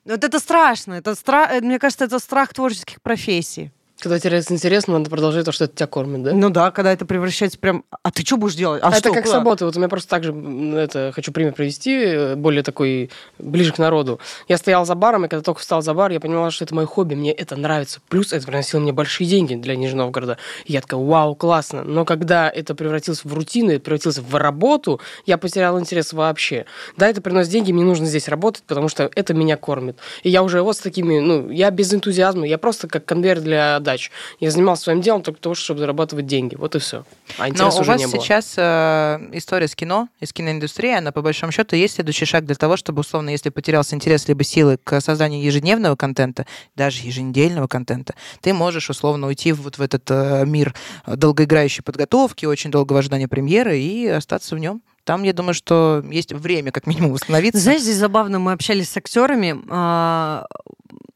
Вот 0.05 0.23
это 0.23 0.39
страшно. 0.39 0.93
Это 0.95 1.15
стра... 1.15 1.47
э, 1.51 1.61
Мне 1.61 1.79
кажется, 1.79 2.05
это 2.05 2.19
страх 2.19 2.53
творческих 2.53 3.01
профессий. 3.01 3.71
Когда 3.99 4.19
теряется 4.19 4.53
интерес, 4.53 4.87
надо 4.87 5.09
продолжать 5.09 5.45
то, 5.45 5.51
что 5.51 5.65
это 5.65 5.75
тебя 5.75 5.87
кормит, 5.87 6.23
да? 6.23 6.33
Ну 6.33 6.49
да, 6.49 6.71
когда 6.71 6.91
это 6.91 7.05
превращается 7.05 7.57
прям... 7.57 7.85
А 8.01 8.11
ты 8.11 8.25
что 8.25 8.35
будешь 8.37 8.55
делать? 8.55 8.81
А 8.83 8.89
это 8.89 8.97
что, 8.97 9.13
как 9.13 9.23
куда? 9.23 9.31
с 9.31 9.37
работы. 9.37 9.65
Вот 9.65 9.75
у 9.75 9.79
меня 9.79 9.87
просто 9.87 10.09
так 10.09 10.23
же, 10.23 10.33
это, 10.75 11.11
хочу 11.15 11.31
пример 11.31 11.53
привести, 11.53 11.93
э, 11.93 12.35
более 12.35 12.63
такой, 12.63 13.11
ближе 13.39 13.71
к 13.71 13.77
народу. 13.77 14.19
Я 14.49 14.57
стоял 14.57 14.85
за 14.85 14.95
баром, 14.95 15.25
и 15.25 15.27
когда 15.29 15.41
только 15.41 15.61
встал 15.61 15.81
за 15.81 15.93
бар, 15.93 16.11
я 16.11 16.19
понимала, 16.19 16.51
что 16.51 16.65
это 16.65 16.75
мое 16.75 16.85
хобби, 16.85 17.15
мне 17.15 17.31
это 17.31 17.55
нравится. 17.55 18.01
Плюс 18.09 18.33
это 18.33 18.45
приносило 18.45 18.81
мне 18.81 18.91
большие 18.91 19.27
деньги 19.29 19.55
для 19.55 19.75
Нижнего 19.75 20.03
Новгорода. 20.03 20.37
И 20.65 20.73
я 20.73 20.81
такая, 20.81 20.99
вау, 20.99 21.35
классно. 21.35 21.83
Но 21.83 22.03
когда 22.03 22.49
это 22.49 22.75
превратилось 22.75 23.23
в 23.23 23.33
рутину, 23.33 23.71
это 23.71 23.81
превратилось 23.81 24.17
в 24.17 24.35
работу, 24.35 24.99
я 25.25 25.37
потерял 25.37 25.79
интерес 25.79 26.11
вообще. 26.11 26.65
Да, 26.97 27.07
это 27.07 27.21
приносит 27.21 27.51
деньги, 27.51 27.71
мне 27.71 27.83
нужно 27.83 28.05
здесь 28.05 28.27
работать, 28.27 28.63
потому 28.63 28.89
что 28.89 29.09
это 29.15 29.33
меня 29.33 29.55
кормит. 29.55 29.97
И 30.23 30.29
я 30.29 30.43
уже 30.43 30.61
вот 30.61 30.75
с 30.75 30.79
такими, 30.79 31.19
ну, 31.19 31.49
я 31.49 31.71
без 31.71 31.93
энтузиазма, 31.93 32.45
я 32.45 32.57
просто 32.57 32.89
как 32.89 33.05
конвейер 33.05 33.39
для 33.39 33.79
дач. 33.83 34.11
Я 34.39 34.51
занимался 34.51 34.83
своим 34.83 35.01
делом 35.01 35.21
только 35.21 35.39
того, 35.39 35.55
чтобы 35.55 35.79
зарабатывать 35.79 36.25
деньги. 36.25 36.55
Вот 36.55 36.75
и 36.75 36.79
все. 36.79 37.05
А 37.37 37.47
Но 37.49 37.69
у 37.69 37.83
вас 37.83 38.01
сейчас 38.01 38.53
э, 38.57 39.29
история 39.33 39.67
с 39.67 39.75
кино, 39.75 40.09
из 40.19 40.33
киноиндустрии, 40.33 40.97
она 40.97 41.11
по 41.11 41.21
большому 41.21 41.51
счету 41.51 41.75
есть 41.75 41.95
следующий 41.95 42.25
шаг 42.25 42.45
для 42.45 42.55
того, 42.55 42.77
чтобы, 42.77 43.01
условно, 43.01 43.29
если 43.29 43.49
потерялся 43.49 43.95
интерес 43.95 44.27
либо 44.27 44.43
силы 44.43 44.77
к 44.83 44.99
созданию 45.01 45.43
ежедневного 45.43 45.95
контента, 45.95 46.45
даже 46.75 47.05
еженедельного 47.05 47.67
контента, 47.67 48.15
ты 48.41 48.53
можешь, 48.53 48.89
условно, 48.89 49.27
уйти 49.27 49.51
вот 49.51 49.77
в 49.77 49.81
этот 49.81 50.09
э, 50.09 50.45
мир 50.45 50.73
долгоиграющей 51.05 51.83
подготовки, 51.83 52.45
очень 52.45 52.71
долгого 52.71 52.99
ожидания 52.99 53.27
премьеры 53.27 53.77
и 53.77 54.07
остаться 54.07 54.55
в 54.55 54.59
нем. 54.59 54.81
Там, 55.03 55.23
я 55.23 55.33
думаю, 55.33 55.53
что 55.53 56.03
есть 56.09 56.31
время, 56.31 56.71
как 56.71 56.87
минимум, 56.87 57.13
восстановиться. 57.13 57.61
Знаешь, 57.61 57.81
здесь 57.81 57.97
забавно, 57.97 58.39
мы 58.39 58.53
общались 58.53 58.89
с 58.89 58.97
актерами, 58.97 59.61
а, 59.69 60.45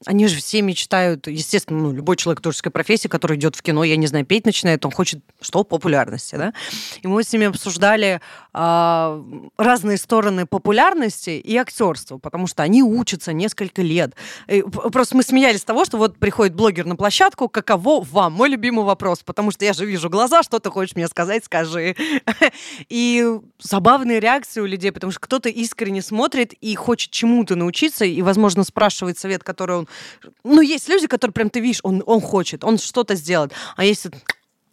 они 0.06 0.28
же 0.28 0.38
все 0.38 0.62
мечтают, 0.62 1.28
естественно, 1.28 1.80
ну, 1.80 1.92
любой 1.92 2.18
человек 2.18 2.42
творческой 2.42 2.70
профессии, 2.70 3.08
который 3.08 3.38
идет 3.38 3.56
в 3.56 3.62
кино, 3.62 3.84
я 3.84 3.98
не 3.98 4.08
знаю, 4.08 4.26
петь 4.26 4.46
начинает, 4.46 4.86
он 4.86 4.92
хочет 4.92 5.22
что? 5.42 5.64
Популярности, 5.64 6.36
да? 6.36 6.54
И 7.02 7.08
мы 7.08 7.24
с 7.24 7.34
ними 7.34 7.48
обсуждали 7.48 8.22
а, 8.54 9.24
разные 9.58 9.98
стороны 9.98 10.46
популярности 10.46 11.32
и 11.32 11.56
актерства, 11.58 12.18
потому 12.18 12.48
что 12.48 12.64
они 12.64 12.84
учатся 12.84 13.34
несколько 13.34 13.82
лет. 13.82 14.16
И 14.48 14.62
просто 14.62 15.16
мы 15.16 15.24
смеялись 15.24 15.62
с 15.62 15.66
того, 15.66 15.84
что 15.84 15.98
вот 15.98 16.18
приходит 16.18 16.56
блогер 16.56 16.86
на 16.86 16.96
площадку, 16.96 17.50
каково 17.50 18.04
вам? 18.04 18.34
Мой 18.34 18.50
любимый 18.50 18.86
вопрос, 18.86 19.24
потому 19.24 19.52
что 19.52 19.66
я 19.66 19.74
же 19.74 19.86
вижу 19.86 20.10
глаза, 20.10 20.44
что 20.44 20.60
ты 20.60 20.70
хочешь 20.70 20.96
мне 20.96 21.08
сказать, 21.08 21.44
скажи. 21.46 21.96
И 22.90 23.40
забавные 23.78 24.20
реакции 24.20 24.60
у 24.60 24.66
людей, 24.66 24.92
потому 24.92 25.12
что 25.12 25.20
кто-то 25.20 25.50
искренне 25.50 26.02
смотрит 26.02 26.54
и 26.54 26.74
хочет 26.76 27.12
чему-то 27.12 27.56
научиться, 27.56 28.06
и, 28.06 28.22
возможно, 28.24 28.64
спрашивает 28.64 29.20
совет, 29.20 29.44
который 29.44 29.78
он... 29.78 29.88
Ну, 30.44 30.62
есть 30.62 30.90
люди, 30.90 31.06
которые 31.06 31.34
прям 31.34 31.52
ты 31.52 31.60
видишь, 31.60 31.82
он, 31.84 32.02
он 32.08 32.20
хочет, 32.20 32.64
он 32.64 32.80
что-то 32.80 33.14
сделает. 33.16 33.52
А 33.76 33.86
есть... 33.86 34.08
это, 34.08 34.18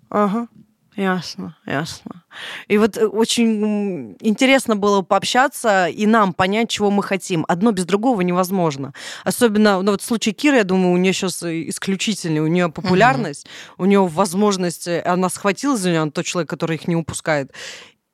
Ага, 0.08 0.48
Ясно, 0.96 1.56
ясно. 1.66 2.22
И 2.68 2.78
вот 2.78 2.96
э, 2.96 3.04
очень 3.06 4.16
интересно 4.20 4.76
было 4.76 5.02
пообщаться 5.02 5.88
и 5.88 6.06
нам 6.06 6.32
понять, 6.32 6.70
чего 6.70 6.90
мы 6.90 7.02
хотим. 7.02 7.44
Одно 7.48 7.72
без 7.72 7.84
другого 7.84 8.20
невозможно. 8.20 8.94
Особенно, 9.24 9.82
ну 9.82 9.90
вот 9.90 10.02
в 10.02 10.04
случае 10.04 10.34
Киры, 10.34 10.58
я 10.58 10.64
думаю, 10.64 10.92
у 10.92 10.96
нее 10.96 11.12
сейчас 11.12 11.42
исключительный, 11.42 12.40
у 12.40 12.46
нее 12.46 12.68
популярность, 12.68 13.46
у 13.76 13.86
нее 13.86 14.06
возможность, 14.06 14.86
э, 14.86 15.02
она 15.02 15.28
схватила 15.30 15.76
за 15.76 15.90
нее, 15.90 16.00
она 16.00 16.12
тот 16.12 16.24
человек, 16.24 16.48
который 16.48 16.76
их 16.76 16.86
не 16.86 16.94
упускает. 16.94 17.52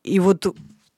И 0.03 0.19
вот 0.19 0.47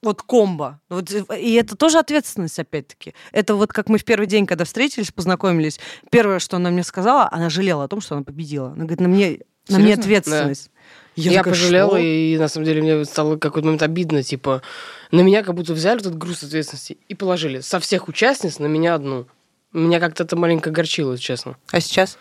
вот 0.02 0.22
комбо. 0.22 0.80
Вот, 0.88 1.10
э, 1.10 1.24
и 1.40 1.54
это 1.54 1.76
тоже 1.76 1.98
ответственность, 1.98 2.58
опять-таки. 2.58 3.14
Это 3.30 3.54
вот 3.54 3.72
как 3.72 3.88
мы 3.88 3.98
в 3.98 4.04
первый 4.04 4.26
день, 4.26 4.46
когда 4.46 4.64
встретились, 4.64 5.12
познакомились, 5.12 5.78
первое, 6.10 6.38
что 6.38 6.56
она 6.56 6.70
мне 6.70 6.82
сказала, 6.82 7.28
она 7.30 7.48
жалела 7.50 7.84
о 7.84 7.88
том, 7.88 8.00
что 8.00 8.16
она 8.16 8.24
победила. 8.24 8.68
Она 8.68 8.84
говорит, 8.84 9.00
на 9.00 9.08
мне, 9.08 9.40
на 9.68 9.78
мне 9.78 9.94
ответственность. 9.94 10.70
Я, 11.14 11.38
такая, 11.38 11.52
пожалел, 11.52 11.88
«Что?» 11.88 11.98
и 11.98 12.38
на 12.38 12.48
самом 12.48 12.64
деле 12.64 12.80
мне 12.80 13.04
стало 13.04 13.36
какой-то 13.36 13.66
момент 13.66 13.82
обидно, 13.82 14.22
типа, 14.22 14.62
на 15.10 15.20
меня 15.20 15.42
как 15.42 15.54
будто 15.54 15.74
взяли 15.74 16.00
этот 16.00 16.16
груз 16.16 16.42
ответственности 16.42 16.96
и 17.06 17.14
положили 17.14 17.60
со 17.60 17.80
всех 17.80 18.08
участниц 18.08 18.58
на 18.58 18.66
меня 18.66 18.94
одну. 18.94 19.26
Меня 19.74 20.00
как-то 20.00 20.24
это 20.24 20.36
маленько 20.36 20.70
огорчило, 20.70 21.18
честно. 21.18 21.56
А 21.70 21.80
сейчас? 21.80 22.18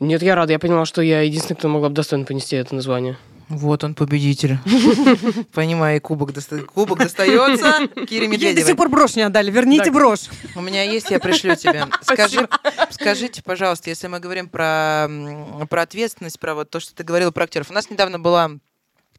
Нет, 0.00 0.20
я 0.22 0.34
рада, 0.34 0.52
я 0.52 0.58
поняла, 0.58 0.84
что 0.84 1.00
я 1.00 1.20
единственный, 1.20 1.56
кто 1.56 1.68
могла 1.68 1.90
бы 1.90 1.94
достойно 1.94 2.24
понести 2.24 2.56
это 2.56 2.74
название. 2.74 3.16
Вот 3.48 3.84
он, 3.84 3.94
победитель. 3.94 4.58
Понимаю, 5.52 6.00
кубок, 6.00 6.32
доста- 6.32 6.62
кубок 6.62 6.98
достается 6.98 7.86
Кире 8.08 8.26
Ей 8.26 8.28
до 8.28 8.38
сих 8.38 8.48
Медведевой. 8.48 8.74
пор 8.76 8.88
брошь 8.88 9.16
не 9.16 9.22
отдали. 9.22 9.50
Верните 9.50 9.86
Да. 9.86 9.92
брошь. 9.92 10.28
У 10.54 10.60
меня 10.60 10.82
есть, 10.84 11.10
я 11.10 11.18
пришлю 11.18 11.54
тебе. 11.56 11.86
Скажи, 12.02 12.48
скажите, 12.90 13.42
пожалуйста, 13.42 13.90
если 13.90 14.06
мы 14.08 14.20
говорим 14.20 14.48
про, 14.48 15.08
про 15.68 15.82
ответственность, 15.82 16.38
про 16.40 16.54
вот 16.54 16.70
то, 16.70 16.80
что 16.80 16.94
ты 16.94 17.04
говорила 17.04 17.30
про 17.30 17.44
актеров. 17.44 17.70
У 17.70 17.74
нас 17.74 17.90
недавно 17.90 18.18
была 18.18 18.52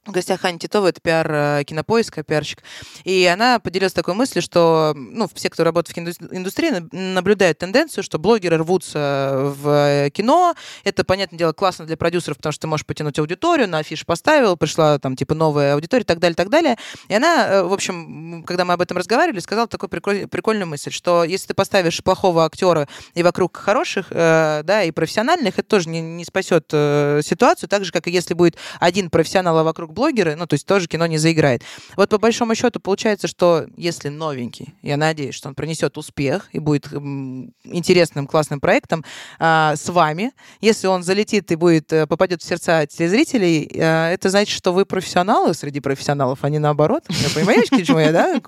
в 0.06 0.12
гостях 0.12 0.44
Аня 0.44 0.60
Титова, 0.60 0.88
это 0.88 1.00
пиар 1.00 1.32
э, 1.32 1.64
кинопоиска, 1.66 2.24
пиарщик. 2.24 2.62
И 3.06 3.26
она 3.26 3.60
поделилась 3.60 3.94
такой 3.94 4.14
мыслью, 4.16 4.42
что 4.42 4.94
ну, 4.96 5.30
все, 5.34 5.50
кто 5.50 5.64
работает 5.64 5.92
в 5.92 5.94
киноиндустрии, 5.96 6.72
на- 6.72 6.88
наблюдают 6.92 7.58
тенденцию, 7.60 8.04
что 8.04 8.20
блогеры 8.20 8.58
рвутся 8.58 9.54
в 9.62 10.10
кино. 10.10 10.56
Это, 10.84 11.06
понятное 11.06 11.38
дело, 11.38 11.54
классно 11.54 11.86
для 11.86 11.96
продюсеров, 11.96 12.38
потому 12.38 12.52
что 12.52 12.62
ты 12.62 12.68
можешь 12.68 12.86
потянуть 12.86 13.18
аудиторию, 13.18 13.70
на 13.70 13.78
афиш 13.78 14.06
поставил, 14.06 14.58
пришла 14.58 15.00
там 15.00 15.16
типа 15.16 15.36
новая 15.36 15.74
аудитория 15.74 16.04
и 16.04 16.06
так 16.06 16.20
далее, 16.20 16.36
так 16.36 16.50
далее. 16.50 16.78
И 17.08 17.14
она, 17.14 17.48
э, 17.48 17.64
в 17.64 17.72
общем, 17.72 18.44
когда 18.46 18.66
мы 18.66 18.74
об 18.74 18.82
этом 18.82 18.98
разговаривали, 18.98 19.40
сказала 19.40 19.68
такую 19.68 19.90
приколь- 19.90 20.28
прикольную 20.28 20.68
мысль, 20.68 20.92
что 20.92 21.24
если 21.24 21.48
ты 21.48 21.54
поставишь 21.54 22.04
плохого 22.04 22.44
актера 22.44 22.90
и 23.14 23.24
вокруг 23.24 23.56
хороших, 23.56 24.08
э, 24.10 24.64
да, 24.66 24.84
и 24.84 24.92
профессиональных, 24.92 25.60
это 25.60 25.68
тоже 25.70 25.88
не, 25.88 26.02
не 26.02 26.26
спасет 26.26 26.66
э, 26.74 27.22
ситуацию, 27.24 27.70
так 27.70 27.86
же, 27.86 27.94
как 27.94 28.08
и 28.08 28.12
если 28.12 28.34
будет 28.34 28.58
один 28.82 29.10
профессионал, 29.10 29.60
а 29.60 29.64
вокруг 29.64 29.93
блогеры, 29.94 30.36
ну, 30.36 30.46
то 30.48 30.56
есть 30.56 30.66
тоже 30.66 30.88
кино 30.88 31.06
не 31.06 31.18
заиграет. 31.18 31.64
Вот 31.96 32.10
по 32.10 32.18
большому 32.18 32.56
счету 32.56 32.80
получается, 32.80 33.28
что 33.28 33.66
если 33.78 34.10
новенький, 34.10 34.74
я 34.82 34.98
надеюсь, 34.98 35.36
что 35.36 35.50
он 35.50 35.56
принесет 35.56 35.98
успех 35.98 36.50
и 36.52 36.60
будет 36.60 36.88
интересным, 37.64 38.28
классным 38.28 38.60
проектом 38.60 39.06
а, 39.40 39.76
с 39.76 39.88
вами, 39.90 40.32
если 40.62 40.88
он 40.88 41.04
залетит 41.04 41.52
и 41.52 41.56
будет, 41.56 41.92
э, 41.94 42.08
попадет 42.08 42.42
в 42.42 42.46
сердца 42.46 42.86
телезрителей, 42.86 43.70
э, 43.74 44.14
это 44.14 44.30
значит, 44.30 44.56
что 44.56 44.74
вы 44.74 44.86
профессионалы 44.86 45.54
среди 45.54 45.80
профессионалов, 45.80 46.40
а 46.42 46.50
не 46.50 46.60
наоборот. 46.60 47.04
Вы 47.08 47.30
понимаете, 47.34 47.84
к 47.84 47.86
чему 47.86 48.00
я, 48.00 48.12
да, 48.12 48.40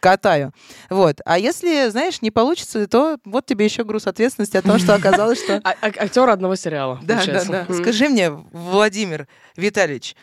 катаю? 0.00 0.52
Вот. 0.88 1.20
А 1.24 1.38
если, 1.38 1.88
знаешь, 1.90 2.22
не 2.22 2.30
получится, 2.30 2.86
то 2.88 3.18
вот 3.24 3.46
тебе 3.46 3.66
еще 3.66 3.84
груз 3.84 4.06
ответственности 4.06 4.56
о 4.56 4.62
том, 4.62 4.78
что 4.78 4.94
оказалось, 4.96 5.42
что... 5.42 5.60
А- 5.62 5.74
а- 5.80 5.86
актер 5.86 6.28
одного 6.28 6.56
сериала. 6.56 6.98
Да, 7.02 7.22
да, 7.26 7.44
да. 7.44 7.66
Скажи 7.74 8.08
мне, 8.08 8.30
Владимир 8.30 9.28
Витальевич, 9.56 10.16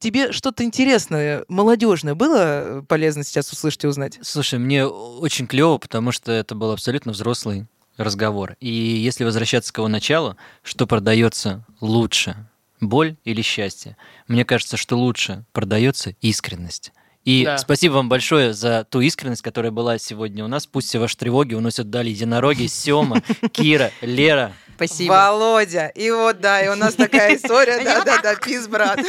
Тебе 0.00 0.32
что-то 0.32 0.64
интересное, 0.64 1.46
молодежное 1.48 2.14
было 2.14 2.84
полезно 2.86 3.24
сейчас 3.24 3.50
услышать 3.50 3.84
и 3.84 3.86
узнать? 3.86 4.18
Слушай, 4.20 4.58
мне 4.58 4.84
очень 4.84 5.46
клево, 5.46 5.78
потому 5.78 6.12
что 6.12 6.30
это 6.30 6.54
был 6.54 6.72
абсолютно 6.72 7.12
взрослый 7.12 7.66
разговор. 7.96 8.56
И 8.60 8.68
если 8.68 9.24
возвращаться 9.24 9.72
к 9.72 9.78
его 9.78 9.88
началу, 9.88 10.36
что 10.62 10.86
продается 10.86 11.64
лучше, 11.80 12.36
боль 12.80 13.16
или 13.24 13.40
счастье? 13.40 13.96
Мне 14.26 14.44
кажется, 14.44 14.76
что 14.76 14.96
лучше 14.96 15.44
продается 15.52 16.14
искренность. 16.20 16.92
И 17.28 17.44
Да. 17.44 17.58
спасибо 17.58 17.92
вам 17.92 18.08
большое 18.08 18.54
за 18.54 18.86
ту 18.88 19.02
искренность, 19.02 19.42
которая 19.42 19.70
была 19.70 19.98
сегодня 19.98 20.42
у 20.46 20.48
нас. 20.48 20.66
Пусть 20.66 20.88
все 20.88 20.98
ваши 20.98 21.14
тревоги 21.14 21.52
уносят 21.52 21.90
дали 21.90 22.08
единороги. 22.08 22.66
Сема, 22.68 23.20
Кира, 23.52 23.90
Лера. 24.00 24.52
Спасибо. 24.76 25.12
Володя. 25.12 25.88
И 25.88 26.10
вот, 26.10 26.40
да, 26.40 26.62
и 26.62 26.68
у 26.68 26.74
нас 26.74 26.94
такая 26.94 27.36
история. 27.36 27.84
Да-да-да, 27.84 28.34
пиз, 28.36 28.66
брат. 28.66 29.00